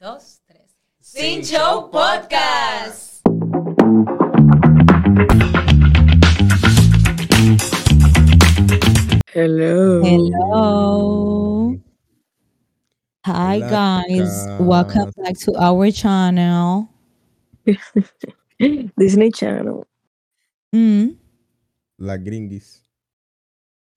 dos, 0.00 0.40
tres. 0.46 0.74
Sin 1.00 1.42
Show 1.44 1.90
Podcast. 1.90 3.20
Hello. 9.32 10.00
Hello. 10.04 11.76
Hi 13.26 13.56
Hola, 13.60 13.68
guys, 14.06 14.46
welcome 14.60 15.10
back 15.16 15.36
to 15.44 15.52
our 15.58 15.90
channel. 15.90 16.88
Disney 18.96 19.30
Channel. 19.30 19.84
Mm, 20.74 21.16
La 21.98 22.16
gringuis. 22.16 22.82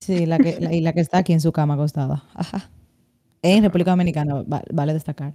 sí, 0.01 0.25
la 0.25 0.37
que, 0.39 0.59
la- 0.59 0.73
y 0.73 0.81
la 0.81 0.93
que 0.93 1.01
está 1.01 1.19
aquí 1.19 1.33
en 1.33 1.41
su 1.41 1.51
cama 1.51 1.75
acostada. 1.75 2.23
Ajá. 2.33 2.69
En 3.41 3.63
República 3.63 3.91
Dominicana, 3.91 4.43
va- 4.43 4.63
vale 4.71 4.93
destacar. 4.93 5.33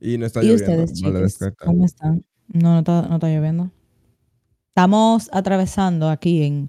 Y 0.00 0.18
no 0.18 0.26
está 0.26 0.42
¿Y 0.42 0.48
lloviendo. 0.48 0.84
ustedes, 0.84 0.92
chicos? 0.92 1.54
¿Cómo 1.64 1.84
están? 1.84 2.24
No, 2.48 2.72
no 2.74 2.78
está, 2.80 3.02
no 3.08 3.14
está 3.16 3.28
lloviendo. 3.28 3.70
Estamos 4.68 5.30
atravesando 5.32 6.08
aquí 6.10 6.42
en 6.42 6.68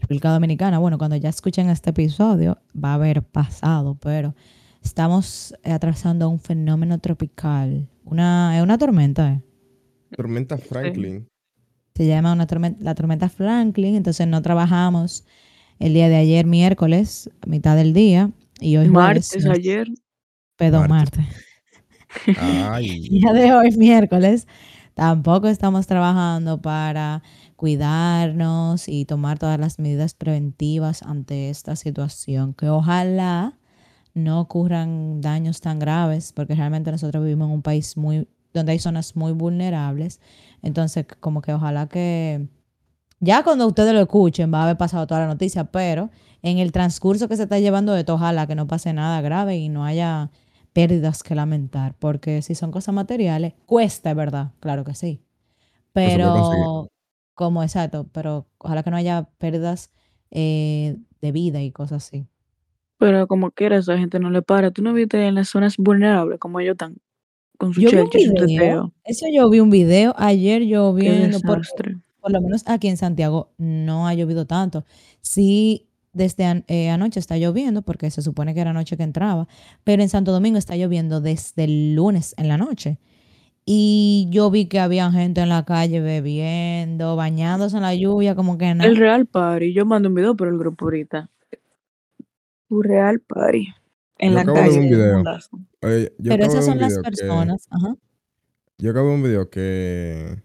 República 0.00 0.30
Dominicana. 0.30 0.78
Bueno, 0.78 0.98
cuando 0.98 1.16
ya 1.16 1.30
escuchen 1.30 1.70
este 1.70 1.90
episodio, 1.90 2.58
va 2.76 2.90
a 2.90 2.94
haber 2.94 3.22
pasado, 3.22 3.94
pero 4.00 4.34
estamos 4.82 5.54
eh, 5.64 5.72
atravesando 5.72 6.28
un 6.28 6.38
fenómeno 6.38 6.98
tropical. 6.98 7.88
Una, 8.04 8.56
es 8.56 8.62
una 8.62 8.76
tormenta, 8.78 9.32
¿eh? 9.32 9.42
Tormenta 10.14 10.58
Franklin. 10.58 11.26
Se 11.94 12.06
llama 12.06 12.34
una 12.34 12.46
tormenta, 12.46 12.84
la 12.84 12.94
tormenta 12.94 13.28
Franklin, 13.30 13.96
entonces 13.96 14.26
no 14.28 14.42
trabajamos 14.42 15.24
el 15.78 15.94
día 15.94 16.08
de 16.10 16.16
ayer, 16.16 16.46
miércoles, 16.46 17.30
a 17.40 17.46
mitad 17.46 17.74
del 17.74 17.94
día, 17.94 18.30
y 18.60 18.76
hoy 18.76 18.88
jueves, 18.88 18.92
Martes 19.32 19.44
no- 19.44 19.52
ayer. 19.52 19.88
perdón, 20.56 20.88
Martes. 20.88 21.20
martes. 21.24 21.45
Ay. 22.36 23.00
Día 23.08 23.32
de 23.32 23.52
hoy, 23.52 23.70
miércoles, 23.76 24.46
tampoco 24.94 25.48
estamos 25.48 25.86
trabajando 25.86 26.60
para 26.60 27.22
cuidarnos 27.56 28.88
y 28.88 29.04
tomar 29.04 29.38
todas 29.38 29.58
las 29.58 29.78
medidas 29.78 30.14
preventivas 30.14 31.02
ante 31.02 31.50
esta 31.50 31.76
situación, 31.76 32.54
que 32.54 32.68
ojalá 32.68 33.58
no 34.14 34.40
ocurran 34.40 35.20
daños 35.20 35.60
tan 35.60 35.78
graves, 35.78 36.32
porque 36.32 36.54
realmente 36.54 36.90
nosotros 36.90 37.22
vivimos 37.24 37.48
en 37.48 37.54
un 37.54 37.62
país 37.62 37.96
muy 37.96 38.28
donde 38.54 38.72
hay 38.72 38.78
zonas 38.78 39.16
muy 39.16 39.32
vulnerables, 39.32 40.20
entonces 40.62 41.06
como 41.20 41.42
que 41.42 41.52
ojalá 41.52 41.88
que 41.88 42.48
ya 43.20 43.42
cuando 43.44 43.66
ustedes 43.66 43.92
lo 43.94 44.00
escuchen 44.00 44.52
va 44.52 44.60
a 44.60 44.64
haber 44.64 44.78
pasado 44.78 45.06
toda 45.06 45.20
la 45.20 45.26
noticia, 45.26 45.64
pero 45.64 46.10
en 46.42 46.58
el 46.58 46.72
transcurso 46.72 47.28
que 47.28 47.36
se 47.36 47.44
está 47.44 47.58
llevando 47.58 47.96
esto, 47.96 48.14
ojalá 48.14 48.46
que 48.46 48.54
no 48.54 48.66
pase 48.66 48.92
nada 48.94 49.20
grave 49.20 49.56
y 49.58 49.68
no 49.68 49.84
haya 49.84 50.30
pérdidas 50.76 51.22
que 51.22 51.34
lamentar, 51.34 51.94
porque 51.98 52.42
si 52.42 52.54
son 52.54 52.70
cosas 52.70 52.94
materiales, 52.94 53.54
cuesta, 53.64 54.10
es 54.10 54.16
verdad, 54.16 54.50
claro 54.60 54.84
que 54.84 54.92
sí. 54.92 55.22
Pero, 55.94 56.90
como 57.32 57.62
exacto, 57.62 58.06
pero 58.12 58.46
ojalá 58.58 58.82
que 58.82 58.90
no 58.90 58.98
haya 58.98 59.26
pérdidas 59.38 59.90
eh, 60.30 60.98
de 61.22 61.32
vida 61.32 61.62
y 61.62 61.72
cosas 61.72 62.04
así. 62.04 62.26
Pero 62.98 63.26
como 63.26 63.52
quiera, 63.52 63.78
esa 63.78 63.96
gente 63.96 64.18
no 64.18 64.28
le 64.28 64.42
para. 64.42 64.70
¿Tú 64.70 64.82
no 64.82 64.92
viste 64.92 65.26
en 65.26 65.36
las 65.36 65.48
zonas 65.48 65.78
vulnerables 65.78 66.38
como 66.38 66.60
ellos 66.60 66.72
están? 66.72 66.98
Con 67.56 67.72
su 67.72 67.80
Yo 67.80 67.90
vi 67.90 67.96
un 67.96 68.10
chelcha 68.10 68.18
y 68.18 68.24
su 68.26 68.46
video, 68.46 68.58
teteo. 68.58 68.92
eso 69.04 69.26
yo 69.32 69.48
vi 69.48 69.60
un 69.60 69.70
video 69.70 70.14
ayer 70.18 70.60
lloviendo, 70.60 71.40
por, 71.40 71.62
por 72.20 72.32
lo 72.32 72.40
menos 72.42 72.64
aquí 72.66 72.88
en 72.88 72.98
Santiago 72.98 73.54
no 73.56 74.06
ha 74.06 74.12
llovido 74.12 74.46
tanto. 74.46 74.84
Sí, 75.22 75.85
desde 76.16 76.44
an- 76.44 76.64
eh, 76.68 76.90
anoche 76.90 77.20
está 77.20 77.36
lloviendo, 77.38 77.82
porque 77.82 78.10
se 78.10 78.22
supone 78.22 78.54
que 78.54 78.60
era 78.60 78.70
anoche 78.70 78.96
que 78.96 79.02
entraba, 79.04 79.46
pero 79.84 80.02
en 80.02 80.08
Santo 80.08 80.32
Domingo 80.32 80.58
está 80.58 80.76
lloviendo 80.76 81.20
desde 81.20 81.64
el 81.64 81.94
lunes 81.94 82.34
en 82.38 82.48
la 82.48 82.56
noche. 82.56 82.98
Y 83.64 84.28
yo 84.30 84.50
vi 84.50 84.66
que 84.66 84.78
había 84.78 85.10
gente 85.10 85.40
en 85.40 85.48
la 85.48 85.64
calle 85.64 86.00
bebiendo, 86.00 87.16
bañándose 87.16 87.76
en 87.76 87.82
la 87.82 87.94
lluvia, 87.94 88.34
como 88.36 88.58
que 88.58 88.74
no. 88.74 88.84
El 88.84 88.96
Real 88.96 89.26
Party. 89.26 89.72
Yo 89.72 89.84
mando 89.84 90.08
un 90.08 90.14
video 90.14 90.36
por 90.36 90.46
el 90.48 90.56
grupo 90.58 90.84
ahorita. 90.86 91.28
Tu 92.68 92.82
Real 92.82 93.20
Party. 93.20 93.68
En 94.18 94.30
Yo 94.30 94.34
la 94.36 94.40
acabo 94.42 94.56
de 94.56 94.62
ver 94.62 94.70
calle. 94.72 94.80
un 94.82 94.88
video. 94.88 95.22
Oye, 95.82 96.12
yo 96.18 96.30
Pero 96.30 96.34
acabo 96.34 96.52
de 96.52 96.58
esas 96.60 96.64
son 96.64 96.78
las 96.78 96.88
video 96.90 97.02
que- 97.02 97.10
personas. 97.10 97.66
Ajá. 97.70 97.96
yo 98.78 98.90
acabo 98.90 99.08
de 99.08 99.14
un 99.14 99.22
video 99.22 99.50
que 99.50 100.42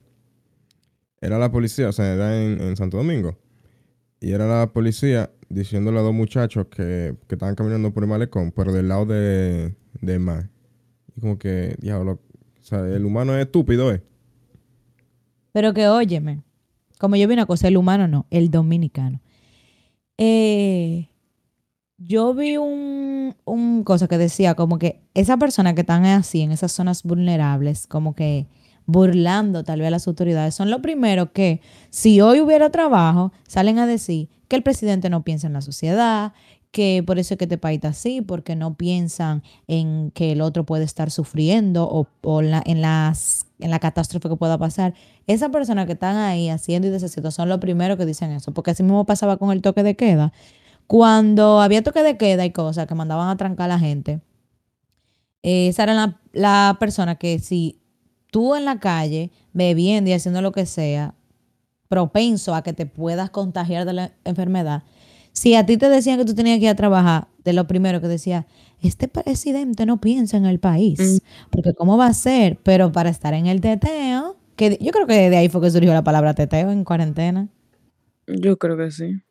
era 1.21 1.37
la 1.37 1.51
policía, 1.51 1.89
o 1.89 1.91
sea, 1.91 2.13
era 2.13 2.41
en, 2.43 2.59
en 2.59 2.75
Santo 2.75 2.97
Domingo. 2.97 3.37
Y 4.19 4.31
era 4.33 4.45
la 4.47 4.71
policía 4.73 5.31
diciéndole 5.51 5.99
a 5.99 6.01
dos 6.01 6.13
muchachos 6.13 6.67
que, 6.67 7.15
que 7.27 7.35
estaban 7.35 7.55
caminando 7.55 7.93
por 7.93 8.03
el 8.03 8.09
malecón, 8.09 8.51
pero 8.51 8.71
del 8.73 8.87
lado 8.87 9.05
de, 9.05 9.75
del 10.01 10.19
mar. 10.19 10.49
Y 11.15 11.21
como 11.21 11.37
que, 11.37 11.75
diablo, 11.79 12.19
el 12.71 13.05
humano 13.05 13.35
es 13.35 13.45
estúpido, 13.45 13.91
¿eh? 13.91 14.01
Pero 15.51 15.73
que 15.73 15.87
óyeme, 15.87 16.41
como 16.97 17.15
yo 17.15 17.27
vi 17.27 17.33
una 17.33 17.45
cosa, 17.45 17.67
el 17.67 17.77
humano 17.77 18.07
no, 18.07 18.25
el 18.29 18.49
dominicano. 18.49 19.21
Eh, 20.17 21.09
yo 21.97 22.33
vi 22.33 22.57
un, 22.57 23.35
un 23.43 23.83
cosa 23.83 24.07
que 24.07 24.17
decía 24.17 24.55
como 24.55 24.79
que 24.79 25.01
esa 25.13 25.37
persona 25.37 25.75
que 25.75 25.81
están 25.81 26.05
así 26.05 26.41
en 26.41 26.51
esas 26.51 26.71
zonas 26.71 27.03
vulnerables, 27.03 27.87
como 27.87 28.15
que 28.15 28.47
burlando 28.85 29.63
tal 29.63 29.79
vez 29.79 29.87
a 29.87 29.91
las 29.91 30.07
autoridades, 30.07 30.55
son 30.55 30.71
lo 30.71 30.81
primero 30.81 31.31
que 31.31 31.61
si 31.89 32.21
hoy 32.21 32.39
hubiera 32.39 32.69
trabajo, 32.69 33.31
salen 33.47 33.79
a 33.79 33.87
decir 33.87 34.29
que 34.51 34.57
el 34.57 34.63
presidente 34.63 35.09
no 35.09 35.23
piensa 35.23 35.47
en 35.47 35.53
la 35.53 35.61
sociedad, 35.61 36.33
que 36.71 37.03
por 37.07 37.19
eso 37.19 37.33
es 37.33 37.37
que 37.37 37.45
este 37.45 37.57
país 37.57 37.77
está 37.77 37.87
así, 37.87 38.21
porque 38.21 38.57
no 38.57 38.73
piensan 38.75 39.43
en 39.67 40.11
que 40.11 40.33
el 40.33 40.41
otro 40.41 40.65
puede 40.65 40.83
estar 40.83 41.09
sufriendo 41.09 41.87
o, 42.21 42.41
la- 42.41 42.61
en, 42.65 42.77
en 42.79 43.69
la 43.71 43.79
catástrofe 43.79 44.27
que 44.27 44.35
pueda 44.35 44.57
pasar. 44.57 44.93
Esas 45.25 45.51
personas 45.51 45.85
que 45.85 45.93
están 45.93 46.17
ahí 46.17 46.49
haciendo 46.49 46.89
y 46.89 46.91
deshaciendo 46.91 47.31
son 47.31 47.47
los 47.47 47.59
primeros 47.59 47.97
que 47.97 48.05
dicen 48.05 48.31
eso, 48.31 48.53
porque 48.53 48.71
así 48.71 48.83
mismo 48.83 49.05
pasaba 49.05 49.37
con 49.37 49.51
el 49.51 49.61
toque 49.61 49.83
de 49.83 49.95
queda. 49.95 50.33
Cuando 50.85 51.61
había 51.61 51.81
toque 51.81 52.03
de 52.03 52.17
queda 52.17 52.43
y 52.45 52.51
cosas 52.51 52.87
que 52.87 52.95
mandaban 52.95 53.29
a 53.29 53.37
trancar 53.37 53.65
a 53.71 53.75
la 53.75 53.79
gente, 53.79 54.19
eh, 55.43 55.67
esa 55.69 55.83
era 55.83 55.93
la, 55.93 56.19
la 56.33 56.77
persona 56.79 57.15
que 57.15 57.39
si 57.39 57.79
tú 58.31 58.55
en 58.55 58.65
la 58.65 58.79
calle, 58.79 59.31
bebiendo 59.53 60.09
y 60.09 60.13
haciendo 60.13 60.41
lo 60.41 60.51
que 60.51 60.65
sea, 60.65 61.15
propenso 61.91 62.55
a 62.55 62.61
que 62.63 62.71
te 62.71 62.85
puedas 62.85 63.29
contagiar 63.29 63.85
de 63.85 63.91
la 63.93 64.11
enfermedad, 64.23 64.83
si 65.33 65.55
a 65.55 65.65
ti 65.65 65.75
te 65.77 65.89
decían 65.89 66.17
que 66.17 66.23
tú 66.25 66.33
tenías 66.33 66.57
que 66.59 66.65
ir 66.65 66.69
a 66.71 66.75
trabajar, 66.75 67.27
de 67.43 67.51
lo 67.51 67.67
primero 67.67 67.99
que 67.99 68.07
decía, 68.07 68.47
este 68.81 69.09
presidente 69.09 69.85
no 69.85 69.99
piensa 69.99 70.37
en 70.37 70.45
el 70.45 70.59
país, 70.59 71.21
porque 71.49 71.73
¿cómo 71.73 71.97
va 71.97 72.07
a 72.07 72.13
ser? 72.13 72.57
Pero 72.63 72.91
para 72.93 73.09
estar 73.09 73.33
en 73.33 73.45
el 73.47 73.59
teteo, 73.59 74.37
que 74.55 74.77
yo 74.81 74.91
creo 74.91 75.05
que 75.05 75.29
de 75.29 75.35
ahí 75.37 75.49
fue 75.49 75.59
que 75.61 75.69
surgió 75.71 75.93
la 75.93 76.03
palabra 76.03 76.33
teteo 76.33 76.71
en 76.71 76.83
cuarentena. 76.85 77.49
Yo 78.27 78.57
creo 78.57 78.77
que 78.77 78.91
sí. 78.91 79.21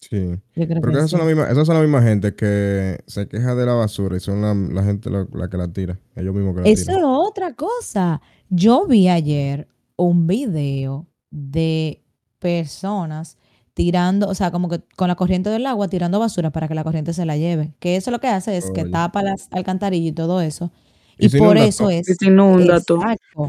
Sí. 0.00 0.36
Yo 0.54 0.66
creo 0.68 0.82
Porque 0.82 0.98
que 0.98 0.98
esas 0.98 1.10
son, 1.10 1.20
sí. 1.20 1.20
la 1.20 1.24
misma, 1.24 1.48
esas 1.50 1.66
son 1.66 1.76
la 1.76 1.82
misma 1.82 2.02
gente 2.02 2.34
que 2.34 2.98
se 3.06 3.26
queja 3.26 3.54
de 3.54 3.66
la 3.66 3.72
basura 3.74 4.16
y 4.16 4.20
son 4.20 4.42
la, 4.42 4.54
la 4.54 4.84
gente 4.84 5.08
la, 5.10 5.26
la 5.32 5.48
que 5.48 5.56
la 5.56 5.72
tira. 5.72 5.98
Ellos 6.14 6.34
mismos 6.34 6.54
que 6.54 6.60
la 6.60 6.68
Eso 6.68 6.92
tiran. 6.92 6.98
es 7.00 7.04
otra 7.06 7.54
cosa. 7.54 8.20
Yo 8.50 8.86
vi 8.86 9.08
ayer 9.08 9.66
un 9.96 10.26
video 10.26 11.06
de 11.30 12.03
personas 12.44 13.38
tirando, 13.72 14.28
o 14.28 14.34
sea, 14.34 14.50
como 14.50 14.68
que 14.68 14.80
con 14.96 15.08
la 15.08 15.14
corriente 15.14 15.48
del 15.48 15.64
agua 15.64 15.88
tirando 15.88 16.20
basura 16.20 16.50
para 16.50 16.68
que 16.68 16.74
la 16.74 16.84
corriente 16.84 17.14
se 17.14 17.24
la 17.24 17.38
lleve. 17.38 17.72
Que 17.78 17.96
eso 17.96 18.10
lo 18.10 18.20
que 18.20 18.28
hace 18.28 18.54
es 18.58 18.70
que 18.70 18.84
tapa 18.84 19.22
las 19.22 19.48
alcantarillas 19.50 20.10
y 20.10 20.12
todo 20.12 20.42
eso. 20.42 20.70
Y 21.18 21.30
por 21.30 21.56
eso 21.56 21.84
todo. 21.84 21.90
es. 21.90 22.06
Y 22.06 22.14
se 22.14 22.26
inunda. 22.26 22.76
Exacto. 22.76 23.48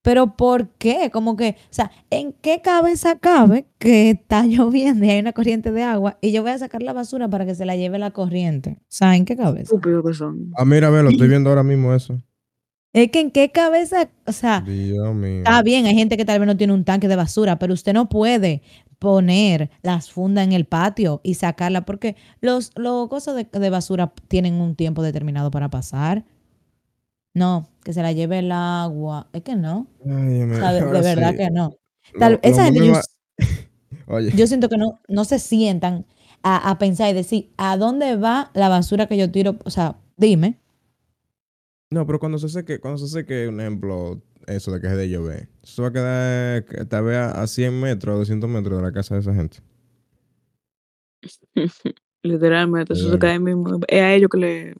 Pero 0.00 0.36
¿por 0.36 0.68
qué? 0.68 1.10
Como 1.12 1.36
que, 1.36 1.56
o 1.58 1.74
sea, 1.74 1.90
¿en 2.08 2.32
qué 2.32 2.62
cabeza 2.62 3.18
cabe 3.18 3.66
que 3.78 4.10
está 4.10 4.42
lloviendo 4.46 5.04
y 5.04 5.10
hay 5.10 5.20
una 5.20 5.34
corriente 5.34 5.70
de 5.70 5.82
agua 5.82 6.16
y 6.22 6.32
yo 6.32 6.40
voy 6.40 6.52
a 6.52 6.58
sacar 6.58 6.82
la 6.82 6.94
basura 6.94 7.28
para 7.28 7.44
que 7.44 7.54
se 7.54 7.66
la 7.66 7.76
lleve 7.76 7.98
la 7.98 8.10
corriente? 8.10 8.78
O 8.80 8.86
sea, 8.88 9.16
¿en 9.16 9.26
qué 9.26 9.36
cabeza? 9.36 9.74
Estúpidos 9.74 10.02
que 10.06 10.14
son. 10.14 10.50
Ah, 10.56 10.64
mira, 10.64 10.88
ve, 10.88 11.02
lo 11.02 11.10
estoy 11.10 11.28
viendo 11.28 11.50
ahora 11.50 11.62
mismo 11.62 11.94
eso. 11.94 12.22
Es 12.96 13.10
que 13.10 13.20
en 13.20 13.30
qué 13.30 13.50
cabeza, 13.50 14.08
o 14.26 14.32
sea, 14.32 14.62
Dios 14.62 15.14
mío. 15.14 15.38
Está 15.38 15.62
bien, 15.62 15.84
hay 15.84 15.94
gente 15.94 16.16
que 16.16 16.24
tal 16.24 16.38
vez 16.40 16.46
no 16.46 16.56
tiene 16.56 16.72
un 16.72 16.82
tanque 16.84 17.08
de 17.08 17.16
basura, 17.16 17.58
pero 17.58 17.74
usted 17.74 17.92
no 17.92 18.08
puede 18.08 18.62
poner 18.98 19.68
las 19.82 20.10
fundas 20.10 20.44
en 20.46 20.52
el 20.52 20.64
patio 20.64 21.20
y 21.22 21.34
sacarla 21.34 21.84
porque 21.84 22.16
los, 22.40 22.72
los 22.74 23.08
cosas 23.08 23.36
de, 23.36 23.44
de 23.44 23.70
basura 23.70 24.14
tienen 24.28 24.54
un 24.54 24.76
tiempo 24.76 25.02
determinado 25.02 25.50
para 25.50 25.68
pasar. 25.68 26.24
No, 27.34 27.68
que 27.84 27.92
se 27.92 28.00
la 28.02 28.12
lleve 28.12 28.38
el 28.38 28.50
agua. 28.50 29.28
Es 29.34 29.42
que 29.42 29.56
no. 29.56 29.86
Ay, 30.06 30.42
O 30.44 30.54
sea, 30.56 30.72
de, 30.72 30.80
verdad 31.02 31.32
sí. 31.32 31.36
que 31.36 31.50
no. 31.50 31.74
Tal- 32.18 32.32
lo 32.32 32.38
esa 32.42 32.64
gente 32.64 32.86
yo, 32.86 32.92
va- 32.94 33.02
Oye, 34.06 34.32
yo 34.34 34.46
siento 34.46 34.70
que 34.70 34.78
no, 34.78 35.00
no 35.06 35.24
se 35.26 35.38
sientan 35.38 36.06
a, 36.42 36.70
a 36.70 36.78
pensar 36.78 37.10
y 37.10 37.12
decir, 37.12 37.50
¿a 37.58 37.76
dónde 37.76 38.16
va 38.16 38.50
la 38.54 38.70
basura 38.70 39.06
que 39.06 39.18
yo 39.18 39.30
tiro? 39.30 39.56
O 39.64 39.70
sea, 39.70 39.96
dime. 40.16 40.58
No, 41.90 42.06
pero 42.06 42.18
cuando 42.18 42.38
se 42.38 42.48
seque, 42.48 42.78
cuando 42.80 42.98
se 42.98 43.08
seque, 43.08 43.48
un 43.48 43.60
ejemplo, 43.60 44.20
eso 44.46 44.72
de 44.72 44.80
que 44.80 44.86
es 44.88 44.96
de 44.96 45.08
llover, 45.08 45.48
eso 45.62 45.82
va 45.82 45.88
a 45.88 45.92
quedar 45.92 46.64
que 46.64 46.84
tal 46.86 47.04
vez 47.04 47.16
a 47.16 47.42
a 47.42 47.46
100 47.46 47.80
metros, 47.80 48.18
200 48.18 48.48
metros 48.50 48.78
de 48.78 48.82
la 48.82 48.92
casa 48.92 49.14
de 49.14 49.20
esa 49.20 49.34
gente. 49.34 49.58
Literalmente, 52.22 52.92
eso 52.94 53.10
se 53.10 53.18
cae 53.18 53.38
mismo. 53.38 53.78
Es 53.88 54.02
a 54.02 54.14
ellos 54.14 54.28
que 54.30 54.38
le 54.38 54.74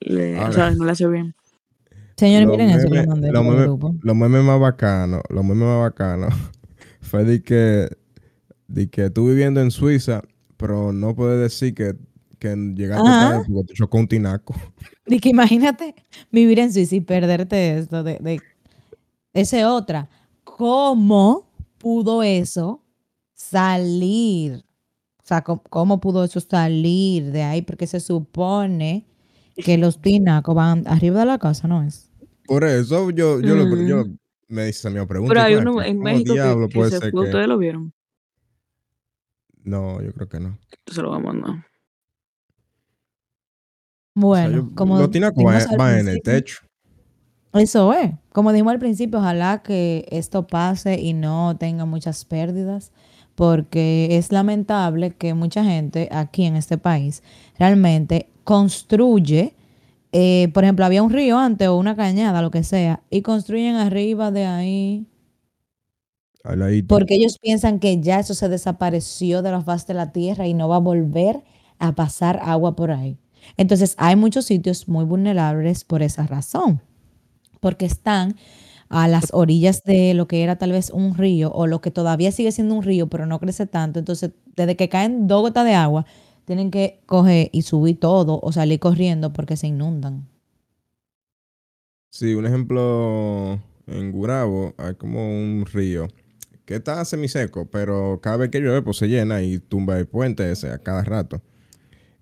le, 0.00 0.38
Ahora. 0.38 0.52
¿sabes? 0.52 0.76
No 0.78 0.84
le 0.84 0.92
hace 0.92 1.06
bien. 1.08 1.34
Señores, 2.16 2.48
miren 2.48 2.70
eso 2.70 2.88
que 2.88 2.94
memes- 2.94 3.02
le 3.02 3.06
mandé 3.08 3.32
los 3.32 3.44
memes- 3.44 3.62
grupo. 3.64 3.94
Los 4.02 4.16
memes 4.16 4.42
más 4.44 4.60
bacanos, 4.60 5.22
los 5.28 5.44
memes 5.44 5.64
más 5.68 5.80
bacanos, 5.80 6.32
fue 7.02 7.24
de 7.24 7.42
que, 7.42 7.88
de 8.68 8.88
que 8.88 9.10
tú 9.10 9.28
viviendo 9.28 9.60
en 9.60 9.70
Suiza, 9.70 10.22
pero 10.56 10.92
no 10.92 11.14
puedes 11.14 11.40
decir 11.40 11.74
que, 11.74 11.94
que 12.54 12.74
llegaste 12.74 13.08
tarde 13.10 13.44
porque 13.48 13.64
te 13.68 13.74
chocó 13.74 13.98
un 13.98 14.08
tinaco. 14.08 14.54
Y 15.08 15.20
que 15.20 15.28
imagínate 15.28 15.94
vivir 16.32 16.58
en 16.58 16.72
Suiza 16.72 16.96
y 16.96 17.00
perderte 17.00 17.78
esto 17.78 18.02
de, 18.02 18.18
de 18.18 18.40
ese 19.32 19.64
otra. 19.64 20.08
¿Cómo 20.42 21.48
pudo 21.78 22.22
eso 22.24 22.82
salir? 23.34 24.64
O 25.18 25.22
sea, 25.26 25.42
¿cómo, 25.42 25.62
cómo 25.70 26.00
pudo 26.00 26.24
eso 26.24 26.40
salir 26.40 27.30
de 27.30 27.42
ahí? 27.42 27.62
Porque 27.62 27.86
se 27.86 28.00
supone 28.00 29.06
que 29.56 29.78
los 29.78 30.00
tinacos 30.00 30.54
van 30.56 30.82
arriba 30.88 31.20
de 31.20 31.26
la 31.26 31.38
casa, 31.38 31.68
¿no 31.68 31.82
es? 31.84 32.10
Por 32.46 32.64
eso 32.64 33.10
yo, 33.10 33.40
yo, 33.40 33.54
lo- 33.54 33.76
yo 33.86 34.04
me 34.48 34.68
hice 34.68 34.90
mi 34.90 35.04
pregunta. 35.06 35.34
Pero 35.34 35.46
hay 35.46 35.54
¿cómo- 35.56 35.70
uno 35.76 35.82
en 35.82 35.98
México 36.00 36.34
que, 36.34 36.40
diablo 36.40 36.68
que 36.68 36.74
puede 36.74 36.90
se 36.90 36.98
ser 36.98 37.10
fue, 37.12 37.20
que- 37.22 37.26
ustedes 37.28 37.46
lo 37.48 37.58
vieron. 37.58 37.92
No, 39.62 40.00
yo 40.02 40.12
creo 40.12 40.28
que 40.28 40.40
no. 40.40 40.58
Se 40.86 41.02
lo 41.02 41.10
voy 41.10 41.18
a 41.18 41.22
mandar. 41.22 41.66
Bueno, 44.16 44.48
O 44.48 44.50
sea, 44.50 44.68
yo- 44.70 44.74
como 44.74 44.98
los 44.98 45.10
tinacos 45.10 45.36
dijimos 45.36 45.64
van, 45.64 45.72
al 45.72 45.78
van 45.78 45.98
en 46.00 46.08
el 46.08 46.22
techo. 46.22 46.56
Eso 47.52 47.92
es. 47.94 48.12
Como 48.32 48.52
dijimos 48.52 48.72
al 48.72 48.78
principio, 48.78 49.18
ojalá 49.18 49.62
que 49.62 50.06
esto 50.10 50.46
pase 50.46 51.00
y 51.00 51.12
no 51.14 51.56
tenga 51.58 51.84
muchas 51.86 52.24
pérdidas, 52.24 52.92
porque 53.34 54.08
es 54.16 54.32
lamentable 54.32 55.12
que 55.12 55.34
mucha 55.34 55.64
gente 55.64 56.08
aquí 56.12 56.44
en 56.44 56.56
este 56.56 56.76
país 56.78 57.22
realmente 57.58 58.28
construye, 58.44 59.54
eh, 60.12 60.48
por 60.54 60.64
ejemplo, 60.64 60.84
había 60.84 61.02
un 61.02 61.10
río 61.12 61.38
antes 61.38 61.68
o 61.68 61.76
una 61.76 61.96
cañada, 61.96 62.42
lo 62.42 62.50
que 62.50 62.64
sea, 62.64 63.02
y 63.10 63.22
construyen 63.22 63.76
arriba 63.76 64.30
de 64.30 64.46
ahí, 64.46 65.06
porque 66.86 67.14
ellos 67.16 67.38
piensan 67.38 67.78
que 67.80 68.00
ya 68.00 68.20
eso 68.20 68.34
se 68.34 68.48
desapareció 68.48 69.42
de 69.42 69.50
la 69.50 69.62
faz 69.62 69.86
de 69.86 69.94
la 69.94 70.12
tierra 70.12 70.46
y 70.46 70.54
no 70.54 70.68
va 70.68 70.76
a 70.76 70.78
volver 70.80 71.42
a 71.78 71.94
pasar 71.94 72.38
agua 72.42 72.76
por 72.76 72.90
ahí. 72.90 73.18
Entonces, 73.56 73.94
hay 73.98 74.16
muchos 74.16 74.46
sitios 74.46 74.88
muy 74.88 75.04
vulnerables 75.04 75.84
por 75.84 76.02
esa 76.02 76.26
razón 76.26 76.80
porque 77.60 77.86
están 77.86 78.36
a 78.88 79.08
las 79.08 79.32
orillas 79.32 79.82
de 79.84 80.14
lo 80.14 80.28
que 80.28 80.42
era 80.44 80.56
tal 80.56 80.72
vez 80.72 80.90
un 80.90 81.16
río 81.16 81.50
o 81.52 81.66
lo 81.66 81.80
que 81.80 81.90
todavía 81.90 82.30
sigue 82.30 82.52
siendo 82.52 82.74
un 82.74 82.82
río, 82.84 83.08
pero 83.08 83.26
no 83.26 83.40
crece 83.40 83.66
tanto. 83.66 83.98
Entonces, 83.98 84.30
desde 84.54 84.76
que 84.76 84.88
caen 84.88 85.26
dos 85.26 85.42
gotas 85.42 85.64
de 85.64 85.74
agua, 85.74 86.06
tienen 86.44 86.70
que 86.70 87.00
coger 87.06 87.50
y 87.52 87.62
subir 87.62 87.98
todo 87.98 88.38
o 88.40 88.52
salir 88.52 88.78
corriendo 88.78 89.32
porque 89.32 89.56
se 89.56 89.66
inundan. 89.66 90.28
Sí, 92.10 92.34
un 92.34 92.46
ejemplo, 92.46 93.60
en 93.86 94.12
Gurabo 94.12 94.74
hay 94.78 94.94
como 94.94 95.28
un 95.28 95.66
río 95.66 96.08
que 96.64 96.76
está 96.76 97.04
semiseco, 97.04 97.66
pero 97.66 98.20
cada 98.22 98.38
vez 98.38 98.50
que 98.50 98.60
llueve 98.60 98.82
pues 98.82 98.98
se 98.98 99.08
llena 99.08 99.42
y 99.42 99.58
tumba 99.58 99.98
el 99.98 100.06
puente 100.06 100.50
ese 100.50 100.70
a 100.70 100.78
cada 100.78 101.02
rato. 101.02 101.42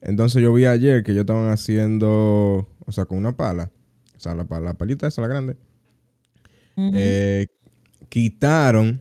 Entonces 0.05 0.43
yo 0.43 0.53
vi 0.53 0.67
ayer 0.67 1.03
que 1.03 1.13
ellos 1.13 1.23
estaban 1.23 1.51
haciendo, 1.51 2.69
o 2.87 2.93
sea, 2.93 3.07
con 3.07 3.19
una 3.19 3.37
pala, 3.37 3.71
o 4.17 4.21
sea, 4.21 4.35
la, 4.35 4.45
pala- 4.45 4.67
la 4.67 4.75
palita 4.75 5.07
esa, 5.09 5.23
la 5.23 5.29
grande, 5.29 5.57
eh, 6.93 7.47
quitaron, 8.09 9.01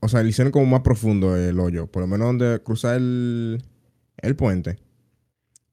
o 0.00 0.08
sea, 0.08 0.22
le 0.22 0.28
hicieron 0.30 0.52
como 0.52 0.66
más 0.66 0.82
profundo 0.82 1.36
el 1.36 1.58
hoyo, 1.58 1.86
por 1.90 2.02
lo 2.02 2.06
menos 2.06 2.26
donde 2.28 2.60
cruzar 2.62 2.96
el, 2.96 3.62
el 4.18 4.36
puente. 4.36 4.78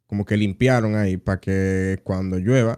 Como 0.07 0.25
que 0.25 0.37
limpiaron 0.37 0.95
ahí 0.95 1.17
para 1.17 1.39
que 1.39 1.99
cuando 2.03 2.37
llueva, 2.37 2.77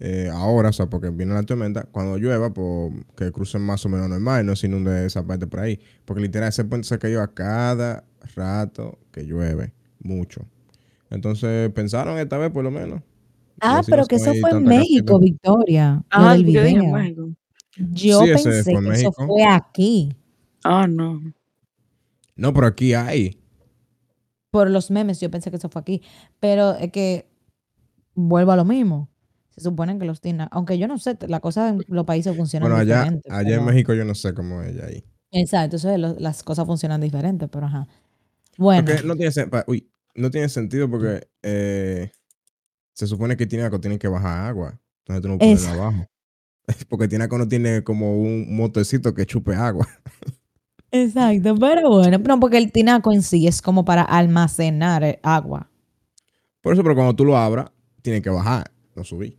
eh, 0.00 0.30
ahora, 0.32 0.70
o 0.70 0.72
sea, 0.72 0.86
porque 0.88 1.10
viene 1.10 1.34
la 1.34 1.42
tormenta, 1.44 1.84
cuando 1.84 2.16
llueva, 2.18 2.52
pues 2.54 2.92
que 3.16 3.32
crucen 3.32 3.62
más 3.62 3.84
o 3.86 3.88
menos 3.90 4.08
normal 4.08 4.44
y 4.44 4.46
no 4.46 4.56
se 4.56 4.66
inunde 4.66 5.06
esa 5.06 5.26
parte 5.26 5.46
por 5.46 5.60
ahí. 5.60 5.80
Porque 6.04 6.22
literal, 6.22 6.48
ese 6.48 6.64
puente 6.64 6.88
se 6.88 6.98
cayó 6.98 7.22
a 7.22 7.34
cada 7.34 8.04
rato 8.34 8.98
que 9.12 9.24
llueve, 9.24 9.72
mucho. 10.04 10.42
Entonces 11.10 11.70
pensaron 11.72 12.16
esta 12.18 12.38
vez 12.38 12.50
por 12.52 12.62
lo 12.62 12.70
menos. 12.70 13.02
ah, 13.60 13.82
pero 13.86 14.02
no 14.02 14.06
que 14.06 14.16
eso 14.16 14.32
fue 14.40 14.50
en 14.50 14.64
México, 14.64 15.18
cantidad. 15.18 15.20
Victoria. 15.20 16.04
Ah, 16.10 16.36
yo 16.36 16.42
dije 16.44 16.62
video. 16.78 16.92
México. 16.92 17.28
Yo 17.76 18.20
Sí, 18.20 18.26
pensé 18.28 18.64
que 18.72 18.90
eso 18.92 19.12
fue 19.12 19.44
aquí, 19.44 20.12
Ah, 20.62 20.86
no. 20.86 21.20
No, 22.36 22.52
pero 22.54 22.66
aquí 22.68 22.94
hay. 22.94 23.38
por 24.50 24.70
los 24.70 24.90
memes, 24.90 25.20
yo 25.20 25.30
pensé 25.30 25.50
que 25.50 25.56
eso 25.56 25.68
fue 25.68 25.80
aquí. 25.82 26.02
Pero 26.40 26.74
es 26.74 26.90
que 26.92 27.26
vuelvo 28.14 28.52
a 28.52 28.56
lo 28.56 28.64
mismo. 28.64 29.08
Se 29.50 29.60
supone 29.60 29.98
que 29.98 30.04
los 30.04 30.20
tienen, 30.20 30.48
aunque 30.50 30.78
yo 30.78 30.88
no 30.88 30.98
sé, 30.98 31.16
la 31.28 31.38
cosa 31.40 31.68
en 31.68 31.80
los 31.88 32.04
países 32.04 32.36
funcionan 32.36 32.68
Bueno, 32.68 32.80
allá, 32.80 33.00
diferente. 33.02 33.30
allá 33.30 33.40
en 33.50 33.54
pero- 33.60 33.62
México 33.64 33.94
yo 33.94 34.04
no 34.04 34.14
sé 34.14 34.32
cómo 34.34 34.62
es 34.62 34.80
ahí. 34.82 35.04
Exacto, 35.32 35.76
entonces 35.76 35.98
lo- 36.00 36.18
las 36.20 36.42
cosas 36.42 36.66
funcionan 36.66 37.00
diferente, 37.00 37.46
pero 37.48 37.66
ajá. 37.66 37.86
Bueno, 38.58 38.84
Porque 38.84 39.02
no 39.06 39.16
tiene, 39.16 39.30
sen- 39.32 39.50
pa- 39.50 39.64
uy, 39.66 39.88
no 40.14 40.30
tiene 40.30 40.48
sentido 40.48 40.88
porque 40.90 41.28
eh, 41.42 42.10
se 42.92 43.06
supone 43.06 43.36
que 43.36 43.46
Tinaco 43.46 43.80
tiene 43.80 43.98
que 43.98 44.08
bajar 44.08 44.46
agua. 44.46 44.80
Entonces 45.00 45.22
tú 45.22 45.28
no 45.28 45.38
puedes 45.38 45.66
abajo. 45.66 46.06
Porque 46.88 47.08
Tinaco 47.08 47.36
no 47.36 47.46
tiene 47.46 47.84
como 47.84 48.16
un 48.18 48.56
motecito 48.56 49.12
que 49.12 49.26
chupe 49.26 49.54
agua. 49.54 49.86
exacto, 50.90 51.54
pero 51.56 51.90
bueno, 51.90 52.16
no, 52.16 52.40
porque 52.40 52.56
el 52.56 52.72
tinaco 52.72 53.12
en 53.12 53.22
sí 53.22 53.46
es 53.46 53.60
como 53.60 53.84
para 53.84 54.00
almacenar 54.00 55.04
el 55.04 55.18
agua. 55.22 55.68
Por 56.62 56.72
eso, 56.72 56.82
pero 56.82 56.94
cuando 56.94 57.14
tú 57.14 57.26
lo 57.26 57.36
abras, 57.36 57.70
tiene 58.00 58.22
que 58.22 58.30
bajar, 58.30 58.72
no 58.94 59.04
subir. 59.04 59.36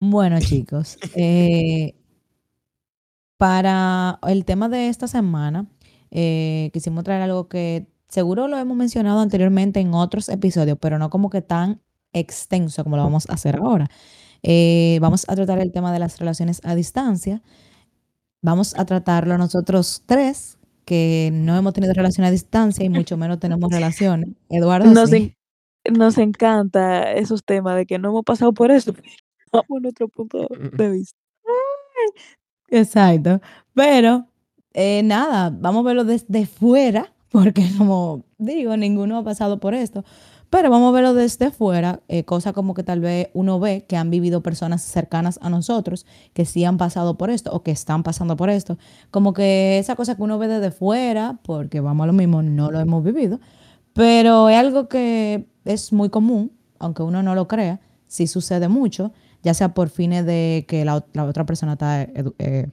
Bueno, 0.00 0.40
chicos, 0.40 0.98
eh, 1.14 1.94
para 3.36 4.18
el 4.26 4.44
tema 4.44 4.68
de 4.68 4.88
esta 4.88 5.06
semana, 5.06 5.66
eh, 6.10 6.70
quisimos 6.72 7.04
traer 7.04 7.22
algo 7.22 7.48
que 7.48 7.86
seguro 8.08 8.48
lo 8.48 8.58
hemos 8.58 8.76
mencionado 8.76 9.20
anteriormente 9.20 9.80
en 9.80 9.94
otros 9.94 10.28
episodios, 10.28 10.78
pero 10.80 10.98
no 10.98 11.10
como 11.10 11.30
que 11.30 11.42
tan 11.42 11.80
extenso 12.12 12.84
como 12.84 12.96
lo 12.96 13.04
vamos 13.04 13.28
a 13.28 13.34
hacer 13.34 13.56
ahora. 13.56 13.88
Eh, 14.42 14.98
vamos 15.00 15.24
a 15.28 15.34
tratar 15.34 15.58
el 15.58 15.72
tema 15.72 15.92
de 15.92 15.98
las 15.98 16.18
relaciones 16.18 16.60
a 16.64 16.74
distancia. 16.74 17.42
Vamos 18.42 18.74
a 18.78 18.84
tratarlo 18.86 19.36
nosotros 19.36 20.02
tres, 20.06 20.58
que 20.84 21.30
no 21.32 21.56
hemos 21.56 21.74
tenido 21.74 21.92
relación 21.92 22.24
a 22.26 22.30
distancia 22.30 22.84
y 22.84 22.88
mucho 22.88 23.16
menos 23.16 23.40
tenemos 23.40 23.70
relaciones. 23.70 24.30
Eduardo, 24.48 24.90
Nos, 24.92 25.10
sí. 25.10 25.34
en- 25.84 25.94
nos 25.94 26.16
encanta 26.18 27.12
esos 27.12 27.44
temas 27.44 27.76
de 27.76 27.84
que 27.86 27.98
no 27.98 28.08
hemos 28.10 28.24
pasado 28.24 28.52
por 28.54 28.70
eso. 28.70 28.94
Vamos 29.52 29.66
a 29.78 29.80
nuestro 29.80 30.08
punto 30.08 30.46
de 30.76 30.90
vista. 30.90 31.16
Exacto. 32.70 33.40
Pero 33.74 34.26
eh, 34.74 35.02
nada, 35.02 35.50
vamos 35.50 35.80
a 35.80 35.86
verlo 35.88 36.04
desde 36.04 36.46
fuera, 36.46 37.12
porque 37.30 37.68
como 37.78 38.24
digo, 38.38 38.76
ninguno 38.76 39.18
ha 39.18 39.24
pasado 39.24 39.60
por 39.60 39.74
esto. 39.74 40.04
Pero 40.50 40.70
vamos 40.70 40.88
a 40.88 40.92
verlo 40.92 41.12
desde 41.12 41.50
fuera, 41.50 42.00
eh, 42.08 42.24
cosa 42.24 42.54
como 42.54 42.72
que 42.72 42.82
tal 42.82 43.00
vez 43.00 43.28
uno 43.34 43.60
ve 43.60 43.84
que 43.86 43.98
han 43.98 44.08
vivido 44.10 44.42
personas 44.42 44.80
cercanas 44.80 45.38
a 45.42 45.50
nosotros 45.50 46.06
que 46.32 46.46
sí 46.46 46.64
han 46.64 46.78
pasado 46.78 47.18
por 47.18 47.28
esto 47.28 47.52
o 47.52 47.62
que 47.62 47.70
están 47.70 48.02
pasando 48.02 48.34
por 48.34 48.48
esto. 48.48 48.78
Como 49.10 49.34
que 49.34 49.78
esa 49.78 49.94
cosa 49.94 50.16
que 50.16 50.22
uno 50.22 50.38
ve 50.38 50.48
desde 50.48 50.70
fuera, 50.70 51.38
porque 51.42 51.80
vamos 51.80 52.04
a 52.04 52.06
lo 52.06 52.14
mismo, 52.14 52.42
no 52.42 52.70
lo 52.70 52.80
hemos 52.80 53.04
vivido, 53.04 53.40
pero 53.92 54.48
es 54.48 54.56
algo 54.56 54.88
que 54.88 55.46
es 55.66 55.92
muy 55.92 56.08
común, 56.10 56.52
aunque 56.78 57.02
uno 57.02 57.22
no 57.22 57.34
lo 57.34 57.46
crea, 57.48 57.80
sí 58.06 58.26
sucede 58.26 58.68
mucho, 58.68 59.12
ya 59.42 59.52
sea 59.54 59.74
por 59.74 59.90
fines 59.90 60.24
de 60.24 60.64
que 60.66 60.84
la, 60.84 60.96
ot- 60.98 61.06
la 61.12 61.24
otra 61.24 61.44
persona 61.44 61.72
está 61.74 62.02
eh, 62.02 62.70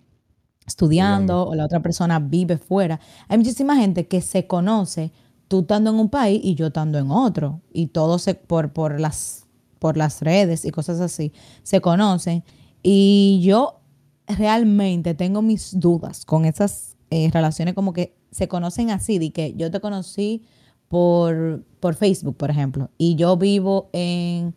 estudiando 0.66 1.48
o 1.48 1.56
la 1.56 1.66
otra 1.66 1.82
persona 1.82 2.20
vive 2.20 2.58
fuera. 2.58 3.00
Hay 3.28 3.38
muchísima 3.38 3.76
gente 3.76 4.08
que 4.08 4.22
se 4.22 4.48
conoce 4.48 5.12
tú 5.48 5.62
estando 5.62 5.92
en 5.92 5.98
un 5.98 6.10
país 6.10 6.42
y 6.44 6.56
yo 6.56 6.68
estando 6.68 6.98
en 6.98 7.12
otro. 7.12 7.62
Y 7.72 7.88
todos 7.88 8.24
se, 8.24 8.36
por, 8.36 8.74
por, 8.74 9.00
las, 9.00 9.46
por 9.80 9.98
las 9.98 10.22
redes 10.22 10.66
y 10.66 10.72
cosas 10.72 11.00
así 11.00 11.32
se 11.64 11.82
conocen. 11.82 12.44
Y 12.82 13.42
yo 13.44 13.80
realmente 14.28 15.14
tengo 15.14 15.42
mis 15.42 15.80
dudas 15.80 16.26
con 16.26 16.46
esas 16.46 16.98
eh, 17.10 17.30
relaciones 17.32 17.74
como 17.74 17.94
que 17.94 18.16
se 18.32 18.48
conocen 18.48 18.92
así, 18.92 19.20
de 19.20 19.32
que 19.32 19.54
yo 19.56 19.72
te 19.72 19.80
conocí 19.80 20.44
por, 20.88 21.64
por 21.80 21.96
Facebook, 21.96 22.36
por 22.36 22.50
ejemplo, 22.50 22.90
y 22.98 23.16
yo 23.16 23.38
vivo 23.38 23.90
en 23.94 24.54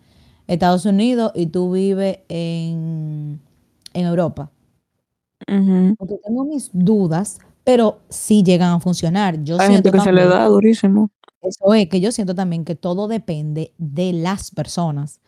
Estados 0.46 0.84
Unidos 0.84 1.32
y 1.34 1.46
tú 1.46 1.70
vives 1.70 2.18
en, 2.28 3.40
en 3.92 4.06
Europa. 4.06 4.50
Ujú. 5.49 5.95
Porque 5.97 6.17
tengo 6.25 6.45
mis 6.45 6.71
dudas, 6.73 7.38
pero 7.64 8.00
sí 8.09 8.43
llegan 8.43 8.73
a 8.73 8.81
funcionar. 8.81 9.43
Yo 9.43 9.59
Hay 9.61 9.73
gente 9.73 9.90
que 9.90 10.00
se 10.00 10.12
le 10.12 10.26
da 10.26 10.47
durísimo. 10.47 11.11
eso 11.43 11.73
es 11.75 11.88
que 11.88 12.00
yo 12.00 12.12
siento 12.12 12.35
también 12.35 12.64
que 12.64 12.75
todo 12.75 13.09
depende 13.09 13.73
de 13.78 14.12
las 14.12 14.50
personas. 14.50 15.21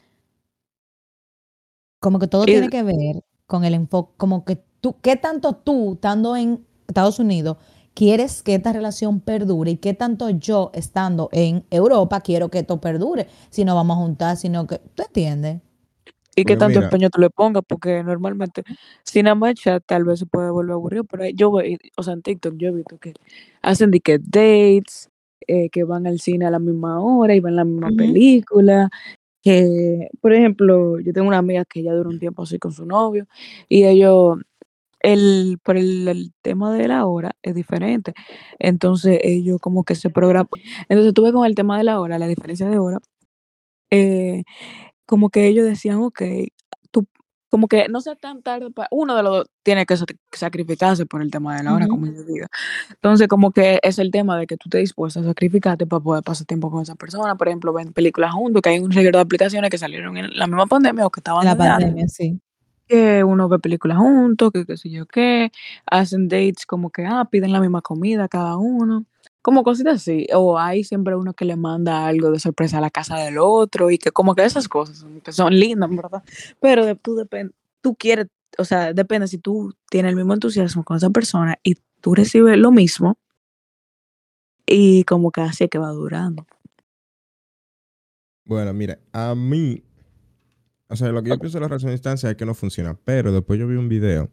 Como 2.00 2.18
que 2.18 2.26
todo 2.28 2.44
Y- 2.44 2.46
tiene 2.46 2.68
que 2.68 2.82
ver 2.82 3.22
con 3.46 3.64
el 3.64 3.74
enfoque, 3.74 4.12
como 4.16 4.44
que 4.44 4.56
tú, 4.80 4.96
¿qué 5.02 5.16
tanto 5.16 5.54
tú, 5.54 5.94
estando 5.94 6.36
en 6.36 6.64
Estados 6.88 7.18
Unidos, 7.18 7.56
quieres 7.94 8.42
que 8.42 8.54
esta 8.54 8.72
relación 8.72 9.20
perdure 9.20 9.72
y 9.72 9.76
qué 9.76 9.92
tanto 9.94 10.30
yo 10.30 10.70
estando 10.74 11.28
en 11.32 11.64
Europa 11.70 12.20
quiero 12.20 12.48
que 12.48 12.60
esto 12.60 12.80
perdure. 12.80 13.26
Si 13.50 13.64
no 13.64 13.74
vamos 13.74 13.96
a 13.96 14.00
juntar, 14.00 14.36
sino 14.36 14.66
que, 14.66 14.78
¿tú 14.78 15.02
entiendes? 15.02 15.60
Y 16.36 16.44
qué 16.44 16.56
tanto 16.56 16.78
mira, 16.78 16.84
empeño 16.84 17.10
tú 17.10 17.20
le 17.20 17.28
pongas, 17.30 17.62
porque 17.66 18.02
normalmente, 18.04 18.62
sin 19.04 19.24
nada 19.24 19.34
más 19.34 19.54
chat, 19.54 19.82
tal 19.84 20.04
vez 20.04 20.20
se 20.20 20.26
puede 20.26 20.50
volver 20.50 20.72
aburrido, 20.74 21.04
pero 21.04 21.28
yo 21.28 21.50
voy, 21.50 21.76
o 21.96 22.02
sea, 22.02 22.14
en 22.14 22.22
TikTok 22.22 22.54
yo 22.56 22.68
he 22.68 22.72
visto 22.72 22.98
que 22.98 23.14
hacen 23.62 23.90
de 23.90 24.00
que 24.00 24.18
dates, 24.18 25.10
eh, 25.48 25.68
que 25.70 25.84
van 25.84 26.06
al 26.06 26.20
cine 26.20 26.46
a 26.46 26.50
la 26.50 26.60
misma 26.60 27.00
hora 27.00 27.34
y 27.34 27.40
ven 27.40 27.56
la 27.56 27.64
misma 27.64 27.90
película, 27.96 28.90
que, 29.42 30.08
por 30.20 30.32
ejemplo, 30.34 31.00
yo 31.00 31.12
tengo 31.12 31.28
una 31.28 31.38
amiga 31.38 31.64
que 31.64 31.82
ya 31.82 31.92
duró 31.94 32.10
un 32.10 32.20
tiempo 32.20 32.44
así 32.44 32.58
con 32.58 32.72
su 32.72 32.86
novio, 32.86 33.26
y 33.68 33.84
ellos, 33.86 34.38
el, 35.00 35.58
por 35.64 35.76
el, 35.78 36.08
el 36.08 36.32
tema 36.42 36.72
de 36.74 36.88
la 36.88 37.06
hora 37.06 37.32
es 37.42 37.54
diferente, 37.54 38.14
entonces 38.58 39.20
ellos 39.24 39.58
como 39.60 39.84
que 39.84 39.94
se 39.96 40.10
programan, 40.10 40.48
entonces 40.88 41.14
tuve 41.14 41.32
con 41.32 41.46
el 41.46 41.54
tema 41.56 41.78
de 41.78 41.84
la 41.84 42.00
hora, 42.00 42.18
la 42.18 42.28
diferencia 42.28 42.68
de 42.68 42.78
hora, 42.78 42.98
eh, 43.90 44.44
como 45.10 45.28
que 45.30 45.46
ellos 45.48 45.66
decían, 45.66 45.96
ok, 45.98 46.22
tú, 46.92 47.04
como 47.50 47.66
que 47.66 47.88
no 47.88 48.00
sea 48.00 48.14
tan 48.14 48.42
tarde, 48.42 48.70
pa- 48.70 48.86
uno 48.92 49.16
de 49.16 49.22
los 49.24 49.32
dos 49.38 49.46
tiene 49.64 49.84
que 49.84 49.94
sac- 49.94 50.16
sacrificarse 50.30 51.04
por 51.04 51.20
el 51.20 51.32
tema 51.32 51.56
de 51.56 51.64
la 51.64 51.74
hora, 51.74 51.86
como 51.88 52.06
yo 52.06 52.22
digo. 52.22 52.46
Entonces, 52.90 53.26
como 53.26 53.50
que 53.50 53.80
es 53.82 53.98
el 53.98 54.12
tema 54.12 54.38
de 54.38 54.46
que 54.46 54.56
tú 54.56 54.68
te 54.68 54.78
dispuestas 54.78 55.24
a 55.24 55.28
sacrificarte 55.30 55.84
para 55.84 56.00
poder 56.00 56.22
pasar 56.22 56.46
tiempo 56.46 56.70
con 56.70 56.82
esa 56.82 56.94
persona. 56.94 57.34
Por 57.34 57.48
ejemplo, 57.48 57.72
ven 57.72 57.92
películas 57.92 58.32
juntos, 58.32 58.62
que 58.62 58.68
hay 58.70 58.78
un 58.78 58.92
reguero 58.92 59.18
de 59.18 59.22
aplicaciones 59.22 59.68
que 59.68 59.78
salieron 59.78 60.16
en 60.16 60.30
la 60.38 60.46
misma 60.46 60.66
pandemia 60.66 61.04
o 61.06 61.10
que 61.10 61.18
estaban 61.20 61.44
La 61.44 61.54
desde 61.56 61.68
antes, 61.68 61.86
pandemia, 61.88 62.08
sí. 62.08 62.40
que 62.86 63.24
uno 63.24 63.48
ve 63.48 63.58
películas 63.58 63.98
juntos, 63.98 64.52
que 64.52 64.64
qué 64.64 64.76
sé 64.76 64.88
yo 64.90 65.06
qué, 65.06 65.50
hacen 65.86 66.28
dates 66.28 66.66
como 66.66 66.90
que, 66.90 67.04
ah, 67.04 67.26
piden 67.28 67.52
la 67.52 67.60
misma 67.60 67.82
comida 67.82 68.28
cada 68.28 68.56
uno. 68.58 69.06
Como 69.42 69.62
cositas 69.62 69.94
así, 69.96 70.26
o 70.34 70.58
hay 70.58 70.84
siempre 70.84 71.16
uno 71.16 71.32
que 71.32 71.46
le 71.46 71.56
manda 71.56 72.06
algo 72.06 72.30
de 72.30 72.38
sorpresa 72.38 72.78
a 72.78 72.80
la 72.82 72.90
casa 72.90 73.16
del 73.16 73.38
otro 73.38 73.90
y 73.90 73.96
que 73.98 74.10
como 74.10 74.34
que 74.34 74.44
esas 74.44 74.68
cosas 74.68 74.98
son, 74.98 75.20
que 75.22 75.32
son 75.32 75.58
lindas, 75.58 75.88
¿verdad? 75.90 76.22
Pero 76.60 76.84
de- 76.84 76.94
tú 76.94 77.14
depende, 77.14 77.54
tú 77.80 77.94
quieres, 77.94 78.26
o 78.58 78.64
sea, 78.64 78.92
depende 78.92 79.28
si 79.28 79.38
tú 79.38 79.74
tienes 79.90 80.10
el 80.10 80.16
mismo 80.16 80.34
entusiasmo 80.34 80.84
con 80.84 80.98
esa 80.98 81.08
persona 81.10 81.58
y 81.62 81.76
tú 82.02 82.14
recibes 82.14 82.58
lo 82.58 82.70
mismo 82.70 83.16
y 84.66 85.04
como 85.04 85.30
que 85.30 85.40
así 85.40 85.64
es 85.64 85.70
que 85.70 85.78
va 85.78 85.88
durando. 85.90 86.46
Bueno, 88.44 88.72
mira, 88.72 88.98
a 89.12 89.34
mí, 89.34 89.82
o 90.88 90.96
sea, 90.96 91.08
lo 91.08 91.22
que 91.22 91.30
yo 91.30 91.38
pienso 91.38 91.58
de 91.58 91.62
la 91.62 91.68
relación 91.68 91.90
a 91.90 91.92
distancia 91.92 92.30
es 92.30 92.36
que 92.36 92.44
no 92.46 92.54
funciona, 92.54 92.98
pero 93.04 93.32
después 93.32 93.58
yo 93.60 93.66
vi 93.68 93.76
un 93.76 93.88
video 93.88 94.28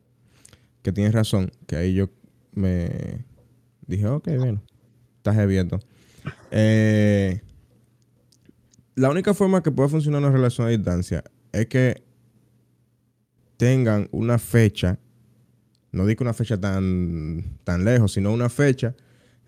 que 0.81 0.91
tienes 0.91 1.13
razón, 1.13 1.51
que 1.67 1.75
ahí 1.75 1.93
yo 1.93 2.09
me 2.53 3.25
dije, 3.85 4.07
ok, 4.07 4.27
bueno, 4.37 4.63
estás 5.31 5.47
viendo. 5.47 5.79
Eh, 6.51 7.41
la 8.95 9.09
única 9.09 9.33
forma 9.33 9.61
que 9.63 9.71
puede 9.71 9.89
funcionar 9.89 10.21
una 10.21 10.31
relación 10.31 10.67
a 10.67 10.71
distancia 10.71 11.23
es 11.51 11.67
que 11.67 12.03
tengan 13.57 14.07
una 14.11 14.37
fecha, 14.37 14.99
no 15.91 16.05
digo 16.05 16.23
una 16.23 16.33
fecha 16.33 16.59
tan, 16.59 17.43
tan 17.63 17.83
lejos, 17.85 18.13
sino 18.13 18.31
una 18.31 18.49
fecha 18.49 18.95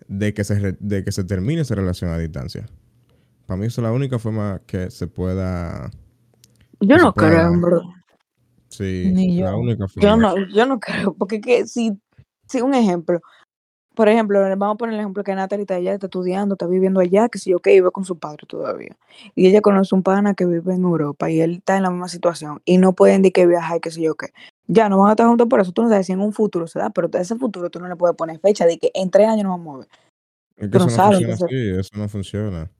de 0.08 0.34
que, 0.34 0.42
se 0.44 0.58
re- 0.58 0.76
de 0.80 1.04
que 1.04 1.12
se 1.12 1.24
termine 1.24 1.62
esa 1.62 1.74
relación 1.74 2.10
a 2.10 2.18
distancia. 2.18 2.66
Para 3.46 3.58
mí 3.60 3.66
esa 3.66 3.80
es 3.80 3.84
la 3.84 3.92
única 3.92 4.18
forma 4.18 4.60
que 4.66 4.90
se 4.90 5.06
pueda... 5.06 5.90
Yo 6.80 6.96
no 6.96 7.12
creo, 7.12 7.30
pueda- 7.30 7.50
verdad. 7.50 7.82
Sí, 8.68 9.10
Ni 9.12 9.40
la 9.40 9.50
yo. 9.50 9.58
única 9.58 9.88
forma. 9.88 10.08
Yo 10.08 10.16
no, 10.16 10.34
yo 10.54 10.66
no 10.66 10.78
creo, 10.80 11.14
porque 11.14 11.40
que 11.40 11.66
si, 11.66 11.92
si 12.48 12.60
un 12.60 12.74
ejemplo, 12.74 13.20
por 14.00 14.08
ejemplo, 14.08 14.40
vamos 14.56 14.76
a 14.76 14.78
poner 14.78 14.94
el 14.94 15.00
ejemplo 15.00 15.22
que 15.22 15.34
Natalie 15.34 15.64
está 15.64 15.74
allá, 15.74 15.92
está 15.92 16.06
estudiando, 16.06 16.54
está 16.54 16.66
viviendo 16.66 17.00
allá, 17.00 17.28
que 17.28 17.38
si 17.38 17.50
yo 17.50 17.58
que 17.58 17.72
vive 17.72 17.90
con 17.90 18.06
su 18.06 18.18
padre 18.18 18.46
todavía. 18.48 18.96
Y 19.34 19.46
ella 19.46 19.60
conoce 19.60 19.94
un 19.94 20.02
pana 20.02 20.32
que 20.32 20.46
vive 20.46 20.72
en 20.72 20.84
Europa 20.84 21.28
y 21.28 21.42
él 21.42 21.56
está 21.56 21.76
en 21.76 21.82
la 21.82 21.90
misma 21.90 22.08
situación 22.08 22.62
y 22.64 22.78
no 22.78 22.94
pueden 22.94 23.20
ni 23.20 23.30
que 23.30 23.46
viajar, 23.46 23.78
que 23.82 23.90
si 23.90 24.00
yo 24.00 24.14
qué. 24.14 24.28
Ya 24.68 24.88
no 24.88 24.96
van 25.00 25.08
a 25.08 25.12
estar 25.12 25.26
juntos 25.26 25.48
por 25.48 25.60
eso, 25.60 25.72
tú 25.72 25.82
no 25.82 25.90
sabes 25.90 26.06
si 26.06 26.12
en 26.12 26.20
un 26.20 26.32
futuro 26.32 26.66
se 26.66 26.78
da, 26.78 26.88
pero 26.88 27.10
a 27.12 27.18
ese 27.18 27.36
futuro 27.36 27.68
tú 27.68 27.78
no 27.78 27.88
le 27.88 27.96
puedes 27.96 28.16
poner 28.16 28.40
fecha 28.40 28.64
de 28.64 28.78
que 28.78 28.90
en 28.94 29.10
tres 29.10 29.28
años 29.28 29.44
nos 29.44 29.58
vamos 29.58 29.74
a 29.74 29.78
ver. 29.80 29.88
Es 30.56 30.62
que 30.62 30.68
tú 30.68 30.78
no 30.78 30.86
eso 30.86 30.90
no 30.90 30.96
sabes, 30.96 31.18
funciona 31.18 31.34
entonces- 31.34 31.58
así, 31.58 31.80
eso 31.80 31.90
no 31.98 32.08
funciona. 32.08 32.70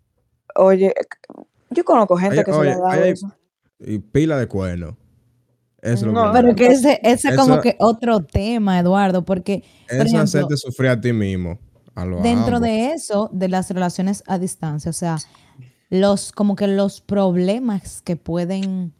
Oye, 0.57 0.95
yo 1.69 1.85
conozco 1.85 2.17
gente 2.17 2.43
que 2.43 2.51
se 2.55 2.63
le 2.63 2.73
ha 2.73 2.79
dado 2.79 2.89
ay, 2.89 3.01
ay, 3.03 3.11
eso. 3.11 3.31
Y 3.79 3.99
pila 3.99 4.39
de 4.39 4.49
cuernos. 4.49 4.95
Eso 5.83 5.95
es 5.95 6.03
lo 6.03 6.13
No, 6.13 6.33
que 6.33 6.39
Pero 6.41 6.55
que 6.55 6.67
ese, 6.67 7.01
ese 7.03 7.29
es 7.31 7.37
como 7.37 7.55
Eso- 7.55 7.63
que 7.63 7.77
otro 7.79 8.21
tema, 8.25 8.79
Eduardo, 8.79 9.25
porque 9.25 9.65
por 9.89 9.95
Eso 9.97 10.03
es 10.03 10.07
ejemplo, 10.07 10.23
hacerte 10.25 10.57
sufrir 10.57 10.91
a 10.91 11.01
ti 11.01 11.13
mismo. 11.13 11.59
A 11.95 12.05
lo 12.05 12.21
dentro 12.21 12.57
ambos. 12.57 12.61
de 12.63 12.93
eso, 12.93 13.29
de 13.33 13.49
las 13.49 13.71
relaciones 13.71 14.23
a 14.27 14.39
distancia, 14.39 14.91
o 14.91 14.93
sea, 14.95 15.19
los, 15.91 16.33
como 16.33 16.55
que 16.55 16.67
los 16.69 17.01
problemas 17.01 18.01
que 18.03 18.17
pueden 18.17 18.93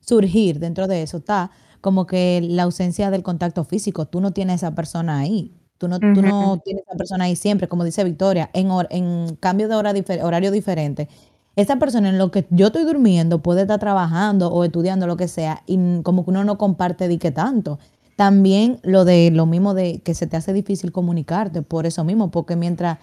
surgir 0.00 0.58
dentro 0.58 0.86
de 0.86 1.02
eso 1.02 1.16
está 1.18 1.50
como 1.80 2.06
que 2.06 2.40
la 2.42 2.64
ausencia 2.64 3.10
del 3.10 3.22
contacto 3.22 3.64
físico. 3.64 4.06
Tú 4.06 4.20
no 4.20 4.32
tienes 4.32 4.54
a 4.62 4.68
esa 4.68 4.74
persona 4.74 5.18
ahí. 5.18 5.52
Tú 5.78 5.88
no, 5.88 5.98
tú 5.98 6.06
no 6.22 6.60
tienes 6.64 6.82
a 6.86 6.90
esa 6.92 6.96
persona 6.98 7.24
ahí 7.24 7.36
siempre, 7.36 7.68
como 7.68 7.84
dice 7.84 8.04
Victoria, 8.04 8.48
en, 8.54 8.68
hor- 8.68 8.86
en 8.90 9.36
cambio 9.36 9.68
de 9.68 9.74
hora 9.74 9.92
difer- 9.92 10.22
horario 10.22 10.50
diferente. 10.50 11.08
Esa 11.56 11.76
persona 11.76 12.08
en 12.08 12.18
lo 12.18 12.30
que 12.30 12.46
yo 12.50 12.66
estoy 12.66 12.84
durmiendo 12.84 13.40
puede 13.40 13.62
estar 13.62 13.78
trabajando 13.78 14.48
o 14.48 14.64
estudiando, 14.64 15.06
lo 15.06 15.16
que 15.16 15.28
sea, 15.28 15.62
y 15.66 15.78
como 16.02 16.24
que 16.24 16.30
uno 16.30 16.44
no 16.44 16.58
comparte 16.58 17.06
de 17.06 17.18
qué 17.18 17.30
tanto. 17.30 17.78
También 18.16 18.78
lo 18.82 19.04
de 19.04 19.30
lo 19.30 19.46
mismo 19.46 19.74
de 19.74 20.00
que 20.00 20.14
se 20.14 20.26
te 20.26 20.36
hace 20.36 20.52
difícil 20.52 20.92
comunicarte 20.92 21.62
por 21.62 21.86
eso 21.86 22.02
mismo, 22.04 22.30
porque 22.30 22.56
mientras 22.56 22.98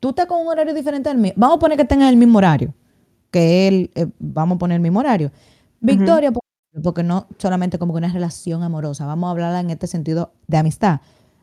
tú 0.00 0.10
estás 0.10 0.26
con 0.26 0.40
un 0.40 0.48
horario 0.48 0.74
diferente 0.74 1.08
al 1.10 1.18
mío, 1.18 1.32
vamos 1.36 1.56
a 1.56 1.60
poner 1.60 1.78
que 1.78 1.84
tengas 1.84 2.10
el 2.10 2.16
mismo 2.16 2.38
horario, 2.38 2.74
que 3.30 3.68
él, 3.68 3.90
eh, 3.94 4.06
vamos 4.18 4.56
a 4.56 4.58
poner 4.58 4.76
el 4.76 4.82
mismo 4.82 4.98
horario. 5.00 5.30
Victoria, 5.80 6.32
porque 6.82 7.02
no 7.02 7.26
solamente 7.38 7.78
como 7.78 7.92
que 7.92 7.98
una 7.98 8.12
relación 8.12 8.62
amorosa, 8.62 9.06
vamos 9.06 9.28
a 9.28 9.30
hablarla 9.30 9.60
en 9.60 9.70
este 9.70 9.86
sentido 9.86 10.32
de 10.48 10.56
amistad. 10.56 11.00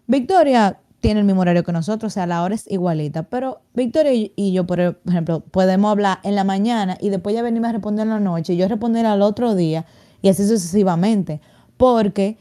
Victoria 0.07 0.79
tiene 0.99 1.21
el 1.21 1.25
mismo 1.25 1.41
horario 1.41 1.63
que 1.63 1.71
nosotros, 1.71 2.11
o 2.11 2.13
sea, 2.13 2.27
la 2.27 2.43
hora 2.43 2.55
es 2.55 2.69
igualita, 2.69 3.23
pero 3.23 3.61
Victoria 3.73 4.11
y 4.13 4.51
yo, 4.51 4.65
por 4.65 4.79
ejemplo, 4.79 5.39
podemos 5.39 5.91
hablar 5.91 6.19
en 6.23 6.35
la 6.35 6.43
mañana 6.43 6.97
y 6.99 7.09
después 7.09 7.35
ya 7.35 7.41
venirme 7.41 7.69
a 7.69 7.71
responder 7.73 8.03
en 8.03 8.09
la 8.09 8.19
noche 8.19 8.53
y 8.53 8.57
yo 8.57 8.67
responder 8.67 9.05
al 9.05 9.21
otro 9.21 9.55
día 9.55 9.85
y 10.21 10.29
así 10.29 10.47
sucesivamente, 10.47 11.41
porque 11.77 12.37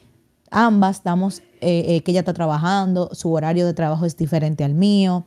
ambas 0.50 0.96
estamos, 0.96 1.40
eh, 1.60 1.84
eh, 1.88 2.00
que 2.02 2.10
ella 2.10 2.20
está 2.20 2.34
trabajando, 2.34 3.10
su 3.12 3.32
horario 3.32 3.66
de 3.66 3.74
trabajo 3.74 4.04
es 4.04 4.16
diferente 4.16 4.64
al 4.64 4.74
mío, 4.74 5.26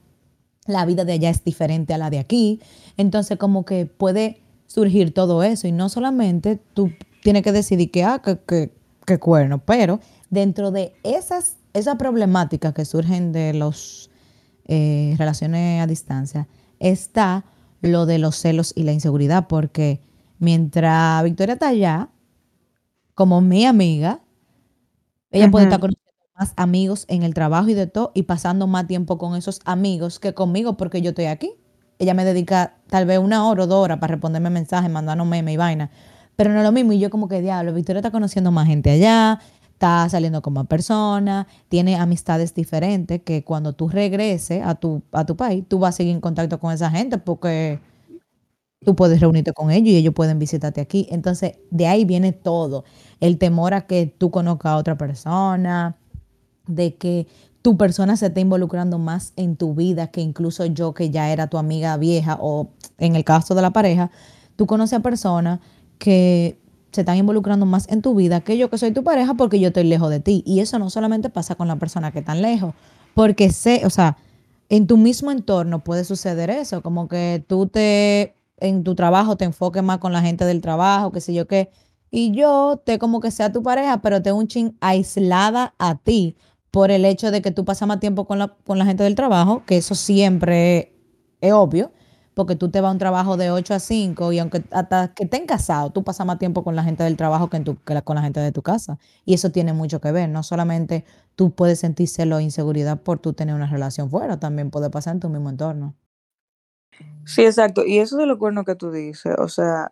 la 0.67 0.85
vida 0.85 1.05
de 1.05 1.13
allá 1.13 1.29
es 1.29 1.43
diferente 1.43 1.93
a 1.93 1.97
la 1.97 2.09
de 2.09 2.19
aquí. 2.19 2.59
Entonces, 2.97 3.38
como 3.38 3.65
que 3.65 3.85
puede 3.85 4.41
surgir 4.67 5.13
todo 5.13 5.43
eso. 5.43 5.67
Y 5.67 5.71
no 5.71 5.89
solamente 5.89 6.59
tú 6.73 6.91
tienes 7.23 7.43
que 7.43 7.51
decidir 7.51 7.91
que, 7.91 8.03
ah, 8.03 8.21
que, 8.23 8.38
que, 8.39 8.71
que 9.05 9.19
cuerno, 9.19 9.59
pero 9.59 10.00
dentro 10.29 10.71
de 10.71 10.93
esas, 11.03 11.57
esas 11.73 11.95
problemáticas 11.95 12.73
que 12.73 12.85
surgen 12.85 13.31
de 13.31 13.53
las 13.53 14.09
relaciones 14.67 15.81
a 15.81 15.87
distancia, 15.87 16.47
está 16.79 17.45
lo 17.81 18.05
de 18.05 18.19
los 18.19 18.35
celos 18.35 18.73
y 18.75 18.83
la 18.83 18.91
inseguridad, 18.93 19.47
porque 19.47 20.01
mientras 20.39 21.23
Victoria 21.23 21.53
está 21.53 21.69
allá, 21.69 22.09
como 23.13 23.41
mi 23.41 23.65
amiga, 23.65 24.21
ella 25.29 25.51
puede 25.51 25.65
estar 25.65 25.79
conociendo 25.79 26.11
más 26.37 26.53
amigos 26.55 27.05
en 27.07 27.23
el 27.23 27.33
trabajo 27.33 27.69
y 27.69 27.73
de 27.73 27.87
todo, 27.87 28.11
y 28.13 28.23
pasando 28.23 28.67
más 28.67 28.87
tiempo 28.87 29.17
con 29.17 29.35
esos 29.35 29.59
amigos 29.65 30.19
que 30.19 30.33
conmigo 30.33 30.77
porque 30.77 31.01
yo 31.01 31.09
estoy 31.09 31.25
aquí. 31.25 31.53
Ella 31.99 32.13
me 32.13 32.25
dedica 32.25 32.77
tal 32.87 33.05
vez 33.05 33.19
una 33.19 33.47
hora 33.47 33.63
o 33.63 33.67
dos 33.67 33.83
horas 33.83 33.99
para 33.99 34.13
responderme 34.13 34.49
mensajes, 34.49 34.89
mandarnos 34.89 35.27
memes 35.27 35.53
y 35.53 35.57
vaina. 35.57 35.91
Pero 36.35 36.51
no 36.51 36.57
es 36.57 36.63
lo 36.63 36.71
mismo. 36.71 36.93
Y 36.93 36.99
yo 36.99 37.11
como 37.11 37.27
que, 37.27 37.41
diablo, 37.41 37.73
Victoria 37.73 37.99
está 37.99 38.09
conociendo 38.09 38.51
más 38.51 38.65
gente 38.65 38.89
allá, 38.89 39.39
está 39.81 40.07
saliendo 40.09 40.43
con 40.43 40.53
más 40.53 40.67
personas, 40.67 41.47
tiene 41.67 41.95
amistades 41.95 42.53
diferentes 42.53 43.23
que 43.23 43.43
cuando 43.43 43.73
tú 43.73 43.89
regreses 43.89 44.61
a 44.63 44.75
tu, 44.75 45.01
a 45.11 45.25
tu 45.25 45.35
país, 45.35 45.65
tú 45.67 45.79
vas 45.79 45.95
a 45.95 45.97
seguir 45.97 46.13
en 46.13 46.21
contacto 46.21 46.59
con 46.59 46.71
esa 46.71 46.91
gente 46.91 47.17
porque 47.17 47.79
tú 48.85 48.95
puedes 48.95 49.19
reunirte 49.19 49.53
con 49.53 49.71
ellos 49.71 49.88
y 49.88 49.97
ellos 49.97 50.13
pueden 50.13 50.38
visitarte 50.38 50.81
aquí. 50.81 51.07
Entonces, 51.09 51.53
de 51.71 51.88
ahí 51.88 52.05
viene 52.05 52.31
todo. 52.31 52.85
El 53.19 53.39
temor 53.39 53.73
a 53.73 53.88
que 53.88 54.05
tú 54.05 54.29
conozcas 54.29 54.73
a 54.73 54.77
otra 54.77 54.97
persona, 55.00 55.97
de 56.67 56.93
que 56.93 57.25
tu 57.63 57.75
persona 57.75 58.15
se 58.17 58.27
esté 58.27 58.41
involucrando 58.41 59.00
más 59.00 59.33
en 59.35 59.55
tu 59.55 59.73
vida 59.73 60.07
que 60.11 60.21
incluso 60.21 60.63
yo 60.67 60.93
que 60.93 61.09
ya 61.09 61.31
era 61.31 61.47
tu 61.47 61.57
amiga 61.57 61.97
vieja 61.97 62.38
o 62.39 62.69
en 63.00 63.15
el 63.15 63.23
caso 63.23 63.55
de 63.55 63.63
la 63.63 63.71
pareja, 63.71 64.11
tú 64.55 64.67
conoces 64.67 65.00
a 65.00 65.01
personas 65.01 65.59
que 65.97 66.60
se 66.91 67.01
están 67.01 67.17
involucrando 67.17 67.65
más 67.65 67.88
en 67.89 68.01
tu 68.01 68.15
vida 68.15 68.41
que 68.41 68.57
yo 68.57 68.69
que 68.69 68.77
soy 68.77 68.91
tu 68.91 69.03
pareja 69.03 69.33
porque 69.33 69.60
yo 69.60 69.67
estoy 69.69 69.83
lejos 69.83 70.10
de 70.10 70.19
ti. 70.19 70.43
Y 70.45 70.60
eso 70.60 70.79
no 70.79 70.89
solamente 70.89 71.29
pasa 71.29 71.55
con 71.55 71.67
la 71.67 71.77
persona 71.77 72.12
que 72.12 72.19
está 72.19 72.36
lejos, 72.36 72.74
porque 73.13 73.51
sé, 73.51 73.81
o 73.86 73.89
sea, 73.89 74.17
en 74.69 74.88
tu 74.88 74.98
mismo 74.98 75.31
entorno 75.31 75.83
puede 75.83 76.03
suceder 76.03 76.50
eso, 76.50 76.81
como 76.81 77.07
que 77.07 77.43
tú 77.48 77.67
te, 77.67 78.36
en 78.57 78.83
tu 78.83 78.95
trabajo 78.95 79.36
te 79.36 79.45
enfoques 79.45 79.83
más 79.83 79.98
con 79.98 80.13
la 80.13 80.21
gente 80.21 80.45
del 80.45 80.62
trabajo, 80.62 81.12
qué 81.12 81.21
sé 81.21 81.33
yo 81.33 81.48
qué, 81.48 81.69
y 82.10 82.31
yo 82.31 82.81
te 82.86 83.00
como 83.00 83.19
que 83.19 83.31
sea 83.31 83.51
tu 83.51 83.63
pareja, 83.63 84.01
pero 84.01 84.21
te 84.21 84.31
un 84.31 84.48
chin 84.48 84.77
aislada 84.79 85.74
a 85.77 85.98
ti, 85.98 86.36
por 86.71 86.89
el 86.89 87.03
hecho 87.03 87.31
de 87.31 87.41
que 87.41 87.51
tú 87.51 87.65
pasas 87.65 87.88
más 87.88 88.00
tiempo 88.00 88.25
con 88.25 88.39
la, 88.39 88.48
con 88.65 88.79
la 88.79 88.86
gente 88.86 89.03
del 89.03 89.15
trabajo, 89.15 89.63
que 89.65 89.77
eso 89.77 89.93
siempre 89.93 90.93
es 91.41 91.51
obvio, 91.51 91.91
porque 92.33 92.55
tú 92.55 92.69
te 92.69 92.81
vas 92.81 92.89
a 92.89 92.93
un 92.93 92.97
trabajo 92.97 93.38
de 93.38 93.51
8 93.51 93.73
a 93.73 93.79
5 93.79 94.31
y 94.31 94.39
aunque 94.39 94.63
hasta 94.71 95.13
que 95.13 95.25
estén 95.25 95.45
casados, 95.45 95.93
tú 95.93 96.03
pasas 96.03 96.25
más 96.25 96.39
tiempo 96.39 96.63
con 96.63 96.75
la 96.75 96.83
gente 96.83 97.03
del 97.03 97.17
trabajo 97.17 97.50
que, 97.50 97.63
con 98.03 98.15
la 98.15 98.21
gente 98.21 98.39
de 98.39 98.51
tu 98.51 98.61
casa. 98.61 98.97
Y 99.25 99.33
eso 99.33 99.51
tiene 99.51 99.73
mucho 99.73 100.00
que 100.00 100.11
ver. 100.11 100.29
No 100.29 100.43
solamente 100.43 101.05
tú 101.35 101.51
puedes 101.51 101.79
sentir 101.79 102.07
celo 102.07 102.39
e 102.39 102.43
inseguridad 102.43 103.01
por 103.01 103.19
tú 103.19 103.33
tener 103.33 103.55
una 103.55 103.67
relación 103.67 104.09
fuera, 104.09 104.39
también 104.39 104.71
puede 104.71 104.89
pasar 104.89 105.15
en 105.15 105.19
tu 105.19 105.29
mismo 105.29 105.50
entorno. 105.50 105.95
Sí, 107.25 107.43
exacto. 107.43 107.85
Y 107.85 108.00
eso 108.00 108.17
de 108.17 108.25
los 108.25 108.38
cuernos 108.38 108.65
que 108.65 108.75
tú 108.75 108.91
dices, 108.91 109.35
o 109.38 109.47
sea, 109.47 109.91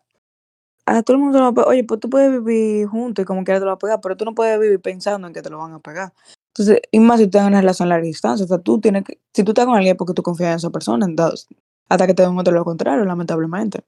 a 0.86 1.04
todo 1.04 1.18
el 1.18 1.24
mundo 1.24 1.40
lo 1.40 1.54
va 1.54 1.66
Oye, 1.68 1.84
pues 1.84 2.00
tú 2.00 2.10
puedes 2.10 2.32
vivir 2.32 2.88
juntos 2.88 3.24
y 3.24 3.26
como 3.26 3.44
quieras 3.44 3.62
te 3.62 3.66
lo 3.66 3.72
va 3.72 3.76
a 3.76 3.80
pegar, 3.80 4.00
pero 4.02 4.18
tú 4.18 4.26
no 4.26 4.34
puedes 4.34 4.60
vivir 4.60 4.82
pensando 4.82 5.28
en 5.28 5.34
que 5.34 5.42
te 5.42 5.50
lo 5.50 5.58
van 5.58 5.74
a 5.74 5.80
pegar. 5.80 6.14
Entonces, 6.54 6.82
y 6.92 7.00
más 7.00 7.20
si 7.20 7.26
tú 7.26 7.32
tienes 7.32 7.48
una 7.50 7.62
relación 7.62 7.88
a 7.88 7.90
larga 7.90 8.06
distancia, 8.06 8.46
o 8.46 8.48
sea, 8.48 8.58
tú 8.60 8.80
tienes 8.80 9.04
que, 9.04 9.20
si 9.34 9.44
tú 9.44 9.52
estás 9.52 9.66
con 9.66 9.76
alguien 9.76 9.96
porque 9.98 10.14
tú 10.14 10.24
confías 10.24 10.50
en 10.52 10.56
esa 10.58 10.70
persona, 10.72 11.06
entonces, 11.06 11.48
hasta 11.90 12.08
que 12.08 12.14
te 12.14 12.24
demuestre 12.24 12.54
lo 12.54 12.64
contrario, 12.64 13.04
lamentablemente. 13.06 13.84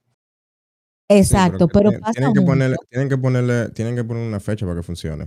Exacto, 1.08 1.67
pero 1.67 1.89
tienen- 1.89 2.01
pasa 2.01 2.13
tienen 2.13 2.34
que 2.34 2.41
ponerle, 2.41 2.77
tienen 2.89 3.10
que 3.10 3.17
ponerle, 3.17 3.70
tienen 3.70 3.96
que 3.96 4.03
poner 4.03 4.27
una 4.27 4.39
fecha 4.39 4.65
para 4.65 4.77
que 4.77 4.84
funcione. 4.84 5.24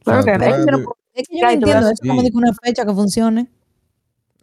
O 0.00 0.04
Claro 0.04 0.22
sea, 0.22 0.38
que 0.38 0.44
es 0.46 0.54
que 0.54 0.60
yo 0.60 0.66
no 0.78 0.94
Es 1.14 1.28
que 1.28 1.38
yo 1.40 1.48
entiendo 1.48 1.88
eso, 1.90 2.02
como 2.06 2.22
de 2.22 2.30
una 2.34 2.52
fecha 2.54 2.86
que 2.86 2.94
funcione. 2.94 3.50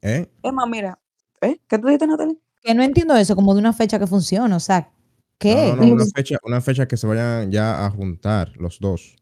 ¿eh? 0.01 0.29
Es 0.43 0.53
más, 0.53 0.67
mira, 0.69 0.99
¿eh? 1.41 1.59
¿Qué 1.67 1.79
tú 1.79 1.87
dijiste, 1.87 2.05
Natalie? 2.05 2.37
Que 2.61 2.73
no 2.75 2.83
entiendo 2.83 3.15
eso, 3.15 3.35
como 3.35 3.53
de 3.53 3.59
una 3.61 3.73
fecha 3.73 3.97
que 3.97 4.05
funcione. 4.07 4.53
O 4.53 4.59
sea, 4.59 4.91
¿qué? 5.39 5.55
No, 5.69 5.75
no, 5.77 5.85
no, 5.85 5.93
una 5.93 6.05
fecha, 6.13 6.37
una 6.43 6.61
fecha 6.61 6.87
que 6.87 6.97
se 6.97 7.07
vayan 7.07 7.51
ya 7.51 7.85
a 7.85 7.89
juntar 7.89 8.51
los 8.57 8.79
dos. 8.79 9.15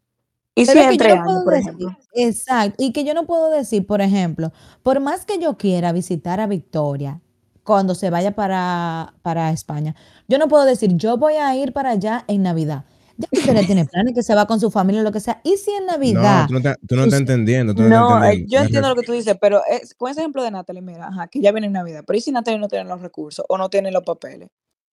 Y 0.56 0.66
si 0.66 0.72
Pero 0.72 0.90
entre 0.90 1.08
yo 1.10 1.16
no 1.16 1.22
años, 1.22 1.32
puedo 1.32 1.44
por 1.44 1.54
decir, 1.54 1.68
ejemplo. 1.70 1.96
exacto, 2.14 2.76
y 2.84 2.92
que 2.92 3.04
yo 3.04 3.14
no 3.14 3.26
puedo 3.26 3.50
decir, 3.50 3.86
por 3.86 4.00
ejemplo, 4.00 4.52
por 4.82 5.00
más 5.00 5.24
que 5.24 5.38
yo 5.40 5.56
quiera 5.56 5.92
visitar 5.92 6.40
a 6.40 6.46
Victoria 6.46 7.20
cuando 7.64 7.94
se 7.94 8.10
vaya 8.10 8.32
para, 8.34 9.14
para 9.22 9.50
España, 9.50 9.96
yo 10.28 10.38
no 10.38 10.48
puedo 10.48 10.64
decir, 10.64 10.94
yo 10.96 11.16
voy 11.16 11.34
a 11.34 11.56
ir 11.56 11.72
para 11.72 11.90
allá 11.90 12.24
en 12.28 12.42
Navidad. 12.42 12.84
Ya 13.16 13.28
Victoria 13.30 13.64
tiene 13.64 13.84
planes 13.84 14.12
que 14.12 14.22
se 14.24 14.34
va 14.34 14.44
con 14.46 14.58
su 14.58 14.70
familia 14.72 15.00
o 15.00 15.04
lo 15.04 15.12
que 15.12 15.20
sea. 15.20 15.40
Y 15.44 15.56
si 15.56 15.70
en 15.70 15.86
Navidad, 15.86 16.42
No, 16.42 16.46
tú 16.48 16.52
no, 16.54 16.58
estás- 16.58 16.76
tú 16.88 16.96
no 16.96 17.02
sus- 17.02 17.12
estás 17.12 17.20
entendiendo. 17.20 17.72
Tú 17.74 17.82
no, 17.82 17.88
No, 17.88 17.96
estás 18.08 18.10
eh, 18.10 18.26
entendiendo. 18.32 18.52
yo 18.52 18.62
entiendo 18.64 18.88
lo 18.88 18.96
que 18.96 19.02
tú 19.06 19.12
dices, 19.12 19.36
pero 19.40 19.62
es- 19.70 19.94
con 19.94 20.10
ese 20.10 20.20
ejemplo 20.20 20.42
de 20.42 20.50
Natalie, 20.50 20.82
mira, 20.82 21.06
ajá, 21.08 21.28
que 21.28 21.40
ya 21.40 21.52
viene 21.52 21.68
en 21.68 21.74
Navidad, 21.74 22.02
pero 22.06 22.16
¿y 22.16 22.20
si 22.20 22.32
Natalie 22.32 22.58
no 22.58 22.66
tiene 22.68 22.84
los 22.88 23.00
recursos 23.00 23.44
o 23.48 23.56
no 23.58 23.68
tiene 23.68 23.90
los 23.90 24.02
papeles? 24.02 24.48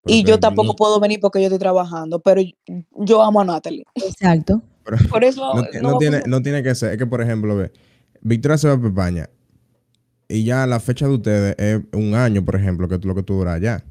y 0.05 0.23
yo 0.23 0.39
tampoco 0.39 0.69
no- 0.69 0.75
puedo 0.75 0.99
venir 0.99 1.19
porque 1.19 1.39
yo 1.39 1.45
estoy 1.45 1.59
trabajando, 1.59 2.19
pero 2.19 2.41
yo, 2.95 3.21
amo 3.21 3.41
a 3.41 3.45
Natalie. 3.45 3.85
exacto. 3.95 4.61
pero 4.83 4.97
Por 5.09 5.23
eso 5.23 5.53
no, 5.53 5.63
no, 5.81 5.95
a 5.95 5.97
tiene, 5.99 6.21
no 6.25 6.41
tiene 6.41 6.63
que 6.63 6.73
ser. 6.73 6.91
Es 6.93 6.97
que, 6.97 7.05
por 7.05 7.21
ejemplo, 7.21 7.55
ve, 7.55 7.71
Victoria 8.21 8.57
se 8.57 8.67
va 8.67 8.77
para 8.77 8.87
España 8.89 9.29
y 10.31 10.43
ya 10.45 10.65
la 10.67 10.79
fecha 10.79 11.07
de 11.07 11.13
ustedes 11.13 11.55
es 11.57 11.81
un 11.93 12.15
año, 12.15 12.43
por 12.43 12.55
ejemplo, 12.55 12.87
que 12.87 12.97
tú- 12.99 13.07
lo 13.07 13.15
que 13.15 13.23
tú 13.23 13.35
duras 13.35 13.55
allá. 13.55 13.83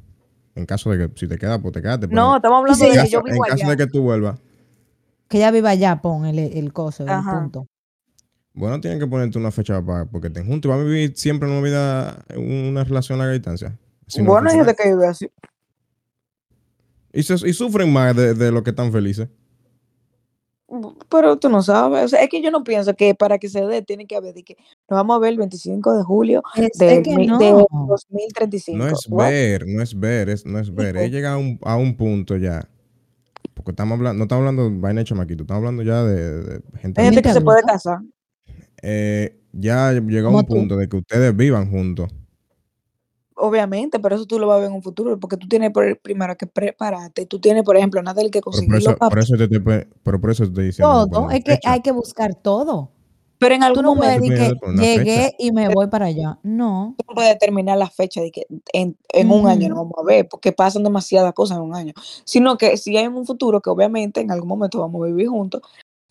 En 0.54 0.66
caso 0.66 0.90
de 0.90 1.08
que 1.08 1.18
si 1.18 1.28
te 1.28 1.38
quedas, 1.38 1.60
pues 1.60 1.72
te 1.72 1.80
quedaste. 1.82 2.08
No, 2.08 2.36
estamos 2.36 2.58
hablando 2.58 2.74
sí, 2.74 2.82
de 2.84 2.88
en 2.88 2.92
que 2.94 2.98
caso, 3.00 3.10
yo 3.12 3.18
en 3.20 3.24
vivo 3.32 3.44
caso 3.44 3.54
allá. 3.54 3.70
de 3.70 3.76
que 3.76 3.86
tú 3.86 4.02
vuelvas, 4.02 4.38
Que 5.28 5.36
ella 5.38 5.50
viva 5.52 5.70
allá, 5.70 6.00
pon 6.02 6.26
el, 6.26 6.38
el 6.38 6.72
coso, 6.72 7.04
el 7.04 7.10
punto. 7.24 7.66
bueno, 8.52 8.80
tienen 8.80 8.98
que 8.98 9.06
ponerte 9.06 9.38
una 9.38 9.50
fecha 9.52 9.80
para 9.80 10.04
porque 10.06 10.26
estén 10.26 10.46
juntos 10.46 10.68
y 10.68 10.72
van 10.72 10.80
a 10.80 10.84
vivir 10.84 11.12
siempre 11.16 11.48
una 11.48 11.60
vida, 11.60 12.24
una 12.36 12.82
relación 12.84 13.16
a 13.18 13.22
larga 13.22 13.34
distancia. 13.34 13.78
No 14.18 14.24
bueno, 14.24 14.50
hay 14.50 14.56
gente 14.56 14.74
que 14.74 14.88
vive 14.90 15.06
así. 15.06 15.30
y, 17.12 17.22
se- 17.22 17.48
y 17.48 17.52
sufren 17.52 17.92
más 17.92 18.14
de, 18.16 18.34
de 18.34 18.50
lo 18.52 18.62
que 18.62 18.70
están 18.70 18.90
felices. 18.92 19.28
Pero 21.08 21.36
tú 21.38 21.48
no 21.48 21.62
sabes. 21.62 22.04
O 22.04 22.08
sea, 22.08 22.22
es 22.22 22.28
que 22.28 22.40
yo 22.42 22.50
no 22.50 22.62
pienso 22.62 22.94
que 22.94 23.14
para 23.14 23.38
que 23.38 23.48
se 23.48 23.60
dé 23.66 23.82
tiene 23.82 24.06
que 24.06 24.16
haber 24.16 24.34
de 24.34 24.42
que 24.44 24.56
nos 24.88 24.96
vamos 24.98 25.16
a 25.16 25.18
ver 25.18 25.30
el 25.32 25.38
25 25.38 25.96
de 25.96 26.02
julio 26.04 26.42
Es, 26.56 26.78
de, 26.78 26.94
es 26.98 27.02
que 27.02 27.16
mi- 27.16 27.26
no. 27.26 27.38
de 27.38 27.50
2035. 27.50 28.78
No 28.78 28.86
es 28.88 29.06
What? 29.08 29.28
ver, 29.30 29.66
no 29.66 29.82
es 29.82 29.98
ver, 29.98 30.28
es, 30.28 30.46
no 30.46 30.58
es 30.58 30.74
ver. 30.74 30.96
Es 30.96 31.10
llegar 31.10 31.34
a 31.34 31.38
un, 31.38 31.58
a 31.62 31.76
un 31.76 31.96
punto 31.96 32.36
ya. 32.36 32.68
Porque 33.54 33.72
estamos 33.72 33.98
hablando, 33.98 34.18
no 34.18 34.24
estamos 34.24 34.40
hablando 34.40 34.70
de 34.70 34.78
vaina 34.78 35.00
de 35.00 35.04
chamaquito, 35.04 35.42
estamos 35.42 35.58
hablando 35.60 35.82
ya 35.82 36.02
de, 36.04 36.42
de 36.42 36.62
gente. 36.78 37.22
Que 37.22 37.32
se 37.32 37.40
puede 37.40 37.62
casar. 37.62 37.98
Eh, 38.82 39.38
ya 39.52 39.92
llegó 39.92 40.28
a 40.28 40.30
un 40.30 40.46
tú. 40.46 40.54
punto 40.54 40.76
de 40.76 40.88
que 40.88 40.96
ustedes 40.96 41.36
vivan 41.36 41.70
juntos. 41.70 42.10
Obviamente, 43.40 43.98
pero 43.98 44.16
eso 44.16 44.26
tú 44.26 44.38
lo 44.38 44.46
vas 44.46 44.56
a 44.58 44.60
ver 44.60 44.68
en 44.68 44.74
un 44.74 44.82
futuro, 44.82 45.18
porque 45.18 45.36
tú 45.36 45.48
tienes 45.48 45.70
por- 45.72 45.98
primero 46.00 46.36
que 46.36 46.46
prepararte. 46.46 47.24
Tú 47.26 47.40
tienes, 47.40 47.62
por 47.64 47.76
ejemplo, 47.76 48.02
Natalie, 48.02 48.30
que 48.30 48.40
Pero 48.40 48.44
por 48.44 48.52
conseguir 48.52 48.76
eso, 48.76 48.90
los 48.90 48.98
por 48.98 49.18
eso 49.18 49.36
te, 49.36 49.48
te 49.48 49.60
pe- 49.60 49.88
pero 50.02 50.20
por 50.20 50.30
eso 50.30 50.44
te 50.44 50.48
estoy 50.50 50.64
diciendo. 50.66 51.04
que 51.06 51.10
Todo, 51.10 51.20
pongan 51.22 51.36
es 51.36 51.44
que 51.44 51.52
fecha. 51.52 51.72
hay 51.72 51.80
que 51.80 51.92
buscar 51.92 52.34
todo. 52.34 52.90
Pero 53.38 53.54
en 53.54 53.62
algún 53.62 53.84
no 53.84 53.94
momento 53.94 54.22
llegué 54.74 55.06
fecha. 55.24 55.36
y 55.38 55.50
me 55.50 55.70
voy 55.70 55.86
para 55.86 56.04
allá. 56.06 56.38
No. 56.42 56.94
tú 56.98 57.04
no 57.08 57.14
puedes 57.14 57.32
determinar 57.32 57.78
la 57.78 57.88
fecha 57.88 58.20
de 58.20 58.30
que 58.30 58.46
en, 58.74 58.98
en 59.14 59.30
un 59.30 59.46
año 59.46 59.60
Ujú. 59.66 59.68
nos 59.70 59.78
vamos 59.78 59.94
a 59.96 60.02
ver, 60.04 60.28
porque 60.28 60.52
pasan 60.52 60.84
demasiadas 60.84 61.32
cosas 61.32 61.56
en 61.56 61.62
un 61.64 61.74
año. 61.74 61.94
Sino 62.24 62.58
que 62.58 62.76
si 62.76 62.94
hay 62.98 63.06
un 63.06 63.24
futuro 63.24 63.62
que 63.62 63.70
obviamente 63.70 64.20
en 64.20 64.30
algún 64.30 64.48
momento 64.48 64.78
vamos 64.80 65.02
a 65.02 65.06
vivir 65.06 65.28
juntos 65.28 65.62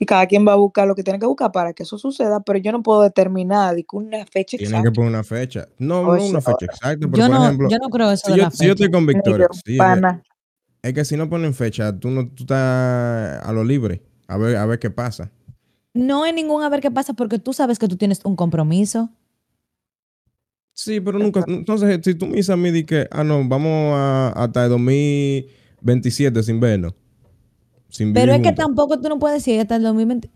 y 0.02 0.06
cada 0.06 0.26
quien 0.28 0.48
va 0.48 0.54
a 0.54 0.56
buscar 0.56 0.88
lo 0.88 0.96
que 0.96 1.04
tiene 1.04 1.20
que 1.20 1.26
buscar 1.26 1.52
para 1.52 1.74
que 1.74 1.84
eso 1.84 1.98
suceda, 1.98 2.40
pero 2.40 2.58
yo 2.58 2.72
no 2.72 2.82
puedo 2.82 3.02
determinar 3.02 3.76
de 3.76 3.84
que 3.84 3.96
una 3.98 4.26
fecha 4.26 4.58
Tienen 4.58 4.82
que 4.82 4.88
exacta. 4.88 4.92
poner 4.94 5.10
una 5.10 5.24
fecha. 5.26 5.68
No, 5.78 6.00
O 6.02 6.14
no 6.16 6.20
sea, 6.22 6.30
una 6.30 6.42
fecha 6.42 6.66
exacta, 6.66 6.98
pero 7.00 7.18
Yo 7.18 7.28
por 7.28 7.36
no, 7.36 7.44
ejemplo, 7.44 7.70
yo 7.70 7.78
no 7.78 7.90
creo 7.90 8.12
eso 8.12 8.26
si 8.28 8.32
de 8.32 8.38
yo, 8.38 8.44
la 8.46 8.52
si 8.52 8.58
yo 8.58 8.64
fecha. 8.64 8.86
estoy 8.86 8.92
con 8.92 9.06
Victoria, 9.06 9.48
sí, 9.66 9.78
es 10.82 10.94
que 10.94 11.04
si 11.04 11.18
no 11.18 11.30
ponen 11.30 11.54
fecha, 11.54 11.98
tú 12.00 12.10
no 12.10 12.30
tú 12.30 12.44
estás 12.44 13.46
a 13.46 13.52
lo 13.52 13.66
libre. 13.66 14.02
A 14.28 14.38
ver, 14.38 14.56
a 14.56 14.66
ver 14.66 14.80
qué 14.80 14.90
pasa. 14.90 15.30
No 15.94 16.24
hay 16.24 16.32
ningún 16.32 16.64
a 16.64 16.70
ver 16.70 16.80
qué 16.80 16.92
pasa 16.92 17.14
porque 17.14 17.38
tú 17.38 17.52
sabes 17.52 17.78
que 17.78 17.88
tú 17.90 17.98
tienes 17.98 18.22
un 18.24 18.38
compromiso. 18.38 19.10
Sí, 20.74 21.02
pero 21.02 21.20
nunca. 21.20 21.44
Entonces, 21.46 22.00
si 22.04 22.16
tú 22.16 22.26
me 22.28 22.38
dices 22.38 22.52
a 22.52 22.56
mí 22.56 22.72
de 22.72 22.86
que, 22.86 23.08
ah, 23.12 23.26
no, 23.26 23.46
vamos 23.46 23.94
a, 23.98 24.30
hasta 24.30 24.64
el 24.64 24.70
2027 24.70 26.42
sin 26.44 26.62
vernos. 26.62 26.94
Sin 27.90 28.14
Pero 28.14 28.34
es 28.34 28.42
que 28.42 28.52
tampoco 28.52 29.00
tú 29.00 29.10
no 29.10 29.20
puedes 29.20 29.44
decir 29.44 29.60
hasta 29.60 29.76
el 29.76 29.84
2020. 29.84 30.30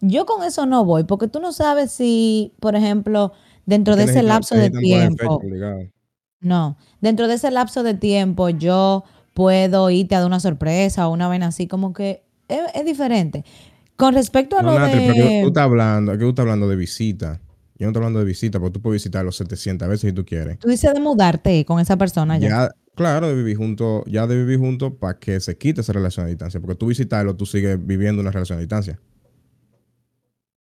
Yo 0.00 0.26
con 0.26 0.44
eso 0.44 0.66
no 0.66 0.84
voy 0.84 1.04
porque 1.04 1.28
tú 1.28 1.40
no 1.40 1.52
sabes 1.52 1.90
si, 1.90 2.54
por 2.60 2.76
ejemplo, 2.76 3.32
dentro 3.66 3.96
de 3.96 4.04
ese 4.04 4.22
lapso 4.22 4.54
de 4.54 4.70
tiempo, 4.70 5.40
no, 6.40 6.76
dentro 7.00 7.26
de 7.26 7.34
ese 7.34 7.50
lapso 7.50 7.82
de 7.82 7.94
tiempo 7.94 8.48
yo 8.48 9.04
puedo 9.34 9.90
irte 9.90 10.14
a 10.14 10.20
dar 10.20 10.26
una 10.28 10.40
sorpresa 10.40 11.08
o 11.08 11.12
una 11.12 11.26
vaina 11.26 11.48
así 11.48 11.66
como 11.66 11.92
que 11.92 12.22
es, 12.46 12.60
es 12.74 12.84
diferente. 12.84 13.44
Con 13.96 14.14
respecto 14.14 14.56
a 14.56 14.62
No, 14.62 14.72
lo 14.72 14.78
Nati, 14.78 14.98
pero 14.98 15.24
de... 15.24 15.40
tú 15.42 15.48
estás 15.48 15.64
hablando, 15.64 16.12
que 16.12 16.18
tú 16.18 16.28
estás 16.28 16.44
hablando 16.44 16.68
de 16.68 16.76
visita. 16.76 17.40
Yo 17.78 17.86
no 17.86 17.90
estoy 17.90 18.00
hablando 18.00 18.18
de 18.18 18.24
visita, 18.24 18.58
porque 18.58 18.74
tú 18.74 18.82
puedes 18.82 19.00
visitar 19.02 19.24
los 19.24 19.36
700 19.36 19.88
veces 19.88 20.10
si 20.10 20.12
tú 20.12 20.24
quieres. 20.24 20.58
Tú 20.58 20.68
dices 20.68 20.92
de 20.92 21.00
mudarte 21.00 21.64
con 21.64 21.78
esa 21.78 21.96
persona 21.96 22.36
ya. 22.36 22.48
Ya, 22.48 22.70
claro, 22.96 23.28
de 23.28 23.36
vivir 23.36 23.56
juntos, 23.56 24.02
ya 24.06 24.26
de 24.26 24.36
vivir 24.36 24.58
juntos 24.58 24.94
para 24.98 25.18
que 25.18 25.38
se 25.38 25.56
quite 25.56 25.82
esa 25.82 25.92
relación 25.92 26.26
a 26.26 26.28
distancia. 26.28 26.58
Porque 26.58 26.74
tú 26.74 26.86
visitarlo, 26.86 27.36
tú 27.36 27.46
sigues 27.46 27.78
viviendo 27.84 28.20
una 28.20 28.32
relación 28.32 28.58
a 28.58 28.60
distancia. 28.60 28.98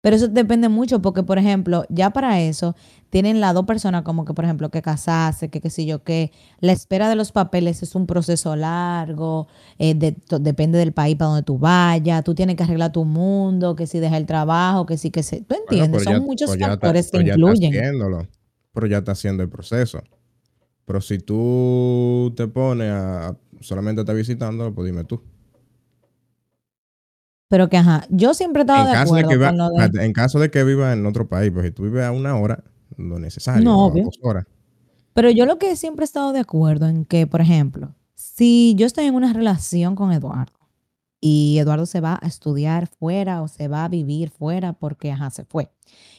Pero 0.02 0.16
eso 0.16 0.28
depende 0.28 0.68
mucho 0.68 1.00
porque, 1.02 1.22
por 1.22 1.38
ejemplo, 1.38 1.86
ya 1.90 2.10
para 2.10 2.42
eso 2.42 2.76
tienen 3.12 3.40
las 3.40 3.54
dos 3.54 3.66
personas 3.66 4.02
como 4.02 4.26
que, 4.26 4.34
por 4.34 4.46
ejemplo, 4.46 4.72
que 4.72 4.82
casarse, 4.82 5.50
que 5.50 5.62
qué 5.62 5.70
sé 5.70 5.86
yo 5.86 6.04
qué. 6.04 6.32
La 6.60 6.72
espera 6.72 7.08
de 7.08 7.16
los 7.16 7.32
papeles 7.32 7.84
es 7.84 7.94
un 7.94 8.08
proceso 8.08 8.56
largo, 8.56 9.48
eh, 9.78 9.94
de- 9.94 10.16
depende 10.40 10.80
del 10.80 10.92
país 10.92 11.16
para 11.18 11.30
donde 11.30 11.44
tú 11.44 11.60
vayas, 11.60 12.24
tú 12.24 12.34
tienes 12.34 12.56
que 12.56 12.64
arreglar 12.64 12.92
tu 12.92 13.06
mundo, 13.06 13.76
que 13.76 13.86
si 13.86 14.00
deja 14.00 14.18
el 14.18 14.26
trabajo, 14.26 14.88
que 14.88 14.98
sí, 14.98 15.12
que 15.12 15.22
se... 15.22 15.42
¿Tú 15.42 15.54
entiendes? 15.56 16.04
Son 16.04 16.14
ya- 16.14 16.20
muchos 16.20 16.50
ya 16.50 16.56
está- 16.56 16.68
factores 16.70 17.12
que 17.12 17.24
ya 17.24 17.36
incluyen. 17.36 17.72
haciéndolo. 17.76 18.28
Pero 18.74 18.88
ya 18.88 18.98
está 19.00 19.12
haciendo 19.12 19.44
el 19.44 19.50
proceso. 19.50 20.02
Pero 20.86 21.00
si 21.02 21.20
tú 21.20 22.34
te 22.36 22.48
pones 22.48 22.90
a 22.92 23.28
a 23.30 23.38
solamente 23.64 24.02
estar 24.02 24.16
visitándolo, 24.16 24.74
pues 24.74 24.88
dime 24.88 25.04
tú. 25.04 25.22
Pero 27.52 27.68
que, 27.68 27.76
ajá, 27.76 28.06
yo 28.10 28.34
siempre 28.34 28.62
he 28.62 28.64
estado 28.64 28.80
En 28.84 28.88
de 28.88 28.94
caso 28.94 29.14
de, 29.14 29.20
acuerdo 29.20 29.40
que 29.42 29.46
con 29.46 29.58
lo 29.58 29.70
de... 29.72 29.76
espérate, 29.76 30.06
en 30.06 30.14
caso 30.14 30.40
de 30.40 30.50
que 30.50 30.64
viva 30.64 30.94
en 30.94 31.06
otro 31.06 31.28
país, 31.28 31.52
pues 31.54 31.66
si 31.66 31.72
tú 31.74 31.84
vives 31.84 32.06
a 32.06 32.14
una 32.14 32.38
hora, 32.38 32.64
lo 32.96 33.20
necesario, 33.20 33.62
No, 33.62 33.88
obvio. 33.88 34.06
dos 34.06 34.18
horas. 34.22 34.46
Pero 35.14 35.30
yo 35.32 35.46
lo 35.46 35.58
que 35.58 35.76
siempre 35.76 36.04
he 36.04 36.06
estado 36.06 36.32
de 36.32 36.40
acuerdo 36.40 36.88
en 36.88 37.04
que, 37.04 37.28
por 37.28 37.42
ejemplo, 37.42 37.94
si 38.16 38.74
yo 38.78 38.86
estoy 38.86 39.04
en 39.04 39.16
una 39.16 39.34
relación 39.34 39.96
con 39.96 40.14
Eduardo 40.14 40.54
y 41.20 41.58
Eduardo 41.60 41.86
se 41.86 42.00
va 42.00 42.18
a 42.22 42.26
estudiar 42.26 42.88
fuera 42.88 43.42
o 43.42 43.50
se 43.50 43.68
va 43.68 43.84
a 43.84 43.90
vivir 43.90 44.30
fuera 44.30 44.72
porque, 44.72 45.12
ajá, 45.12 45.30
se 45.30 45.44
fue 45.44 45.70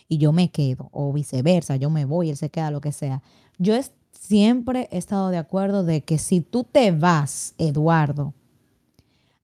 y 0.08 0.18
yo 0.18 0.32
me 0.32 0.50
quedo 0.50 0.90
o 0.92 1.14
viceversa, 1.14 1.76
yo 1.76 1.88
me 1.88 2.04
voy, 2.04 2.28
él 2.28 2.36
se 2.36 2.50
queda, 2.50 2.70
lo 2.70 2.82
que 2.82 2.92
sea. 2.92 3.22
Yo 3.56 3.74
es- 3.74 3.92
siempre 4.10 4.86
he 4.92 4.98
estado 4.98 5.30
de 5.30 5.38
acuerdo 5.38 5.82
de 5.82 6.02
que 6.02 6.18
si 6.18 6.42
tú 6.42 6.64
te 6.64 6.92
vas, 6.92 7.54
Eduardo, 7.56 8.34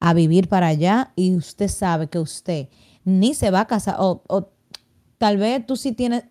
a 0.01 0.15
vivir 0.15 0.49
para 0.49 0.69
allá 0.69 1.13
y 1.17 1.35
usted 1.35 1.69
sabe 1.69 2.09
que 2.09 2.19
usted 2.19 2.69
ni 3.05 3.35
se 3.35 3.51
va 3.51 3.61
a 3.61 3.67
casar 3.67 3.97
o, 3.99 4.23
o 4.29 4.51
tal 5.19 5.37
vez 5.37 5.67
tú 5.67 5.77
sí 5.77 5.93
tienes 5.93 6.25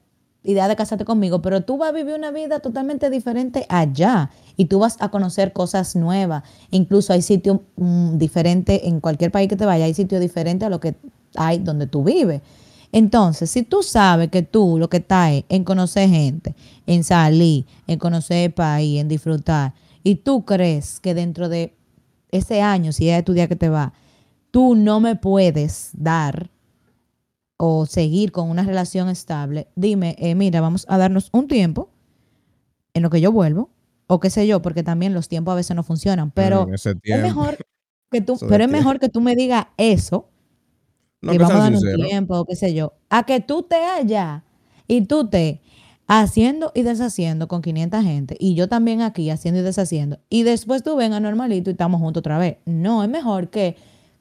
idea 0.43 0.67
de 0.69 0.75
casarte 0.77 1.03
conmigo, 1.03 1.41
pero 1.41 1.61
tú 1.61 1.77
vas 1.77 1.89
a 1.89 1.91
vivir 1.91 2.15
una 2.15 2.31
vida 2.31 2.59
totalmente 2.59 3.09
diferente 3.09 3.65
allá 3.67 4.31
y 4.55 4.65
tú 4.65 4.79
vas 4.79 4.95
a 5.01 5.09
conocer 5.09 5.51
cosas 5.51 5.95
nuevas. 5.95 6.43
Incluso 6.71 7.11
hay 7.11 7.21
sitios 7.21 7.59
mm, 7.75 8.17
diferentes 8.17 8.81
en 8.83 9.01
cualquier 9.01 9.31
país 9.31 9.49
que 9.49 9.57
te 9.57 9.65
vaya, 9.65 9.85
hay 9.85 9.93
sitios 9.93 10.21
diferentes 10.21 10.65
a 10.65 10.69
lo 10.69 10.79
que 10.79 10.95
hay 11.35 11.59
donde 11.59 11.87
tú 11.87 12.03
vives. 12.03 12.41
Entonces, 12.93 13.51
si 13.51 13.63
tú 13.63 13.83
sabes 13.83 14.29
que 14.29 14.41
tú 14.41 14.77
lo 14.79 14.89
que 14.89 14.97
estás 14.97 15.33
es 15.33 15.43
en 15.49 15.65
conocer 15.65 16.09
gente, 16.09 16.55
en 16.85 17.03
salir, 17.03 17.65
en 17.85 17.99
conocer 17.99 18.45
el 18.45 18.53
país, 18.53 19.01
en 19.01 19.09
disfrutar, 19.09 19.73
y 20.03 20.15
tú 20.15 20.45
crees 20.45 21.01
que 21.01 21.13
dentro 21.13 21.49
de 21.49 21.75
ese 22.31 22.61
año, 22.61 22.91
si 22.91 23.09
es 23.09 23.23
tu 23.23 23.33
día 23.33 23.47
que 23.47 23.55
te 23.55 23.69
va, 23.69 23.93
tú 24.51 24.75
no 24.75 24.99
me 24.99 25.15
puedes 25.15 25.91
dar 25.93 26.49
o 27.57 27.85
seguir 27.85 28.31
con 28.31 28.49
una 28.49 28.63
relación 28.63 29.09
estable, 29.09 29.67
dime, 29.75 30.15
eh, 30.19 30.35
mira, 30.35 30.61
vamos 30.61 30.85
a 30.89 30.97
darnos 30.97 31.29
un 31.33 31.47
tiempo 31.47 31.89
en 32.93 33.03
lo 33.03 33.09
que 33.09 33.21
yo 33.21 33.31
vuelvo, 33.31 33.71
o 34.07 34.19
qué 34.19 34.29
sé 34.29 34.47
yo, 34.47 34.61
porque 34.61 34.83
también 34.83 35.13
los 35.13 35.27
tiempos 35.27 35.53
a 35.53 35.55
veces 35.55 35.75
no 35.75 35.83
funcionan, 35.83 36.31
pero 36.31 36.67
es 36.71 37.21
mejor 37.21 37.57
que 38.11 38.21
tú, 38.21 38.35
Eso 38.35 38.47
pero 38.47 38.63
es 38.63 38.69
mejor 38.69 38.99
que 38.99 39.09
tú 39.09 39.21
me 39.21 39.35
digas 39.35 39.67
eso, 39.77 40.29
No, 41.21 41.31
que 41.31 41.37
que 41.37 41.43
vamos 41.43 41.57
a 41.57 41.69
dar 41.69 41.73
un 41.73 42.05
tiempo, 42.07 42.37
o 42.37 42.45
qué 42.45 42.55
sé 42.55 42.73
yo, 42.73 42.93
a 43.09 43.23
que 43.23 43.39
tú 43.39 43.63
te 43.63 43.75
allá 43.75 44.43
y 44.87 45.01
tú 45.01 45.27
te 45.27 45.61
haciendo 46.07 46.71
y 46.73 46.83
deshaciendo 46.83 47.47
con 47.47 47.61
500 47.61 48.03
gente 48.03 48.37
y 48.39 48.55
yo 48.55 48.69
también 48.69 49.01
aquí 49.01 49.29
haciendo 49.29 49.59
y 49.59 49.63
deshaciendo 49.63 50.19
y 50.29 50.43
después 50.43 50.81
tú 50.81 50.95
vengas 50.95 51.21
normalito 51.21 51.69
y 51.69 51.73
estamos 51.73 51.99
juntos 51.99 52.21
otra 52.21 52.37
vez. 52.37 52.57
No, 52.65 53.03
es 53.03 53.09
mejor 53.09 53.49
que 53.49 53.75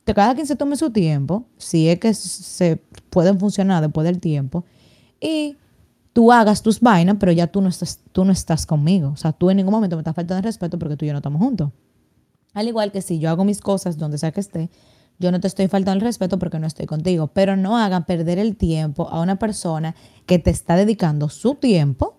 cada 0.05 0.35
quien 0.35 0.47
se 0.47 0.57
tome 0.57 0.77
su 0.77 0.91
tiempo, 0.91 1.47
si 1.57 1.89
es 1.89 1.99
que 1.99 2.15
se 2.15 2.77
pueden 3.11 3.39
funcionar 3.39 3.83
después 3.83 4.05
del 4.05 4.21
tiempo 4.21 4.65
y 5.21 5.57
tú 6.13 6.33
hagas 6.33 6.63
tus 6.63 6.81
vainas, 6.81 7.17
pero 7.19 7.33
ya 7.33 7.47
tú 7.47 7.61
no 7.61 7.69
estás, 7.69 8.01
tú 8.13 8.25
no 8.25 8.33
estás 8.33 8.67
conmigo. 8.67 9.11
O 9.11 9.17
sea, 9.17 9.33
tú 9.33 9.51
en 9.51 9.59
ningún 9.59 9.73
momento 9.73 9.97
me 9.97 10.01
estás 10.01 10.15
faltando 10.15 10.39
el 10.39 10.45
respeto 10.45 10.79
porque 10.79 10.97
tú 10.97 11.05
y 11.05 11.09
yo 11.09 11.15
no 11.15 11.19
estamos 11.19 11.41
juntos. 11.41 11.71
Al 12.55 12.69
igual 12.69 12.91
que 12.91 13.03
si 13.03 13.19
yo 13.19 13.31
hago 13.31 13.45
mis 13.45 13.61
cosas 13.61 13.99
donde 13.99 14.17
sea 14.17 14.33
que 14.33 14.41
esté, 14.41 14.71
yo 15.19 15.33
no 15.33 15.41
te 15.41 15.49
estoy 15.49 15.69
faltando 15.69 16.01
el 16.05 16.07
respeto 16.07 16.39
porque 16.39 16.59
no 16.59 16.67
estoy 16.67 16.87
contigo. 16.87 17.29
Pero 17.29 17.57
no 17.57 17.79
hagan 17.79 18.05
perder 18.05 18.39
el 18.39 18.57
tiempo 18.57 19.09
a 19.09 19.21
una 19.21 19.39
persona 19.39 19.95
que 20.27 20.39
te 20.39 20.51
está 20.51 20.77
dedicando 20.77 21.29
su 21.29 21.55
tiempo 21.55 22.17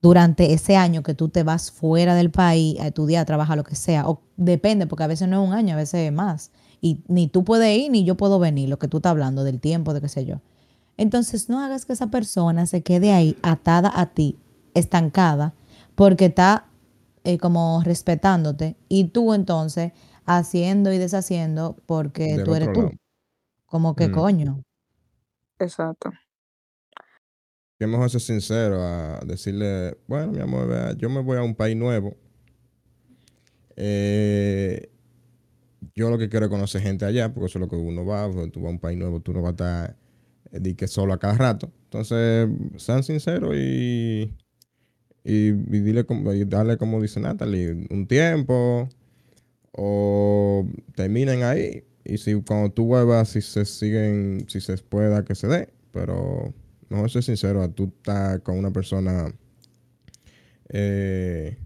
durante 0.00 0.52
ese 0.52 0.76
año 0.76 1.04
que 1.04 1.14
tú 1.14 1.28
te 1.28 1.44
vas 1.44 1.70
fuera 1.70 2.16
del 2.16 2.30
país 2.30 2.78
a 2.80 2.88
estudiar, 2.88 3.22
a 3.22 3.26
trabajar, 3.26 3.56
lo 3.56 3.64
que 3.64 3.76
sea. 3.76 4.08
O 4.08 4.20
depende, 4.36 4.86
porque 4.86 5.04
a 5.04 5.06
veces 5.06 5.28
no 5.28 5.42
es 5.42 5.48
un 5.48 5.54
año, 5.54 5.74
a 5.74 5.78
veces 5.78 6.08
es 6.08 6.12
más. 6.12 6.50
Y 6.80 7.04
ni 7.06 7.28
tú 7.28 7.44
puedes 7.44 7.78
ir 7.78 7.90
ni 7.90 8.04
yo 8.04 8.16
puedo 8.16 8.40
venir, 8.40 8.68
lo 8.68 8.78
que 8.80 8.88
tú 8.88 8.96
estás 8.96 9.10
hablando 9.10 9.44
del 9.44 9.60
tiempo, 9.60 9.94
de 9.94 10.00
qué 10.00 10.08
sé 10.08 10.24
yo. 10.24 10.40
Entonces 10.96 11.48
no 11.48 11.60
hagas 11.60 11.86
que 11.86 11.92
esa 11.92 12.08
persona 12.08 12.66
se 12.66 12.82
quede 12.82 13.12
ahí 13.12 13.36
atada 13.42 13.92
a 13.94 14.06
ti, 14.06 14.38
estancada, 14.74 15.54
porque 15.94 16.26
está 16.26 16.66
eh, 17.24 17.38
como 17.38 17.80
respetándote 17.84 18.76
y 18.88 19.04
tú 19.04 19.32
entonces 19.32 19.92
haciendo 20.26 20.92
y 20.92 20.98
deshaciendo 20.98 21.76
porque 21.86 22.36
Del 22.36 22.44
tú 22.44 22.54
eres 22.54 22.68
tú. 22.72 22.80
lado. 22.80 22.92
Como 23.66 23.94
que 23.96 24.08
Mm. 24.08 24.14
coño. 24.14 24.62
Exacto. 25.58 26.12
Es 27.78 27.88
mejor 27.88 28.08
ser 28.10 28.20
sincero 28.20 28.80
a 28.80 29.20
decirle, 29.26 29.96
bueno, 30.06 30.30
mi 30.32 30.40
amor, 30.40 30.68
vea, 30.68 30.92
yo 30.96 31.10
me 31.10 31.20
voy 31.20 31.36
a 31.38 31.42
un 31.42 31.54
país 31.56 31.76
nuevo. 31.76 32.16
Eh, 33.76 34.88
yo 35.94 36.10
lo 36.10 36.18
que 36.18 36.28
quiero 36.28 36.46
es 36.46 36.50
conocer 36.50 36.82
gente 36.82 37.04
allá, 37.04 37.32
porque 37.32 37.46
eso 37.46 37.58
es 37.58 37.60
lo 37.60 37.68
que 37.68 37.76
uno 37.76 38.04
va, 38.06 38.30
porque 38.30 38.50
tú 38.50 38.60
vas 38.60 38.68
a 38.68 38.72
un 38.72 38.78
país 38.80 38.98
nuevo, 38.98 39.20
tú 39.20 39.32
no 39.32 39.42
vas 39.42 39.50
a 39.50 39.52
estar 39.52 39.96
eh, 40.52 40.60
di 40.60 40.74
que 40.74 40.86
solo 40.88 41.12
a 41.12 41.18
cada 41.18 41.34
rato. 41.34 41.72
Entonces, 41.84 42.48
sean 42.76 43.02
sinceros 43.02 43.54
y, 43.56 44.32
y, 45.24 45.48
y 45.48 45.52
dile 45.52 46.04
como, 46.06 46.32
y 46.32 46.44
darle, 46.44 46.78
como 46.78 47.00
dice 47.02 47.20
Natalie, 47.20 47.86
un 47.90 48.06
tiempo 48.06 48.88
o 49.72 50.66
terminen 50.94 51.42
ahí. 51.42 51.84
Y 52.04 52.18
si 52.18 52.34
cuando 52.42 52.70
tú 52.70 52.86
vuelvas, 52.86 53.30
si 53.30 53.40
se 53.40 53.64
siguen, 53.64 54.44
si 54.48 54.60
se 54.60 54.76
pueda 54.78 55.24
que 55.24 55.34
se 55.34 55.46
dé, 55.46 55.68
pero 55.92 56.52
mejor 56.88 57.10
ser 57.10 57.22
sincero, 57.22 57.62
a 57.62 57.68
tú 57.68 57.84
estás 57.84 58.40
con 58.40 58.58
una 58.58 58.70
persona, 58.70 59.32
eh, 60.68 61.58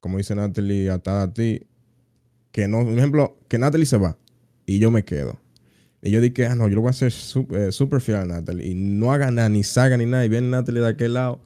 como 0.00 0.18
dice 0.18 0.34
Natalie, 0.34 0.90
atada 0.90 1.22
a 1.24 1.32
ti, 1.32 1.66
que 2.52 2.68
no, 2.68 2.84
por 2.84 2.92
ejemplo, 2.92 3.38
que 3.48 3.58
Natalie 3.58 3.86
se 3.86 3.96
va 3.96 4.18
y 4.66 4.78
yo 4.78 4.90
me 4.90 5.04
quedo. 5.04 5.40
Y 6.02 6.10
yo 6.10 6.20
dije, 6.20 6.46
ah, 6.46 6.54
no, 6.54 6.68
yo 6.68 6.74
lo 6.74 6.82
voy 6.82 6.88
a 6.88 6.90
hacer 6.90 7.10
súper 7.10 7.72
super 7.72 8.00
fiel 8.02 8.18
a 8.18 8.24
Natalie. 8.26 8.68
Y 8.68 8.74
no 8.74 9.10
haga 9.10 9.30
nada, 9.30 9.48
ni 9.48 9.64
saga, 9.64 9.96
ni 9.96 10.04
nada. 10.04 10.26
Y 10.26 10.28
viene 10.28 10.48
Natalie 10.48 10.82
de 10.82 10.88
aquel 10.88 11.14
lado 11.14 11.40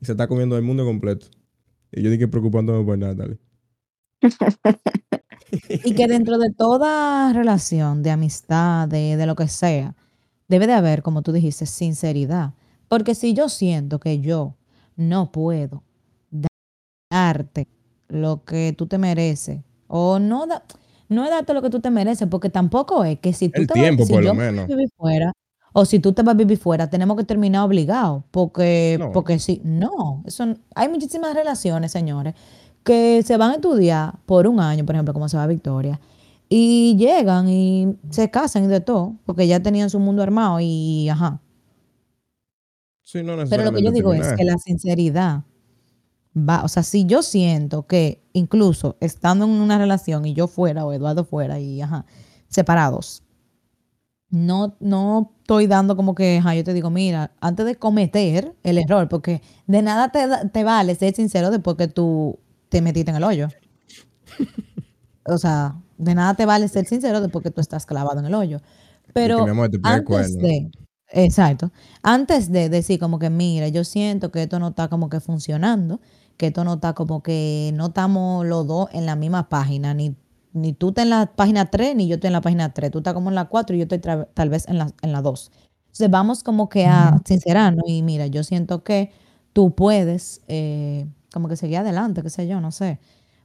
y 0.00 0.06
se 0.06 0.12
está 0.12 0.26
comiendo 0.26 0.56
el 0.56 0.62
mundo 0.62 0.86
completo. 0.86 1.26
Y 1.92 2.02
yo 2.02 2.10
dije, 2.10 2.26
preocupándome 2.26 2.84
por 2.84 2.96
Natalie. 2.96 3.38
Y 5.84 5.94
que 5.94 6.06
dentro 6.06 6.38
de 6.38 6.50
toda 6.50 7.32
relación, 7.32 8.02
de 8.02 8.10
amistad, 8.10 8.88
de, 8.88 9.16
de 9.16 9.26
lo 9.26 9.34
que 9.36 9.48
sea, 9.48 9.94
debe 10.48 10.66
de 10.66 10.74
haber, 10.74 11.02
como 11.02 11.22
tú 11.22 11.32
dijiste, 11.32 11.66
sinceridad. 11.66 12.52
Porque 12.88 13.14
si 13.14 13.34
yo 13.34 13.48
siento 13.48 13.98
que 14.00 14.20
yo 14.20 14.54
no 14.96 15.30
puedo 15.32 15.82
darte 17.10 17.68
lo 18.08 18.44
que 18.44 18.74
tú 18.76 18.86
te 18.86 18.98
mereces, 18.98 19.60
o 19.86 20.18
no, 20.18 20.46
da- 20.46 20.62
no 21.08 21.24
es 21.24 21.30
darte 21.30 21.54
lo 21.54 21.62
que 21.62 21.70
tú 21.70 21.80
te 21.80 21.90
mereces, 21.90 22.28
porque 22.28 22.50
tampoco 22.50 23.04
es 23.04 23.18
que 23.18 23.32
si 23.32 23.48
tú 23.48 23.62
El 23.62 23.66
te 23.66 23.74
vas- 23.74 23.82
tiempo, 23.82 24.04
si 24.04 24.12
por 24.12 24.22
lo 24.22 24.28
yo 24.28 24.34
me 24.34 24.40
voy 24.40 24.48
a 24.48 24.52
menos. 24.52 24.68
vivir 24.68 24.88
fuera, 24.96 25.32
o 25.72 25.84
si 25.84 25.98
tú 26.00 26.12
te 26.12 26.22
vas 26.22 26.34
a 26.34 26.36
vivir 26.38 26.58
fuera, 26.58 26.88
tenemos 26.90 27.16
que 27.16 27.24
terminar 27.24 27.64
obligados, 27.64 28.24
porque, 28.30 28.96
No. 28.98 29.12
porque 29.12 29.38
si, 29.38 29.60
no, 29.64 30.22
eso, 30.26 30.54
hay 30.74 30.88
muchísimas 30.88 31.34
relaciones, 31.34 31.92
señores, 31.92 32.34
que 32.88 33.22
se 33.22 33.36
van 33.36 33.50
a 33.50 33.54
estudiar 33.56 34.14
por 34.24 34.46
un 34.46 34.60
año, 34.60 34.86
por 34.86 34.94
ejemplo, 34.94 35.12
como 35.12 35.28
se 35.28 35.36
va 35.36 35.46
Victoria, 35.46 36.00
y 36.48 36.96
llegan 36.96 37.46
y 37.46 37.98
se 38.08 38.30
casan 38.30 38.64
y 38.64 38.66
de 38.66 38.80
todo, 38.80 39.16
porque 39.26 39.46
ya 39.46 39.60
tenían 39.60 39.90
su 39.90 40.00
mundo 40.00 40.22
armado 40.22 40.58
y 40.58 41.06
ajá. 41.10 41.38
Sí, 43.02 43.22
no 43.22 43.36
Pero 43.50 43.64
lo 43.64 43.72
que 43.72 43.82
yo 43.82 43.92
digo 43.92 44.14
es 44.14 44.32
que 44.32 44.44
la 44.44 44.56
sinceridad 44.56 45.42
va, 46.34 46.64
o 46.64 46.68
sea, 46.68 46.82
si 46.82 47.04
yo 47.04 47.20
siento 47.20 47.86
que 47.86 48.22
incluso 48.32 48.96
estando 49.00 49.44
en 49.44 49.50
una 49.50 49.76
relación 49.76 50.24
y 50.24 50.32
yo 50.32 50.46
fuera 50.46 50.86
o 50.86 50.92
Eduardo 50.94 51.26
fuera 51.26 51.60
y 51.60 51.82
ajá, 51.82 52.06
separados, 52.48 53.22
no, 54.30 54.76
no 54.80 55.34
estoy 55.40 55.66
dando 55.66 55.94
como 55.94 56.14
que, 56.14 56.38
ajá, 56.38 56.54
yo 56.54 56.64
te 56.64 56.72
digo, 56.72 56.88
mira, 56.88 57.32
antes 57.40 57.66
de 57.66 57.76
cometer 57.76 58.54
el 58.62 58.78
error, 58.78 59.10
porque 59.10 59.42
de 59.66 59.82
nada 59.82 60.10
te, 60.10 60.26
te 60.48 60.64
vale 60.64 60.94
ser 60.94 61.14
sincero 61.14 61.50
después 61.50 61.76
que 61.76 61.88
tú 61.88 62.38
te 62.68 62.82
metiste 62.82 63.10
en 63.10 63.16
el 63.16 63.24
hoyo. 63.24 63.48
O 65.26 65.38
sea, 65.38 65.76
de 65.98 66.14
nada 66.14 66.34
te 66.34 66.46
vale 66.46 66.68
ser 66.68 66.86
sincero 66.86 67.20
después 67.20 67.42
que 67.42 67.50
tú 67.50 67.60
estás 67.60 67.86
clavado 67.86 68.20
en 68.20 68.26
el 68.26 68.34
hoyo. 68.34 68.60
Pero 69.12 69.46
antes 69.82 70.36
de, 70.36 70.70
exacto, 71.10 71.70
antes 72.02 72.50
de 72.50 72.68
decir 72.68 72.98
como 72.98 73.18
que, 73.18 73.30
mira, 73.30 73.68
yo 73.68 73.84
siento 73.84 74.30
que 74.30 74.42
esto 74.42 74.58
no 74.58 74.68
está 74.68 74.88
como 74.88 75.08
que 75.08 75.20
funcionando, 75.20 76.00
que 76.36 76.48
esto 76.48 76.64
no 76.64 76.74
está 76.74 76.94
como 76.94 77.22
que 77.22 77.72
no 77.74 77.86
estamos 77.86 78.46
los 78.46 78.66
dos 78.66 78.88
en 78.92 79.06
la 79.06 79.16
misma 79.16 79.48
página, 79.48 79.94
ni, 79.94 80.16
ni 80.52 80.72
tú 80.72 80.90
estás 80.90 81.04
en 81.04 81.10
la 81.10 81.32
página 81.34 81.66
3, 81.70 81.96
ni 81.96 82.06
yo 82.06 82.14
estoy 82.14 82.28
en 82.28 82.34
la 82.34 82.40
página 82.40 82.72
3, 82.72 82.90
tú 82.90 82.98
estás 82.98 83.14
como 83.14 83.28
en 83.28 83.34
la 83.34 83.46
4 83.46 83.76
y 83.76 83.78
yo 83.80 83.82
estoy 83.84 83.98
tal 83.98 84.48
vez 84.48 84.68
en 84.68 84.78
la, 84.78 84.92
en 85.02 85.12
la 85.12 85.22
2. 85.22 85.50
Entonces 85.86 86.10
vamos 86.10 86.42
como 86.42 86.68
que 86.68 86.86
a 86.86 87.18
sincerarnos 87.24 87.84
y 87.86 88.02
mira, 88.02 88.26
yo 88.26 88.44
siento 88.44 88.84
que 88.84 89.10
tú 89.52 89.74
puedes 89.74 90.42
eh, 90.48 91.06
como 91.32 91.48
que 91.48 91.56
seguir 91.56 91.78
adelante, 91.78 92.22
qué 92.22 92.30
sé 92.30 92.46
yo, 92.46 92.60
no 92.60 92.70
sé. 92.70 92.98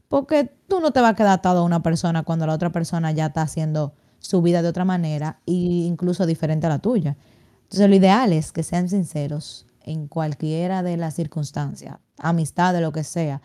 Porque 0.07 0.51
tú 0.67 0.79
no 0.79 0.91
te 0.91 1.01
vas 1.01 1.11
a 1.11 1.15
quedar 1.15 1.33
atado 1.33 1.61
a 1.61 1.63
una 1.63 1.81
persona 1.81 2.23
cuando 2.23 2.45
la 2.45 2.53
otra 2.53 2.71
persona 2.71 3.11
ya 3.11 3.27
está 3.27 3.41
haciendo 3.41 3.93
su 4.19 4.41
vida 4.41 4.61
de 4.61 4.69
otra 4.69 4.85
manera 4.85 5.39
e 5.45 5.53
incluso 5.53 6.25
diferente 6.25 6.67
a 6.67 6.69
la 6.69 6.79
tuya. 6.79 7.17
Entonces 7.63 7.89
lo 7.89 7.95
ideal 7.95 8.31
es 8.33 8.51
que 8.51 8.63
sean 8.63 8.89
sinceros 8.89 9.65
en 9.83 10.07
cualquiera 10.07 10.83
de 10.83 10.97
las 10.97 11.15
circunstancias, 11.15 11.97
amistad, 12.17 12.73
de 12.73 12.81
lo 12.81 12.91
que 12.91 13.03
sea, 13.03 13.41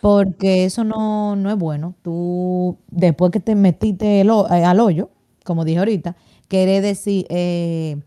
porque 0.00 0.64
eso 0.64 0.84
no, 0.84 1.36
no 1.36 1.50
es 1.50 1.56
bueno. 1.56 1.94
Tú, 2.02 2.78
después 2.88 3.30
que 3.30 3.40
te 3.40 3.54
metiste 3.54 4.20
eh, 4.20 4.64
al 4.64 4.80
hoyo, 4.80 5.10
como 5.44 5.64
dije 5.64 5.78
ahorita, 5.78 6.16
querés 6.48 6.82
decir, 6.82 7.26
eh, 7.28 8.00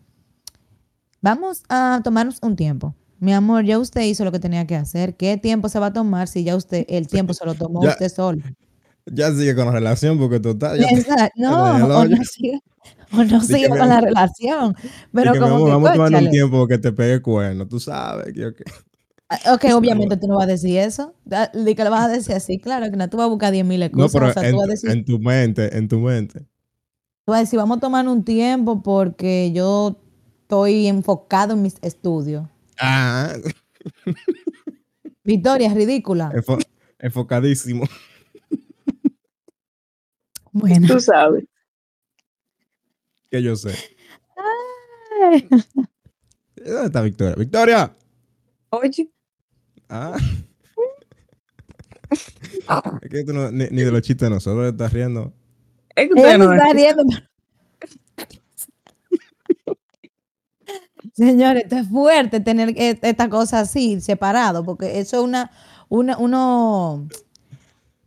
vamos 1.21 1.63
a 1.69 2.01
tomarnos 2.03 2.39
un 2.41 2.55
tiempo. 2.55 2.95
Mi 3.23 3.31
amor, 3.31 3.63
ya 3.63 3.79
usted 3.79 4.01
hizo 4.01 4.25
lo 4.25 4.33
que 4.33 4.39
tenía 4.39 4.67
que 4.67 4.75
hacer. 4.75 5.15
¿Qué 5.15 5.37
tiempo 5.37 5.69
se 5.69 5.79
va 5.79 5.85
a 5.87 5.93
tomar 5.93 6.27
si 6.27 6.43
ya 6.43 6.57
usted, 6.57 6.85
el 6.89 7.07
tiempo 7.07 7.33
se 7.33 7.45
lo 7.45 7.53
tomó 7.53 7.81
Ya. 7.81 7.91
usted 7.91 8.09
solo? 8.09 8.41
Ya 9.05 9.31
sigue 9.31 9.55
con 9.55 9.65
la 9.67 9.71
relación 9.71 10.19
porque 10.19 10.41
total. 10.41 10.77
Ya 10.77 10.87
Exacto. 10.89 11.31
No, 11.37 11.63
o 11.63 11.77
no 11.79 11.85
o 11.85 12.05
no 12.05 13.39
que 13.47 13.69
con 13.69 13.79
mi 13.79 13.87
la 13.87 14.01
relación. 14.01 14.75
Pero 15.13 15.33
como 15.35 15.45
amor, 15.45 15.63
que, 15.63 15.71
vamos 15.71 15.89
a 15.89 15.93
tomar 15.93 16.15
un 16.15 16.29
tiempo 16.31 16.67
que 16.67 16.77
te 16.77 16.91
pegue 16.91 17.21
cuerno. 17.21 17.65
Tú 17.65 17.79
sabes 17.79 18.33
que 18.33 18.45
ok. 18.47 18.61
Ah, 19.29 19.53
Ok, 19.53 19.65
obviamente 19.73 20.17
tú 20.17 20.27
no 20.27 20.35
vas 20.35 20.43
a 20.43 20.51
decir 20.51 20.77
eso. 20.79 21.13
Di 21.53 21.75
que 21.75 21.83
le 21.85 21.89
vas 21.89 22.09
a 22.09 22.09
decir 22.09 22.35
así, 22.35 22.59
claro, 22.59 22.91
que 22.91 22.97
no, 22.97 23.09
tú 23.09 23.15
vas 23.15 23.27
a 23.27 23.29
buscar 23.29 23.53
10 23.53 23.65
mil 23.65 23.79
No, 23.79 23.85
excusas. 23.85 24.11
pero 24.11 24.27
o 24.27 24.33
sea, 24.33 24.43
en, 24.43 24.51
tú 24.51 24.57
vas 24.57 24.63
a 24.63 24.67
tu- 24.67 24.71
decir, 24.71 24.89
en 24.91 25.05
tu 25.05 25.19
mente, 25.19 25.77
en 25.77 25.87
tu 25.87 25.99
mente. 25.99 26.39
tú 26.39 27.31
vas 27.31 27.37
a 27.37 27.39
decir, 27.43 27.57
vamos 27.57 27.77
a 27.77 27.79
tomar 27.79 28.05
un 28.05 28.25
tiempo 28.25 28.83
porque 28.83 29.53
yo 29.53 29.95
estoy 30.41 30.87
enfocado 30.87 31.53
en 31.53 31.61
mis 31.61 31.75
estudios. 31.81 32.49
Ah, 32.79 33.35
Victoria, 35.23 35.67
es 35.67 35.73
ridícula. 35.75 36.31
enfo- 36.33 36.65
enfocadísimo. 36.99 37.85
Bueno. 40.51 40.87
Tú 40.87 40.99
sabes. 40.99 41.45
Que 43.31 43.41
yo 43.41 43.55
sé. 43.55 43.73
Ay, 45.21 45.47
¿Dónde 46.55 46.85
está 46.85 47.01
Victoria? 47.01 47.35
¡Victoria! 47.35 47.95
Oye, 48.69 49.09
Ah. 49.89 50.17
es 53.01 53.09
que 53.09 53.23
tú 53.23 53.33
no, 53.33 53.51
ni, 53.51 53.65
ni 53.69 53.81
de 53.83 53.91
los 53.91 54.01
chistes 54.01 54.27
de 54.27 54.35
nosotros 54.35 54.71
estás 54.71 54.93
riendo. 54.93 55.33
es 55.95 56.07
que 56.07 56.13
ustedes 56.13 56.33
Él 56.35 56.39
no 56.39 56.53
está 56.53 56.73
riendo. 56.73 57.03
Señores, 61.13 61.63
esto 61.63 61.77
es 61.77 61.87
fuerte 61.87 62.39
tener 62.39 62.69
e- 62.69 62.99
esta 63.01 63.29
cosa 63.29 63.59
así, 63.61 64.01
separado, 64.01 64.63
porque 64.63 64.99
eso 64.99 65.17
es 65.17 65.23
una, 65.23 65.51
una, 65.89 66.17
uno, 66.17 67.07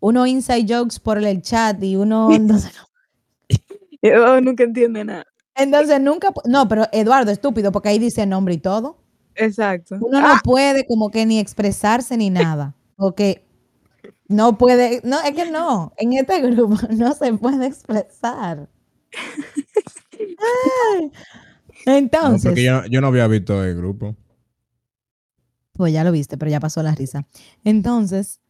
uno 0.00 0.26
inside 0.26 0.66
jokes 0.68 0.98
por 1.00 1.18
el 1.22 1.40
chat 1.40 1.80
y 1.82 1.94
uno, 1.96 2.28
entonces, 2.32 2.72
Yo 4.02 4.40
nunca 4.40 4.64
entiende 4.64 5.04
nada. 5.04 5.24
entonces 5.54 6.00
nunca, 6.00 6.32
no, 6.46 6.66
pero 6.68 6.86
Eduardo, 6.92 7.30
estúpido, 7.30 7.70
porque 7.70 7.90
ahí 7.90 7.98
dice 7.98 8.26
nombre 8.26 8.54
y 8.54 8.58
todo. 8.58 8.98
Exacto. 9.36 9.96
Uno 10.00 10.20
no 10.20 10.34
puede 10.42 10.84
como 10.86 11.10
que 11.10 11.26
ni 11.26 11.38
expresarse 11.38 12.16
ni 12.16 12.30
nada, 12.30 12.74
porque 12.96 13.44
no 14.28 14.58
puede, 14.58 15.00
no, 15.04 15.20
es 15.20 15.32
que 15.32 15.48
no, 15.50 15.92
en 15.98 16.14
este 16.14 16.40
grupo 16.40 16.74
no 16.90 17.12
se 17.14 17.32
puede 17.34 17.66
expresar. 17.66 18.68
Ay. 20.18 21.12
No, 21.86 21.94
Entonces, 21.96 22.42
porque 22.42 22.64
yo, 22.64 22.84
yo 22.86 23.00
no 23.00 23.06
había 23.06 23.26
visto 23.28 23.62
el 23.64 23.76
grupo. 23.76 24.16
pues 25.72 25.92
ya 25.92 26.04
lo 26.04 26.12
viste, 26.12 26.36
pero 26.36 26.50
ya 26.50 26.60
pasó 26.60 26.82
la 26.82 26.94
risa. 26.94 27.26
Entonces, 27.64 28.40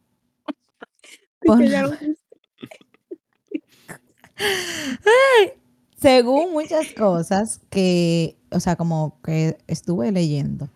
Por- 1.45 1.59
según 5.99 6.51
muchas 6.53 6.93
cosas 6.93 7.61
que, 7.69 8.37
o 8.51 8.59
sea, 8.59 8.75
como 8.75 9.19
que 9.21 9.57
estuve 9.67 10.11
leyendo, 10.11 10.69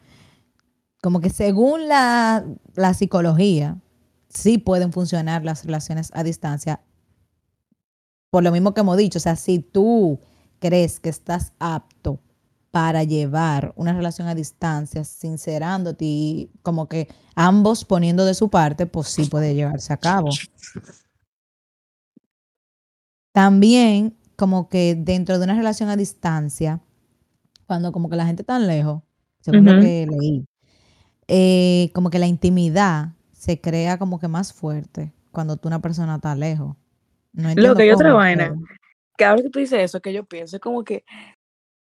como 1.01 1.19
que 1.19 1.29
según 1.29 1.87
la, 1.87 2.45
la 2.75 2.93
psicología, 2.93 3.77
sí 4.29 4.57
pueden 4.57 4.91
funcionar 4.93 5.43
las 5.45 5.65
relaciones 5.65 6.11
a 6.13 6.23
distancia. 6.23 6.81
Por 8.29 8.43
lo 8.43 8.51
mismo 8.51 8.73
que 8.73 8.81
hemos 8.81 8.97
dicho, 8.97 9.17
o 9.17 9.21
sea, 9.21 9.35
si 9.35 9.59
tú 9.59 10.19
crees 10.59 10.99
que 10.99 11.09
estás 11.09 11.53
apto 11.59 12.19
para 12.71 13.03
llevar 13.03 13.73
una 13.75 13.93
relación 13.93 14.29
a 14.29 14.35
distancia, 14.35 15.03
sincerándote 15.03 16.05
y 16.05 16.49
como 16.63 16.87
que 16.87 17.09
ambos 17.35 17.83
poniendo 17.83 18.25
de 18.25 18.33
su 18.33 18.49
parte, 18.49 18.85
pues 18.85 19.09
sí 19.09 19.25
puede 19.25 19.53
llevarse 19.53 19.91
a 19.91 19.97
cabo. 19.97 20.29
También 23.33 24.17
como 24.37 24.69
que 24.69 24.95
dentro 24.95 25.37
de 25.37 25.43
una 25.43 25.55
relación 25.55 25.89
a 25.89 25.97
distancia, 25.97 26.81
cuando 27.67 27.91
como 27.91 28.09
que 28.09 28.15
la 28.15 28.25
gente 28.25 28.41
está 28.41 28.57
lejos, 28.57 29.03
según 29.41 29.65
lo 29.65 29.81
que 29.81 30.07
leí, 30.09 30.45
eh, 31.27 31.91
como 31.93 32.09
que 32.09 32.19
la 32.19 32.27
intimidad 32.27 33.09
se 33.31 33.59
crea 33.59 33.97
como 33.97 34.19
que 34.19 34.27
más 34.27 34.53
fuerte 34.53 35.13
cuando 35.31 35.57
tú 35.57 35.67
una 35.67 35.81
persona 35.81 36.15
está 36.15 36.35
lejos. 36.35 36.75
No 37.33 37.49
entiendo 37.49 37.75
que 37.75 37.83
hay 37.83 37.91
otra 37.91 38.13
vaina. 38.13 38.55
Que 39.17 39.25
ahora 39.25 39.41
que 39.41 39.49
tú 39.49 39.59
dices 39.59 39.79
eso, 39.79 40.01
que 40.01 40.13
yo 40.13 40.25
pienso 40.25 40.55
es 40.55 40.61
como 40.61 40.83
que 40.83 41.03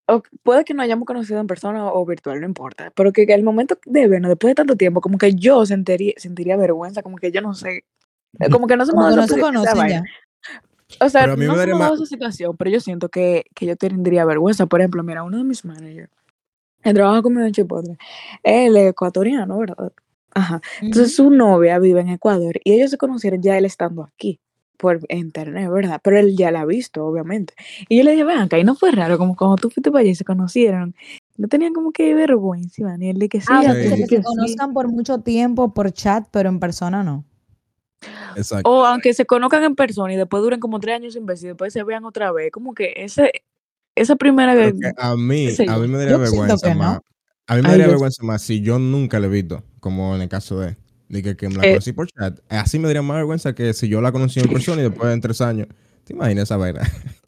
o- 0.07 0.23
puede 0.43 0.63
que 0.65 0.73
no 0.73 0.81
hayamos 0.81 1.05
conocido 1.05 1.39
en 1.39 1.47
persona 1.47 1.91
o 1.91 2.05
virtual, 2.05 2.39
no 2.41 2.45
importa, 2.47 2.91
pero 2.95 3.11
que, 3.13 3.25
que 3.25 3.33
el 3.33 3.43
momento 3.43 3.77
de 3.85 4.07
vernos, 4.07 4.29
después 4.29 4.51
de 4.51 4.55
tanto 4.55 4.75
tiempo, 4.75 5.01
como 5.01 5.17
que 5.17 5.33
yo 5.35 5.65
sentiría, 5.65 6.13
sentiría 6.17 6.57
vergüenza, 6.57 7.01
como 7.03 7.17
que 7.17 7.31
yo 7.31 7.41
no 7.41 7.53
sé, 7.53 7.83
eh, 8.39 8.49
como 8.51 8.67
que 8.67 8.75
no 8.77 8.85
dado 8.85 9.15
no 9.15 9.27
se 9.27 9.33
conocen 9.41 9.75
ya. 9.89 10.03
O 11.01 11.09
sea, 11.09 11.25
no 11.47 11.53
dado 11.57 11.79
más- 11.79 11.93
esa 11.99 12.05
situación, 12.05 12.55
pero 12.57 12.69
yo 12.69 12.79
siento 12.79 13.09
que, 13.09 13.45
que 13.55 13.65
yo 13.65 13.75
tendría 13.75 14.23
vergüenza. 14.25 14.67
Por 14.67 14.81
ejemplo, 14.81 15.01
mira, 15.03 15.23
uno 15.23 15.37
de 15.39 15.43
mis 15.43 15.65
managers, 15.65 16.11
él 16.83 16.93
trabaja 16.93 17.21
conmigo 17.23 17.45
en 17.45 17.51
Chipotle, 17.53 17.97
él 18.43 18.77
es 18.77 18.91
ecuatoriano, 18.91 19.57
¿verdad? 19.57 19.91
Ajá. 20.35 20.61
Entonces 20.81 21.15
su 21.15 21.29
novia 21.31 21.79
vive 21.79 22.01
en 22.01 22.09
Ecuador 22.09 22.59
y 22.63 22.73
ellos 22.73 22.91
se 22.91 22.97
conocieron 22.97 23.41
ya 23.41 23.57
él 23.57 23.65
estando 23.65 24.03
aquí 24.03 24.39
por 24.77 24.99
internet, 25.09 25.69
¿verdad? 25.71 25.99
Pero 26.03 26.19
él 26.19 26.35
ya 26.37 26.51
la 26.51 26.61
ha 26.61 26.65
visto, 26.65 27.05
obviamente. 27.05 27.53
Y 27.89 27.97
yo 27.97 28.03
le 28.03 28.11
dije, 28.11 28.23
vean, 28.23 28.39
acá, 28.41 28.59
y 28.59 28.63
no 28.63 28.75
fue 28.75 28.91
raro, 28.91 29.17
como 29.17 29.35
cuando 29.35 29.55
tú 29.57 29.69
fuiste 29.69 29.91
para 29.91 30.01
allá 30.01 30.11
y 30.11 30.15
se 30.15 30.25
conocieron, 30.25 30.95
no 31.37 31.47
tenían 31.47 31.73
como 31.73 31.91
que 31.91 32.13
vergüenza, 32.13 32.81
Iván, 32.81 33.01
y 33.03 33.09
él 33.09 33.19
de 33.19 33.29
que 33.29 33.41
sí, 33.41 33.47
Ah, 33.49 33.59
o 33.59 33.63
sea, 33.63 33.73
que 33.73 33.89
se 33.89 34.07
sí. 34.07 34.21
conozcan 34.23 34.73
por 34.73 34.87
mucho 34.87 35.19
tiempo 35.19 35.73
por 35.73 35.91
chat, 35.91 36.27
pero 36.31 36.49
en 36.49 36.59
persona 36.59 37.03
no. 37.03 37.25
Exacto. 38.35 38.69
O 38.69 38.85
aunque 38.85 39.13
se 39.13 39.25
conozcan 39.25 39.63
en 39.63 39.75
persona 39.75 40.13
y 40.13 40.17
después 40.17 40.43
duren 40.43 40.59
como 40.59 40.79
tres 40.79 40.95
años 40.95 41.13
sin 41.13 41.25
verse 41.25 41.45
y 41.45 41.49
después 41.49 41.71
se 41.73 41.83
vean 41.83 42.05
otra 42.05 42.31
vez, 42.31 42.51
como 42.51 42.73
que 42.73 42.93
ese, 42.97 43.31
esa 43.95 44.15
primera 44.15 44.53
vez, 44.53 44.73
a 44.97 45.15
mí, 45.15 45.47
a 45.67 45.77
mí 45.77 45.87
me 45.87 45.97
daría 45.97 46.17
vergüenza 46.17 46.69
no. 46.69 46.75
más. 46.75 46.99
A 47.47 47.55
mí 47.55 47.61
me 47.61 47.67
Ay, 47.69 47.71
daría 47.73 47.85
yo- 47.85 47.91
vergüenza 47.91 48.23
más 48.23 48.41
si 48.41 48.61
yo 48.61 48.79
nunca 48.79 49.19
la 49.19 49.27
he 49.27 49.29
visto, 49.29 49.63
como 49.79 50.15
en 50.15 50.21
el 50.21 50.29
caso 50.29 50.59
de, 50.59 50.75
de 51.09 51.21
que, 51.23 51.35
que 51.37 51.49
me 51.49 51.55
la 51.55 51.65
Eh. 51.65 51.69
conocí 51.71 51.93
por 51.93 52.07
chat. 52.07 52.39
Así 52.49 52.79
me 52.79 52.87
daría 52.87 53.01
más 53.01 53.17
vergüenza 53.17 53.53
que 53.53 53.73
si 53.73 53.87
yo 53.87 54.01
la 54.01 54.11
conocí 54.11 54.39
en 54.39 54.47
persona 54.49 54.81
y 54.81 54.85
después 54.89 55.13
en 55.13 55.21
tres 55.21 55.41
años. 55.41 55.67
¿Te 56.03 56.13
imaginas 56.13 56.43
esa 56.43 56.57
vaina? 56.57 56.81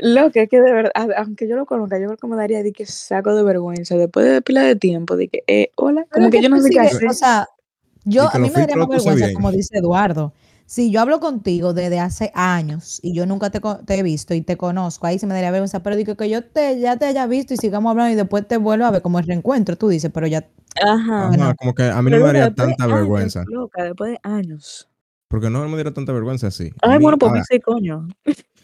Lo 0.00 0.32
que 0.32 0.42
es 0.42 0.48
que 0.48 0.60
de 0.60 0.72
verdad, 0.72 0.92
aunque 1.16 1.48
yo 1.48 1.54
lo 1.54 1.66
conozca, 1.66 1.98
yo 2.00 2.06
creo 2.06 2.16
que 2.16 2.26
me 2.26 2.36
daría 2.36 2.62
de 2.64 2.72
que 2.72 2.84
saco 2.84 3.32
de 3.34 3.44
vergüenza 3.44 3.96
después 3.96 4.26
de 4.26 4.42
pila 4.42 4.62
de 4.62 4.74
tiempo, 4.74 5.16
de 5.16 5.28
que, 5.28 5.44
eh, 5.46 5.70
hola, 5.76 6.04
como 6.12 6.26
es 6.26 6.32
que 6.32 6.42
yo 6.42 6.48
no 6.48 6.60
sé 6.60 6.70
qué 6.70 6.80
hacer. 6.80 7.06
O 7.08 7.12
sea, 7.14 7.46
yo, 8.04 8.28
que 8.30 8.36
a 8.38 8.40
mí 8.40 8.50
me 8.50 8.60
daría 8.60 8.76
más 8.76 8.88
vergüenza, 8.88 9.26
bien. 9.26 9.34
como 9.34 9.52
dice 9.52 9.78
Eduardo. 9.78 10.32
Si 10.66 10.90
yo 10.90 11.00
hablo 11.00 11.20
contigo 11.20 11.74
desde 11.74 12.00
hace 12.00 12.32
años 12.34 12.98
y 13.02 13.14
yo 13.14 13.26
nunca 13.26 13.50
te, 13.50 13.60
te 13.86 13.94
he 13.98 14.02
visto 14.02 14.34
y 14.34 14.40
te 14.40 14.56
conozco, 14.56 15.06
ahí 15.06 15.18
sí 15.20 15.26
me 15.26 15.34
daría 15.34 15.52
vergüenza. 15.52 15.80
Pero 15.82 15.94
digo 15.94 16.16
que 16.16 16.28
yo 16.28 16.42
te, 16.42 16.80
ya 16.80 16.96
te 16.96 17.04
haya 17.04 17.26
visto 17.26 17.54
y 17.54 17.58
sigamos 17.58 17.90
hablando 17.90 18.12
y 18.12 18.16
después 18.16 18.48
te 18.48 18.56
vuelvo 18.56 18.86
a 18.86 18.90
ver 18.90 19.02
como 19.02 19.20
el 19.20 19.26
reencuentro, 19.26 19.76
tú 19.76 19.88
dices, 19.88 20.10
pero 20.12 20.26
ya. 20.26 20.44
Ajá. 20.82 21.54
Como 21.58 21.74
que 21.74 21.84
a 21.84 22.00
mí 22.02 22.10
no 22.10 22.16
me 22.18 22.22
daría 22.24 22.44
de 22.44 22.50
tanta 22.52 22.84
años, 22.84 22.96
vergüenza. 22.98 23.44
Loca, 23.48 23.84
después 23.84 24.12
de 24.12 24.20
años. 24.22 24.88
Porque 25.28 25.50
no 25.50 25.66
me 25.68 25.76
daría 25.76 25.92
tanta 25.94 26.12
vergüenza 26.12 26.48
así. 26.48 26.70
Ay, 26.82 26.98
mí- 26.98 27.02
bueno, 27.02 27.18
pues 27.18 27.32
sí, 27.50 27.60
coño. 27.60 28.08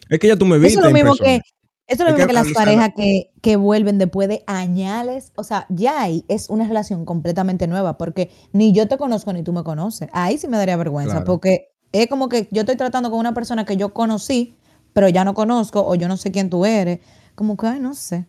es 0.09 0.19
que 0.19 0.27
ya 0.27 0.35
tú 0.35 0.45
me 0.45 0.57
viste 0.57 0.79
Eso 0.79 0.81
es 0.81 0.85
lo 0.87 0.91
mismo 0.93 1.15
que, 1.15 1.35
eso 1.35 1.43
es 1.87 1.99
lo 1.99 2.07
Es 2.07 2.13
mismo 2.15 2.27
que 2.27 2.33
las 2.33 2.47
Luciana- 2.47 2.65
parejas 2.65 2.91
que, 2.95 3.31
que 3.41 3.55
vuelven 3.57 3.97
después 3.97 4.27
de 4.29 4.43
añales. 4.47 5.31
O 5.35 5.43
sea, 5.43 5.65
ya 5.69 6.01
ahí 6.01 6.23
es 6.27 6.49
una 6.49 6.67
relación 6.67 7.05
completamente 7.05 7.67
nueva, 7.67 7.97
porque 7.97 8.31
ni 8.53 8.71
yo 8.73 8.87
te 8.87 8.97
conozco 8.97 9.33
ni 9.33 9.43
tú 9.43 9.51
me 9.53 9.63
conoces. 9.63 10.09
Ahí 10.13 10.37
sí 10.37 10.47
me 10.47 10.57
daría 10.57 10.77
vergüenza, 10.77 11.11
Claro. 11.15 11.25
porque 11.25 11.69
es 11.91 12.07
como 12.07 12.29
que 12.29 12.47
yo 12.51 12.61
estoy 12.61 12.77
tratando 12.77 13.09
con 13.09 13.19
una 13.19 13.33
persona 13.33 13.65
que 13.65 13.75
yo 13.75 13.93
conocí, 13.93 14.55
pero 14.93 15.09
ya 15.09 15.25
no 15.25 15.33
conozco, 15.33 15.85
o 15.85 15.95
yo 15.95 16.07
no 16.07 16.15
sé 16.17 16.31
quién 16.31 16.49
tú 16.49 16.65
eres. 16.65 16.99
Como 17.35 17.57
que, 17.57 17.67
ay, 17.67 17.79
no 17.81 17.93
sé. 17.93 18.27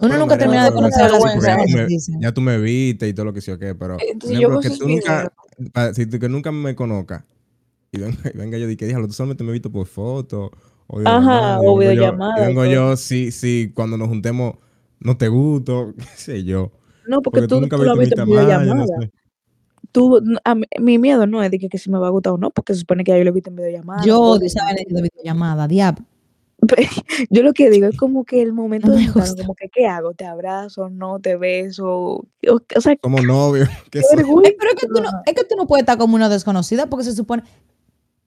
Uno 0.00 0.18
nunca 0.18 0.38
termina 0.38 0.64
de 0.64 0.72
conocer 0.72 1.02
a 1.02 1.08
las 1.08 1.12
vergüenza, 1.22 1.46
ya 1.48 1.52
tú 1.54 1.58
personas, 1.60 1.82
me- 1.82 1.86
dicen. 1.86 2.20
Ya 2.20 2.32
tú 2.32 2.40
me 2.40 2.58
viste 2.58 3.08
y 3.08 3.12
todo 3.14 3.26
lo 3.26 3.32
que 3.32 3.40
sí 3.40 3.50
o 3.50 3.58
qué, 3.58 3.74
pero 3.74 3.96
que 3.98 4.70
tú 4.70 4.88
nunca, 4.88 5.32
si 5.94 6.06
tú 6.06 6.18
que 6.18 6.28
nunca 6.28 6.52
me 6.52 6.74
conozcas 6.74 7.24
y 7.92 7.98
venga, 7.98 8.16
y 8.34 8.36
venga 8.38 8.58
yo 8.58 8.68
y 8.70 8.76
que 8.76 8.86
dígalo, 8.86 9.06
tú 9.06 9.12
solamente 9.12 9.44
me 9.44 9.50
he 9.50 9.52
visto 9.52 9.70
por 9.70 9.86
foto 9.86 10.50
o 10.86 11.00
Ajá, 11.00 11.58
o 11.58 11.60
vengo 11.60 11.74
yo- 11.74 11.78
videollamada 11.90 12.46
vengo 12.46 12.64
yo, 12.66 12.96
si, 12.96 13.30
si 13.30 13.72
cuando 13.74 13.96
nos 13.96 14.08
juntemos 14.08 14.54
no 15.00 15.16
te 15.16 15.28
gusto, 15.28 15.94
qué 15.98 16.04
sé 16.16 16.44
yo. 16.44 16.72
No, 17.06 17.22
porque, 17.22 17.40
Porque 17.40 17.48
tú, 17.48 17.54
tú 17.56 17.60
nunca 17.62 17.76
tú 17.76 17.84
lo 17.84 17.92
has 17.92 17.98
viste 17.98 18.14
visto 18.14 18.26
videollamada. 18.26 19.10
Tú, 19.92 20.20
a 20.44 20.54
mí- 20.54 20.66
mi 20.78 20.98
miedo 20.98 21.26
no 21.26 21.42
es 21.42 21.50
de 21.50 21.58
que, 21.58 21.68
que 21.68 21.78
si 21.78 21.90
me 21.90 21.98
va 21.98 22.06
a 22.06 22.10
gustar 22.10 22.34
o 22.34 22.38
no, 22.38 22.50
porque 22.50 22.74
se 22.74 22.80
supone 22.80 23.02
que 23.02 23.10
ya 23.12 23.18
yo 23.18 23.24
lo 23.24 23.30
he 23.30 23.32
visto 23.32 23.50
en 23.50 23.56
videollamada. 23.56 24.04
Yo 24.04 24.20
odio 24.20 24.46
esa 24.46 24.62
vaina 24.64 24.82
de 24.86 25.02
videollamada, 25.02 25.66
diablo. 25.66 26.04
Yo 27.30 27.42
lo 27.42 27.52
que 27.52 27.70
digo 27.70 27.86
es 27.86 27.96
como 27.96 28.24
que 28.24 28.42
el 28.42 28.52
momento 28.52 28.88
No 28.88 28.94
de 28.94 29.08
como 29.12 29.54
que, 29.54 29.68
¿qué 29.68 29.86
hago? 29.86 30.14
¿Te 30.14 30.24
abrazo? 30.26 30.90
¿No? 30.90 31.18
¿Te 31.20 31.36
beso? 31.36 31.86
O, 31.88 32.26
o 32.48 32.80
sea, 32.80 32.96
qué 33.90 34.02
sé. 34.02 34.16
vergüenza. 34.16 34.50
Eh, 34.50 34.56
pero 34.58 34.70
es 34.72 34.80
que, 34.80 34.86
tú 34.86 35.00
no, 35.02 35.08
es 35.26 35.34
que 35.34 35.44
tú 35.44 35.56
no 35.56 35.66
puedes 35.66 35.82
estar 35.82 35.98
como 35.98 36.14
una 36.16 36.28
desconocida 36.28 36.86
porque 36.86 37.04
se 37.04 37.14
supone 37.14 37.42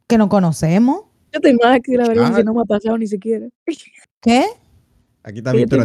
que 0.08 0.18
no 0.18 0.30
conocemos. 0.30 1.02
Yo 1.32 1.40
estoy 1.40 1.54
más 1.56 1.78
aquí, 1.78 1.96
la 1.96 2.08
vergüenza, 2.08 2.40
Ah. 2.40 2.44
no 2.44 2.54
me 2.54 2.62
ha 2.62 2.66
pasado 2.66 2.98
ni 2.98 3.08
siquiera. 3.08 3.48
¿qué? 4.22 4.46
Aquí 5.24 5.38
está 5.40 5.52
Que 5.52 5.60
Víctor 5.60 5.80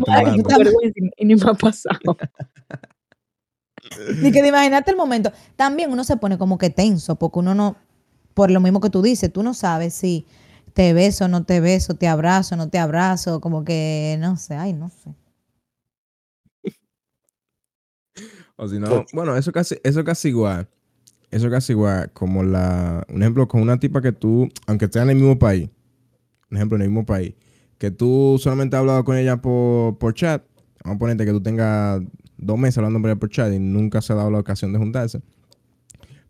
vergüenza 0.59 0.99
y, 0.99 1.11
y 1.17 1.25
ni 1.25 1.37
me 1.37 1.51
ha 1.51 1.55
pasado. 1.55 2.17
Ni 4.21 4.33
que 4.33 4.43
te 4.43 4.49
imaginaste 4.49 4.91
el 4.91 4.97
momento. 4.97 5.33
También 5.57 5.91
uno 5.91 6.05
se 6.05 6.17
pone 6.17 6.37
como 6.39 6.59
que 6.59 6.71
tenso, 6.71 7.17
porque 7.17 7.39
uno 7.39 7.55
no, 7.55 7.77
por 8.35 8.51
lo 8.51 8.61
mismo 8.61 8.81
que 8.81 8.91
tú 8.91 9.03
dices, 9.03 9.33
tú 9.33 9.43
no 9.43 9.55
sabes 9.55 9.95
si 9.95 10.27
te 10.79 10.93
beso, 10.93 11.27
no 11.27 11.43
te 11.43 11.59
beso, 11.59 11.97
te 11.97 12.07
abrazo, 12.07 12.55
no 12.55 12.69
te 12.69 12.79
abrazo, 12.79 13.41
como 13.41 13.65
que 13.65 14.17
no 14.21 14.37
sé, 14.37 14.55
ay, 14.55 14.73
no 14.73 14.91
sé. 14.91 15.13
O 18.55 18.69
si 18.69 18.79
no, 18.79 19.05
bueno, 19.13 19.37
eso 19.37 19.51
casi, 19.51 19.75
eso 19.83 20.05
casi 20.05 20.29
igual. 20.29 20.69
Eso 21.33 21.51
casi 21.51 21.73
igual. 21.73 22.13
Como 22.13 22.45
la, 22.45 23.05
un 23.09 23.23
ejemplo, 23.23 23.49
con 23.49 23.61
una 23.61 23.81
tipa 23.81 24.01
que 24.01 24.13
tú, 24.13 24.49
aunque 24.69 24.85
esté 24.85 25.01
en 25.01 25.11
el 25.11 25.17
mismo 25.17 25.37
país, 25.37 25.69
un 26.49 26.57
ejemplo, 26.59 26.77
en 26.77 26.83
el 26.83 26.91
mismo 26.91 27.05
país, 27.05 27.35
que 27.77 27.91
tú 27.91 28.39
solamente 28.41 28.77
has 28.77 28.81
hablado 28.81 29.03
con 29.03 29.17
ella 29.17 29.43
por, 29.43 29.99
por 29.99 30.15
chat, 30.15 30.45
vamos 30.85 30.95
a 30.95 30.99
ponerte 31.01 31.25
que 31.25 31.33
tú 31.33 31.43
tengas 31.43 32.01
dos 32.37 32.57
meses 32.57 32.79
hablando 32.79 33.01
con 33.01 33.11
ella 33.11 33.19
por 33.19 33.31
chat 33.31 33.53
y 33.53 33.59
nunca 33.59 34.01
se 34.01 34.13
ha 34.13 34.17
dado 34.17 34.31
la 34.31 34.39
ocasión 34.39 34.73
de 34.73 34.79
juntarse. 34.79 35.23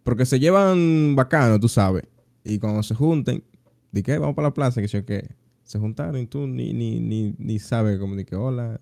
Porque 0.04 0.24
se 0.24 0.40
llevan 0.40 1.16
bacano, 1.16 1.61
tú 1.61 1.68
sabes. 1.68 2.04
Y 2.44 2.58
cuando 2.58 2.82
se 2.82 2.94
junten, 2.94 3.44
di 3.92 4.03
que 4.03 4.18
vamos 4.18 4.35
para 4.37 4.48
la 4.48 4.55
plaza, 4.55 4.81
que 4.81 4.88
yo 4.88 5.05
que 5.05 5.29
se 5.64 5.79
juntaron 5.79 6.18
y 6.20 6.27
tú 6.27 6.46
ni, 6.46 6.72
ni, 6.72 7.01
ni, 7.01 7.35
ni 7.38 7.59
sabes 7.59 7.98
como 7.98 8.16
de 8.16 8.24
que 8.24 8.37
hola. 8.37 8.81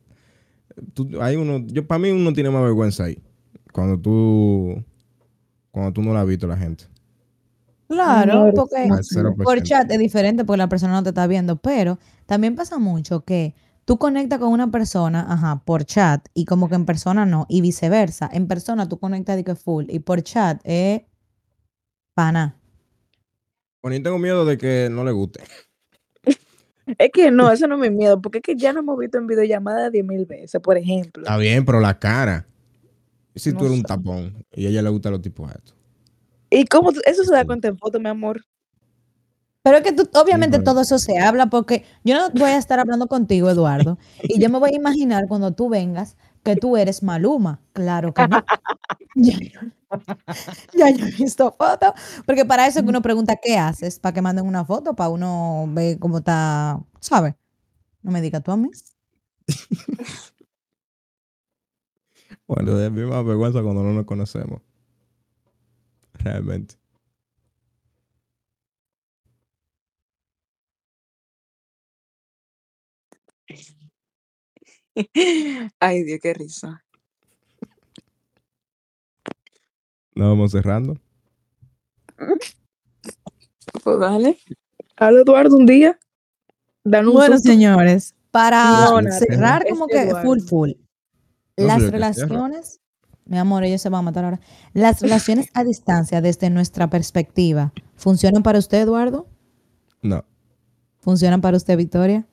tú- 0.94 1.08
hay 1.20 1.36
uno, 1.36 1.58
yo 1.66 1.86
para 1.86 1.98
mí 1.98 2.10
uno 2.10 2.32
tiene 2.32 2.50
más 2.50 2.62
vergüenza 2.62 3.04
ahí. 3.04 3.18
Cuando 3.72 3.98
tú, 3.98 4.82
cuando 5.70 5.92
tú 5.92 6.02
no 6.02 6.12
la 6.14 6.22
has 6.22 6.28
visto 6.28 6.46
la 6.46 6.56
gente. 6.56 6.84
Claro, 7.88 8.46
No, 8.46 8.52
porque 8.54 8.88
Al 8.88 9.04
0%. 9.04 9.44
por 9.44 9.62
chat 9.62 9.90
es 9.90 9.98
diferente 9.98 10.44
porque 10.44 10.58
la 10.58 10.68
persona 10.68 10.92
no 10.94 11.02
te 11.02 11.10
está 11.10 11.26
viendo, 11.26 11.56
pero 11.56 11.98
también 12.26 12.56
pasa 12.56 12.78
mucho 12.78 13.24
que 13.24 13.54
tú 13.84 13.98
conectas 13.98 14.40
con 14.40 14.48
una 14.50 14.70
persona, 14.72 15.24
ajá, 15.28 15.62
por 15.64 15.84
chat 15.84 16.26
y 16.34 16.44
como 16.46 16.68
que 16.68 16.74
en 16.74 16.84
persona 16.84 17.26
no, 17.26 17.46
y 17.48 17.60
viceversa. 17.60 18.28
En 18.32 18.48
persona 18.48 18.88
tú 18.88 18.98
conectas 18.98 19.36
de 19.36 19.44
que 19.44 19.54
full 19.54 19.84
y 19.88 20.00
por 20.00 20.22
chat 20.22 20.60
es 20.64 21.02
pana. 22.14 22.56
Bueno, 23.86 23.98
yo 23.98 24.02
tengo 24.02 24.18
miedo 24.18 24.44
de 24.44 24.58
que 24.58 24.88
no 24.90 25.04
le 25.04 25.12
guste. 25.12 25.44
Es 26.98 27.10
que 27.12 27.30
no, 27.30 27.52
eso 27.52 27.68
no 27.68 27.76
es 27.76 27.88
mi 27.88 27.96
miedo, 27.96 28.20
porque 28.20 28.38
es 28.38 28.42
que 28.42 28.56
ya 28.56 28.72
no 28.72 28.80
hemos 28.80 28.98
visto 28.98 29.16
en 29.16 29.28
videollamada 29.28 29.90
10 29.90 30.04
mil 30.04 30.24
veces, 30.26 30.60
por 30.60 30.76
ejemplo. 30.76 31.22
Está 31.22 31.36
bien, 31.36 31.64
pero 31.64 31.78
la 31.78 31.96
cara. 31.96 32.48
¿Y 33.32 33.38
si 33.38 33.52
No 33.52 33.58
tú 33.60 33.66
eres 33.66 33.78
un 33.78 33.84
tapón 33.84 34.44
y 34.52 34.66
a 34.66 34.70
ella 34.70 34.82
le 34.82 34.90
gustan 34.90 35.12
los 35.12 35.22
tipos 35.22 35.48
estos? 35.52 35.76
¿Y 36.50 36.64
cómo 36.64 36.92
tú- 36.92 37.00
eso 37.06 37.22
se 37.22 37.32
da 37.32 37.44
cuenta 37.44 37.68
en 37.68 37.78
foto, 37.78 38.00
mi 38.00 38.08
amor? 38.08 38.42
Pero 39.62 39.76
es 39.76 39.84
que 39.84 39.92
tú, 39.92 40.08
obviamente 40.18 40.58
todo 40.58 40.80
eso 40.80 40.98
se 40.98 41.18
habla 41.20 41.46
porque 41.46 41.84
yo 42.02 42.16
no 42.16 42.30
voy 42.30 42.50
a 42.50 42.58
estar 42.58 42.80
hablando 42.80 43.06
contigo, 43.06 43.48
Eduardo, 43.50 43.98
y 44.24 44.40
yo 44.40 44.50
me 44.50 44.58
voy 44.58 44.70
a 44.72 44.76
imaginar 44.76 45.28
cuando 45.28 45.52
tú 45.52 45.68
vengas 45.68 46.16
que 46.42 46.56
tú 46.56 46.76
eres 46.76 47.04
Maluma. 47.04 47.60
Claro 47.72 48.12
que 48.12 48.26
no. 48.26 48.44
Ya, 50.74 50.90
yo 50.90 51.06
he 51.06 51.10
visto 51.12 51.52
fotos, 51.58 51.92
porque 52.26 52.44
para 52.44 52.66
eso 52.66 52.78
es 52.80 52.84
que 52.84 52.90
uno 52.90 53.02
pregunta 53.02 53.36
qué 53.42 53.58
haces, 53.58 53.98
para 54.00 54.14
que 54.14 54.22
manden 54.22 54.46
una 54.46 54.64
foto, 54.64 54.94
para 54.96 55.10
uno 55.10 55.66
ver 55.70 55.98
cómo 55.98 56.18
está, 56.18 56.80
¿sabes? 57.00 57.34
No 58.02 58.12
me 58.12 58.22
digas 58.22 58.42
tú 58.44 58.52
a 58.52 58.56
mí. 58.58 58.70
Bueno, 62.48 62.78
es 62.80 62.90
mi 62.92 63.02
más 63.04 63.24
vergüenza 63.24 63.62
cuando 63.62 63.82
no 63.82 63.92
nos 63.92 64.04
conocemos. 64.06 64.60
Realmente. 66.24 66.76
Ay, 75.80 76.02
Dios, 76.04 76.20
qué 76.22 76.34
risa. 76.34 76.82
Nos 80.16 80.28
vamos 80.30 80.50
cerrando. 80.50 80.96
Pues 83.84 83.98
dale. 84.00 84.38
Habla 84.96 85.20
Eduardo 85.20 85.56
un 85.56 85.66
día. 85.66 85.98
Un 86.84 87.12
Bueno, 87.12 87.36
susto. 87.36 87.50
señores, 87.50 88.14
para 88.30 88.64
No, 88.90 89.10
cerrar 89.12 89.64
es 89.66 89.72
como 89.72 89.86
que 89.86 90.02
Eduardo. 90.02 90.26
full 90.26 90.40
full. 90.40 90.70
No 91.58 91.66
Las 91.66 91.82
relaciones, 91.90 92.80
mi 93.24 93.38
amor, 93.38 93.64
ellos 93.64 93.80
se 93.82 93.88
van 93.88 94.00
a 94.00 94.02
matar 94.02 94.24
ahora. 94.24 94.40
Las 94.72 95.00
relaciones 95.00 95.48
a 95.54 95.64
distancia, 95.64 96.20
desde 96.20 96.48
nuestra 96.50 96.88
perspectiva, 96.88 97.72
¿funcionan 97.96 98.42
para 98.42 98.58
usted, 98.58 98.78
Eduardo? 98.82 99.26
No. 100.02 100.24
¿Funcionan 101.00 101.40
para 101.40 101.56
usted, 101.56 101.76
Victoria? 101.76 102.26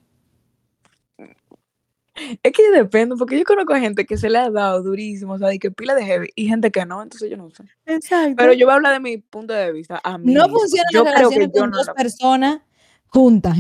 Es 2.16 2.52
que 2.52 2.70
depende, 2.72 3.16
porque 3.18 3.38
yo 3.38 3.44
conozco 3.44 3.74
a 3.74 3.80
gente 3.80 4.06
que 4.06 4.18
se 4.18 4.30
le 4.30 4.38
ha 4.38 4.50
dado 4.50 4.84
durísimo, 4.84 5.34
o 5.34 5.38
sea, 5.40 5.48
de 5.48 5.58
que 5.58 5.72
pila 5.72 5.96
de 5.96 6.06
heavy, 6.06 6.30
y 6.36 6.48
gente 6.48 6.72
que 6.72 6.86
no, 6.86 7.02
entonces 7.02 7.30
yo 7.30 7.38
no 7.38 7.50
sé. 7.50 7.64
Exacto. 7.86 8.36
Pero 8.38 8.54
yo 8.54 8.68
voy 8.68 8.74
a 8.74 8.76
hablar 8.76 8.94
de 8.94 9.00
mi 9.00 9.18
punto 9.18 9.54
de 9.54 9.72
vista. 9.72 10.00
A 10.04 10.18
mí 10.18 10.34
no 10.34 10.48
funcionan 10.48 10.92
yo 10.92 11.04
las 11.04 11.14
creo 11.16 11.30
que 11.30 11.36
relaciones 11.36 11.56
yo 11.56 11.62
con 11.62 11.72
no 11.72 11.78
dos 11.78 11.90
personas 11.90 12.62
juntas. 13.08 13.58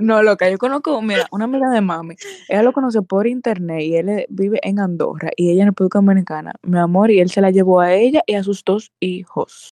No, 0.00 0.22
loca, 0.22 0.48
yo 0.48 0.58
conozco, 0.58 1.00
mira, 1.02 1.26
una 1.30 1.44
amiga 1.44 1.68
de 1.70 1.80
mami, 1.80 2.14
ella 2.48 2.62
lo 2.62 2.72
conoce 2.72 3.02
por 3.02 3.26
internet 3.26 3.82
y 3.82 3.96
él 3.96 4.08
eh, 4.08 4.26
vive 4.30 4.58
en 4.62 4.78
Andorra 4.78 5.30
y 5.36 5.50
ella 5.50 5.62
en 5.62 5.68
República 5.68 5.98
Dominicana, 5.98 6.52
mi 6.62 6.78
amor, 6.78 7.10
y 7.10 7.20
él 7.20 7.30
se 7.30 7.40
la 7.40 7.50
llevó 7.50 7.80
a 7.80 7.92
ella 7.92 8.22
y 8.26 8.34
a 8.34 8.42
sus 8.42 8.64
dos 8.64 8.92
hijos. 9.00 9.69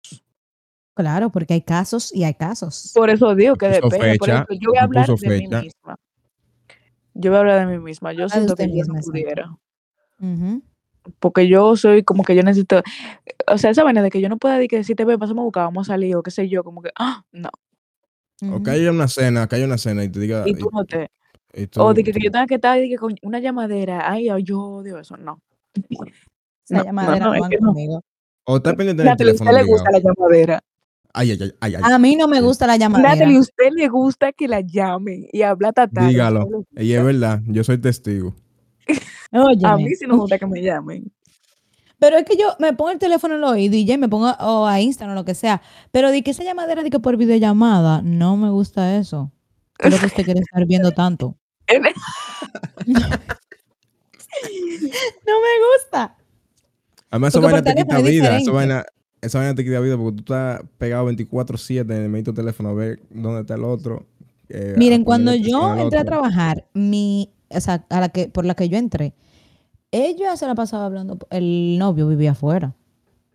Claro, 1.01 1.29
porque 1.31 1.53
hay 1.55 1.61
casos 1.61 2.13
y 2.13 2.23
hay 2.23 2.33
casos. 2.35 2.91
Por 2.93 3.09
eso 3.09 3.35
digo 3.35 3.55
que 3.55 3.67
depende. 3.67 4.17
Por 4.17 4.29
ejemplo, 4.29 4.55
yo 4.59 4.69
voy 4.69 4.77
a 4.77 4.83
hablar 4.83 5.07
de 5.07 5.29
mí 5.29 5.47
misma. 5.47 5.95
Yo 7.13 7.31
voy 7.31 7.37
a 7.37 7.39
hablar 7.41 7.67
de 7.67 7.77
mí 7.77 7.83
misma. 7.83 8.13
Yo 8.13 8.29
siento 8.29 8.55
que 8.55 8.67
yo 8.75 8.85
no 8.85 8.93
pudiera. 9.01 9.55
Porque 11.19 11.47
yo 11.47 11.75
soy 11.75 12.03
como 12.03 12.23
que 12.23 12.35
yo 12.35 12.43
necesito. 12.43 12.81
O 13.47 13.57
sea, 13.57 13.71
esa 13.71 13.83
vaina 13.83 14.03
de 14.03 14.11
que 14.11 14.21
yo 14.21 14.29
no 14.29 14.37
pueda 14.37 14.55
decir 14.55 14.69
que 14.69 14.83
si 14.83 14.93
te 14.95 15.03
ve, 15.03 15.17
pasamos 15.17 15.41
a 15.41 15.45
buscar, 15.45 15.63
vamos 15.65 15.89
a 15.89 15.93
salir 15.93 16.15
o 16.15 16.21
qué 16.23 16.29
sé 16.31 16.47
yo, 16.47 16.63
como 16.63 16.81
que, 16.81 16.91
ah, 16.97 17.23
no. 17.31 17.49
O 18.43 18.45
Ujú. 18.45 18.63
que 18.63 18.71
haya 18.71 18.91
una 18.91 19.07
cena, 19.07 19.47
que 19.47 19.55
haya 19.55 19.65
una 19.65 19.77
cena 19.77 20.03
y 20.03 20.09
te 20.09 20.19
diga. 20.19 20.43
Y 20.45 20.53
tú 20.53 20.69
no 20.71 20.85
te. 20.85 21.09
tú- 21.69 21.81
O 21.81 21.93
de 21.93 22.03
que, 22.03 22.11
que 22.13 22.19
yo 22.23 22.31
tenga 22.31 22.45
que 22.47 22.55
estar 22.55 22.79
que 22.79 22.95
con 22.97 23.15
una 23.23 23.39
llamadera. 23.39 24.09
Ay, 24.11 24.29
ay, 24.29 24.43
yo 24.43 24.59
odio 24.61 24.99
eso. 24.99 25.17
No. 25.17 25.41
No, 26.69 26.83
llamadera 26.83 27.25
no, 27.25 27.35
no, 27.35 27.43
es 27.43 27.49
que 27.49 27.57
no. 27.59 27.67
conmigo. 27.69 28.01
O 28.45 28.57
está 28.57 28.73
pendiente 28.75 29.03
del 29.03 29.11
¿a 29.11 29.15
teléfono. 29.15 29.51
usted 29.51 29.63
le 29.63 29.71
gusta 29.71 29.91
la 29.91 29.99
llamadera? 29.99 30.59
Ay, 31.13 31.31
ay, 31.31 31.39
ay, 31.41 31.51
ay, 31.59 31.75
ay. 31.75 31.93
A 31.93 31.99
mí 31.99 32.15
no 32.15 32.27
me 32.27 32.41
gusta 32.41 32.67
la 32.67 32.77
llamadera. 32.77 33.15
Natalie, 33.15 33.37
¿a 33.37 33.39
usted 33.39 33.69
le 33.71 33.87
gusta 33.87 34.31
que 34.31 34.47
la 34.47 34.61
llamen 34.61 35.27
y 35.31 35.41
hablar 35.41 35.73
tarde? 35.73 36.07
Dígalo. 36.07 36.65
Y 36.77 36.93
es 36.93 37.03
verdad, 37.03 37.41
yo 37.47 37.63
soy 37.63 37.77
testigo. 37.77 38.35
A 39.63 39.77
mí 39.77 39.95
sí 39.95 40.07
me 40.07 40.15
gusta 40.15 40.37
que 40.37 40.45
me 40.45 40.61
llamen. 40.61 41.11
Pero 41.99 42.17
es 42.17 42.25
que 42.25 42.35
yo 42.35 42.55
me 42.59 42.73
pongo 42.73 42.91
el 42.91 42.99
teléfono 42.99 43.35
en 43.35 43.39
el 43.41 43.43
oído 43.45 43.75
y 43.75 43.85
ya 43.85 43.97
me 43.97 44.09
pongo 44.09 44.31
o 44.39 44.65
a 44.65 44.81
Instagram 44.81 45.15
o 45.15 45.19
lo 45.19 45.25
que 45.25 45.35
sea. 45.35 45.61
Pero 45.91 46.11
de 46.11 46.23
que 46.23 46.31
esa 46.31 46.43
llamadera 46.43 46.83
de 46.83 46.89
que 46.89 46.99
por 46.99 47.15
videollamada, 47.15 48.01
no 48.01 48.35
me 48.35 48.49
gusta 48.49 48.97
eso. 48.97 49.31
Creo 49.73 49.99
que 49.99 50.07
usted 50.07 50.25
quiere 50.25 50.41
estar 50.41 50.65
viendo 50.65 50.91
tanto. 50.91 51.37
No 55.25 55.33
me 55.41 55.77
gusta. 55.77 56.17
Además, 57.09 57.33
Porque 57.33 57.45
vaina 57.45 57.61
te 57.61 57.75
quita 57.75 57.97
vida. 57.97 58.09
Diferente. 58.09 58.51
vaina, 58.51 58.85
esa 59.21 59.39
vaina 59.39 59.55
te 59.55 59.63
quita 59.63 59.79
vida 59.79 59.97
porque 59.97 60.17
tú 60.17 60.33
estás 60.33 60.61
pegado 60.77 61.09
24-7 61.11 61.81
en 61.81 62.03
el 62.03 62.09
medio 62.09 62.33
teléfono 62.33 62.69
a 62.69 62.73
ver 62.73 62.99
dónde 63.09 63.41
está 63.41 63.55
el 63.55 63.63
otro. 63.63 64.05
eh, 64.49 64.75
Miren, 64.77 65.03
cuando 65.03 65.33
yo 65.35 65.75
entré 65.77 65.99
a 65.99 66.05
trabajar, 66.05 66.65
mi, 66.73 67.29
o 67.49 67.59
sea, 67.61 67.85
a 67.89 67.99
la 67.99 68.09
que, 68.09 68.27
por 68.27 68.45
la 68.45 68.55
que 68.55 68.67
yo 68.67 68.77
entré, 68.77 69.13
ella 69.91 70.35
se 70.37 70.47
la 70.47 70.55
pasaba 70.55 70.85
hablando, 70.85 71.17
el 71.29 71.77
novio 71.77 72.07
vivía 72.07 72.31
afuera. 72.31 72.73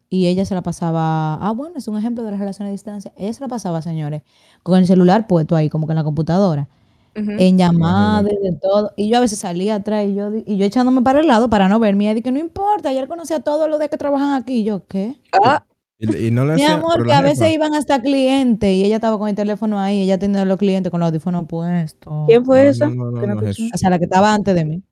Y 0.08 0.26
ella 0.28 0.44
se 0.44 0.54
la 0.54 0.62
pasaba, 0.62 1.34
ah, 1.34 1.50
bueno, 1.50 1.74
es 1.78 1.88
un 1.88 1.98
ejemplo 1.98 2.22
de 2.22 2.30
la 2.30 2.36
relación 2.36 2.68
a 2.68 2.70
distancia. 2.70 3.12
Ella 3.16 3.32
se 3.32 3.40
la 3.40 3.48
pasaba, 3.48 3.82
señores, 3.82 4.22
con 4.62 4.78
el 4.78 4.86
celular 4.86 5.26
puesto 5.26 5.56
ahí, 5.56 5.68
como 5.68 5.86
que 5.86 5.92
en 5.92 5.96
la 5.96 6.04
computadora, 6.04 6.68
en 7.14 7.58
llamadas, 7.58 8.24
de 8.24 8.52
todo. 8.62 8.92
Y 8.96 9.08
yo 9.08 9.18
a 9.18 9.20
veces 9.20 9.38
salía 9.40 9.76
atrás 9.76 10.06
y 10.06 10.14
yo, 10.14 10.30
y 10.46 10.56
yo 10.58 10.64
echándome 10.64 11.02
para 11.02 11.20
el 11.20 11.26
lado 11.26 11.50
para 11.50 11.68
no 11.68 11.80
verme. 11.80 12.10
Y 12.10 12.14
dije, 12.14 12.30
no 12.30 12.38
importa, 12.38 12.90
ayer 12.90 13.08
conocí 13.08 13.34
a 13.34 13.40
todos 13.40 13.68
los 13.68 13.78
de 13.80 13.88
que 13.88 13.96
trabajan 13.96 14.34
aquí. 14.34 14.60
Y 14.60 14.64
yo, 14.64 14.86
¿qué? 14.86 15.16
Ah, 15.32 15.64
Y, 15.98 16.26
y 16.26 16.30
no 16.30 16.44
le 16.44 16.56
Mi 16.56 16.64
amor, 16.64 17.06
que 17.06 17.12
a 17.14 17.22
veces 17.22 17.48
jefa- 17.48 17.54
iban 17.54 17.74
hasta 17.74 18.02
clientes 18.02 18.70
y 18.70 18.84
ella 18.84 18.96
estaba 18.96 19.18
con 19.18 19.28
el 19.28 19.34
teléfono 19.34 19.80
ahí, 19.80 20.02
ella 20.02 20.18
tenía 20.18 20.44
los 20.44 20.58
clientes 20.58 20.90
con 20.90 21.00
los 21.00 21.08
audífonos 21.08 21.46
puestos. 21.46 22.12
¿quién 22.26 22.44
fue 22.44 22.64
No, 22.64 22.70
esa? 22.70 22.88
no, 22.88 22.94
no, 22.94 23.10
no, 23.12 23.20
¿Qué 23.20 23.26
no, 23.26 23.34
no 23.34 23.40
te 23.40 23.46
Jesús. 23.46 23.56
suena? 23.56 23.72
O 23.74 23.78
sea, 23.78 23.90
la 23.90 23.98
que 23.98 24.04
estaba 24.04 24.34
antes 24.34 24.54
de 24.54 24.64
mí. 24.66 24.82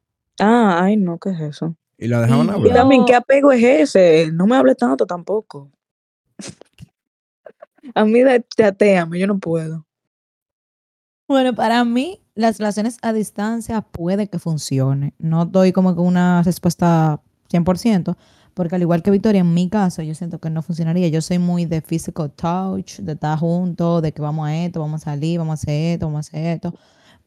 Ah, 0.40 0.80
ay, 0.82 0.96
no, 0.96 1.18
¿qué 1.18 1.30
es 1.30 1.40
eso? 1.40 1.76
Y 1.98 2.08
la 2.08 2.20
dejaban 2.22 2.46
Y 2.46 2.50
Y 2.50 2.52
hablar. 2.54 2.68
yo- 2.70 2.74
también, 2.74 3.04
¿qué 3.04 3.14
apego 3.14 3.52
es 3.52 3.62
ese? 3.62 4.30
No 4.32 4.46
me 4.46 4.56
hable 4.56 4.74
tanto 4.74 5.04
tampoco. 5.06 5.70
A 7.94 8.04
mí 8.04 8.20
chateame, 8.56 9.18
yo 9.18 9.26
no 9.26 9.38
puedo. 9.38 9.86
Bueno, 11.28 11.54
para 11.54 11.84
mí, 11.84 12.20
las 12.34 12.58
relaciones 12.58 12.96
a 13.02 13.12
distancia 13.12 13.80
puede 13.82 14.28
que 14.28 14.38
funcione. 14.38 15.14
No 15.18 15.44
doy 15.46 15.72
como 15.72 15.94
que 15.94 16.00
una 16.00 16.42
respuesta 16.42 17.20
100%, 17.48 18.16
porque 18.54 18.76
al 18.76 18.82
igual 18.82 19.02
que 19.02 19.10
Victoria, 19.10 19.40
en 19.40 19.52
mi 19.52 19.68
caso, 19.68 20.02
yo 20.02 20.14
siento 20.14 20.38
que 20.38 20.48
no 20.48 20.62
funcionaría. 20.62 21.08
Yo 21.08 21.20
soy 21.20 21.38
muy 21.38 21.66
de 21.66 21.80
physical 21.80 22.30
touch, 22.30 23.00
de 23.00 23.12
estar 23.12 23.38
juntos, 23.38 24.00
de 24.00 24.12
que 24.12 24.22
vamos 24.22 24.46
a 24.48 24.56
esto, 24.56 24.80
vamos 24.80 25.02
a 25.02 25.04
salir, 25.04 25.38
vamos 25.38 25.52
a 25.52 25.54
hacer 25.54 25.94
esto, 25.94 26.06
vamos 26.06 26.26
a 26.26 26.28
hacer 26.28 26.46
esto. 26.54 26.74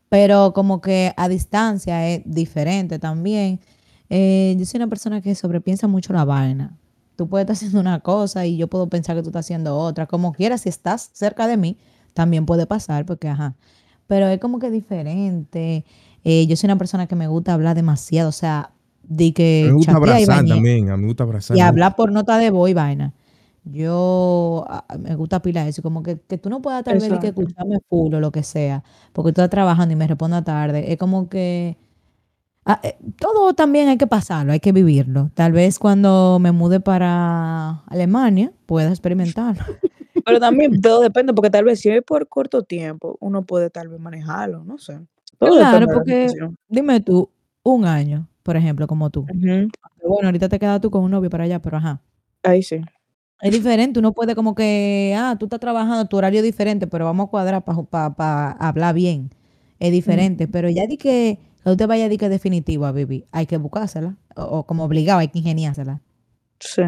Pero 0.10 0.54
como 0.54 0.80
que 0.82 1.14
a 1.18 1.28
distancia 1.28 2.08
es 2.10 2.22
diferente 2.26 2.98
también. 2.98 3.60
Eh, 4.10 4.56
yo 4.58 4.66
soy 4.66 4.78
una 4.78 4.88
persona 4.88 5.22
que 5.22 5.36
sobrepiensa 5.36 5.88
mucho 5.88 6.14
la 6.14 6.24
vaina. 6.24 6.78
Tú 7.18 7.28
puedes 7.28 7.44
estar 7.44 7.56
haciendo 7.56 7.80
una 7.82 8.00
cosa 8.00 8.46
y 8.46 8.58
yo 8.58 8.68
puedo 8.70 8.88
pensar 8.88 9.16
que 9.18 9.24
tú 9.24 9.30
estás 9.30 9.46
haciendo 9.46 9.78
otra. 9.78 10.08
Como 10.08 10.32
quieras, 10.34 10.62
si 10.62 10.70
estás 10.70 11.10
cerca 11.14 11.48
de 11.48 11.58
mí, 11.58 11.78
también 12.14 12.46
puede 12.46 12.66
pasar, 12.68 13.06
porque 13.06 13.28
ajá. 13.28 13.56
Pero 14.08 14.28
es 14.28 14.40
como 14.40 14.60
que 14.60 14.72
diferente. 14.72 15.84
Eh, 16.24 16.48
yo 16.48 16.56
soy 16.56 16.68
una 16.68 16.78
persona 16.78 17.08
que 17.08 17.16
me 17.16 17.28
gusta 17.28 17.54
hablar 17.54 17.76
demasiado, 17.76 18.30
o 18.30 18.34
sea, 18.34 18.72
de 19.08 19.34
que 19.34 19.64
me 19.68 19.74
gusta 19.74 19.92
y 19.92 19.96
abrazar 19.96 20.28
vaina, 20.28 20.56
también. 20.56 20.90
A 20.90 20.98
mí 20.98 21.02
me 21.02 21.08
gusta 21.08 21.24
abrazar. 21.24 21.58
y 21.58 21.62
hablar 21.62 21.96
por 21.96 22.12
nota 22.12 22.38
de 22.38 22.50
voz 22.50 22.70
y 22.70 22.74
vaina. 22.74 23.14
Yo 23.64 24.66
me 25.00 25.16
gusta 25.16 25.42
pila 25.42 25.68
eso, 25.68 25.82
como 25.82 26.02
que, 26.02 26.20
que 26.20 26.38
tú 26.38 26.50
no 26.50 26.62
puedas 26.62 26.84
tal 26.84 27.00
vez 27.00 27.10
de 27.10 27.20
que 27.20 27.28
escucharme 27.28 27.80
full 27.90 28.14
o 28.14 28.20
lo 28.20 28.32
que 28.32 28.44
sea, 28.44 28.84
porque 29.14 29.34
tú 29.34 29.42
estás 29.42 29.50
trabajando 29.50 29.94
y 29.94 29.98
me 29.98 30.08
responda 30.08 30.44
tarde. 30.44 30.92
Es 30.92 30.98
como 30.98 31.28
que 31.28 31.78
ah, 32.66 32.80
eh, 32.84 32.98
todo 33.20 33.54
también 33.54 33.90
hay 33.90 33.98
que 33.98 34.08
pasarlo, 34.08 34.54
hay 34.54 34.60
que 34.60 34.72
vivirlo. 34.72 35.32
Tal 35.34 35.52
vez 35.52 35.80
cuando 35.80 36.40
me 36.40 36.52
mude 36.52 36.80
para 36.80 37.84
Alemania 37.88 38.54
pueda 38.66 38.90
experimentarlo. 38.90 39.64
Pero 40.26 40.40
también 40.40 40.82
todo 40.82 41.02
depende, 41.02 41.34
porque 41.34 41.50
tal 41.50 41.64
vez 41.66 41.80
si 41.80 41.90
es 41.90 42.04
por 42.04 42.28
corto 42.28 42.64
tiempo, 42.64 43.18
uno 43.20 43.46
puede 43.46 43.70
tal 43.70 43.88
vez 43.88 44.00
manejarlo, 44.00 44.64
no 44.64 44.78
sé. 44.78 45.00
Todo 45.38 45.56
Claro, 45.56 45.88
porque 45.94 46.28
dime 46.68 47.00
tú, 47.00 47.30
un 47.64 47.86
año, 47.86 48.28
por 48.48 48.56
ejemplo, 48.56 48.88
como 48.88 49.10
tú. 49.10 49.26
Bueno, 49.28 50.28
ahorita 50.30 50.48
te 50.48 50.58
quedas 50.58 50.80
tú 50.80 50.90
con 50.90 51.04
un 51.04 51.12
novio 51.12 51.30
para 51.30 51.44
allá, 51.44 51.62
pero 51.62 51.76
ajá. 51.78 52.02
Ahí 52.44 52.64
sí. 52.64 52.80
Es 53.42 53.52
diferente, 53.52 54.00
uno 54.00 54.14
puede 54.14 54.36
como 54.36 54.56
que, 54.56 55.16
ah, 55.18 55.36
tú 55.40 55.48
estás 55.48 55.60
trabajando, 55.60 56.06
tu 56.06 56.18
horario 56.18 56.40
es 56.40 56.46
diferente, 56.46 56.88
pero 56.88 57.06
vamos 57.06 57.28
a 57.28 57.30
cuadrar 57.32 57.66
para 57.66 58.52
hablar 58.54 58.96
bien. 58.96 59.32
Es 59.80 59.92
diferente, 59.92 60.48
pero 60.48 60.70
ya 60.70 60.88
di 60.88 60.98
que, 60.98 61.40
que 61.64 61.70
tú 61.72 61.78
te 61.78 61.86
vayas 61.88 62.10
di 62.10 62.18
que 62.18 62.30
definitivo 62.30 62.86
a 62.86 62.94
vivir, 62.94 63.28
hay 63.34 63.48
que 63.48 63.58
buscársela, 63.58 64.18
o, 64.38 64.44
o 64.44 64.66
como 64.66 64.86
obligado, 64.86 65.20
hay 65.20 65.30
que 65.30 65.40
ingeniársela. 65.40 66.02
Sí. 66.60 66.84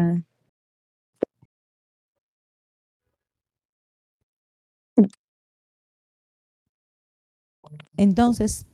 Entonces, 7.96 8.66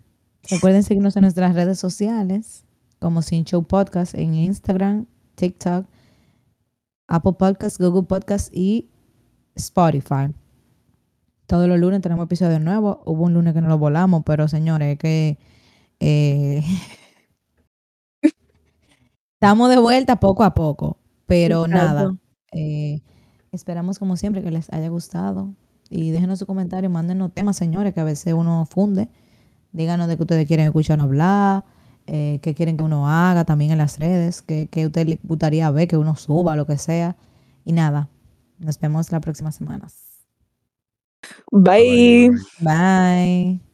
recuerden 0.51 0.85
seguirnos 0.85 1.17
en 1.17 1.23
nuestras 1.23 1.55
redes 1.57 1.81
sociales, 1.81 2.66
como 2.99 3.23
Sin 3.23 3.45
Show 3.45 3.63
Podcast, 3.65 4.15
en 4.15 4.35
Instagram, 4.35 5.07
TikTok, 5.35 5.87
Apple 7.09 7.35
Podcasts, 7.39 7.79
Google 7.79 8.05
Podcasts 8.05 8.51
y 8.53 8.89
Spotify. 9.55 10.35
Todos 11.47 11.69
los 11.69 11.79
lunes 11.79 12.01
tenemos 12.01 12.25
episodios 12.25 12.61
nuevos. 12.61 12.99
Hubo 13.05 13.25
un 13.25 13.35
lunes 13.35 13.55
que 13.55 13.61
no 13.61 13.69
lo 13.69 13.79
volamos, 13.79 14.23
pero 14.25 14.49
señores, 14.49 14.95
es 14.95 14.99
que 14.99 15.39
eh, 16.01 16.63
estamos 19.35 19.71
de 19.71 19.79
vuelta 19.79 20.17
poco 20.17 20.43
a 20.43 20.55
poco. 20.55 20.99
Pero 21.27 21.67
nada, 21.67 22.17
eh, 22.53 23.01
esperamos 23.53 23.99
como 23.99 24.17
siempre 24.17 24.43
que 24.43 24.51
les 24.51 24.73
haya 24.73 24.89
gustado. 24.89 25.55
Y 25.89 26.11
déjenos 26.11 26.41
su 26.41 26.47
comentario, 26.47 26.91
mándenos 26.91 27.33
temas, 27.33 27.57
señores, 27.57 27.95
que 27.95 28.01
a 28.01 28.05
veces 28.05 28.35
uno 28.35 28.67
funde. 28.67 29.09
Díganos 29.73 30.09
de 30.09 30.17
qué 30.17 30.23
ustedes 30.23 30.47
quieren 30.47 30.67
escuchar 30.67 31.01
hablar, 31.01 31.65
eh, 32.07 32.39
qué 32.43 32.55
quieren 32.55 32.77
que 32.77 32.85
uno 32.85 33.09
haga 33.09 33.45
también 33.45 33.73
en 33.73 33.79
las 33.79 33.99
redes, 33.99 34.43
qué, 34.43 34.69
qué 34.71 34.85
a 34.85 34.87
ustedes 34.87 35.09
les 35.09 35.19
gustaría 35.23 35.71
ver, 35.71 35.89
que 35.89 35.97
uno 35.97 36.17
suba, 36.17 36.57
lo 36.57 36.67
que 36.67 36.79
sea. 36.79 37.17
Y 37.65 37.73
nada, 37.73 38.09
nos 38.59 38.79
vemos 38.81 39.11
la 39.13 39.21
próxima 39.21 39.53
semana. 39.53 39.89
Bye. 41.51 42.31
Bye. 42.31 42.41
Bye. 42.61 43.66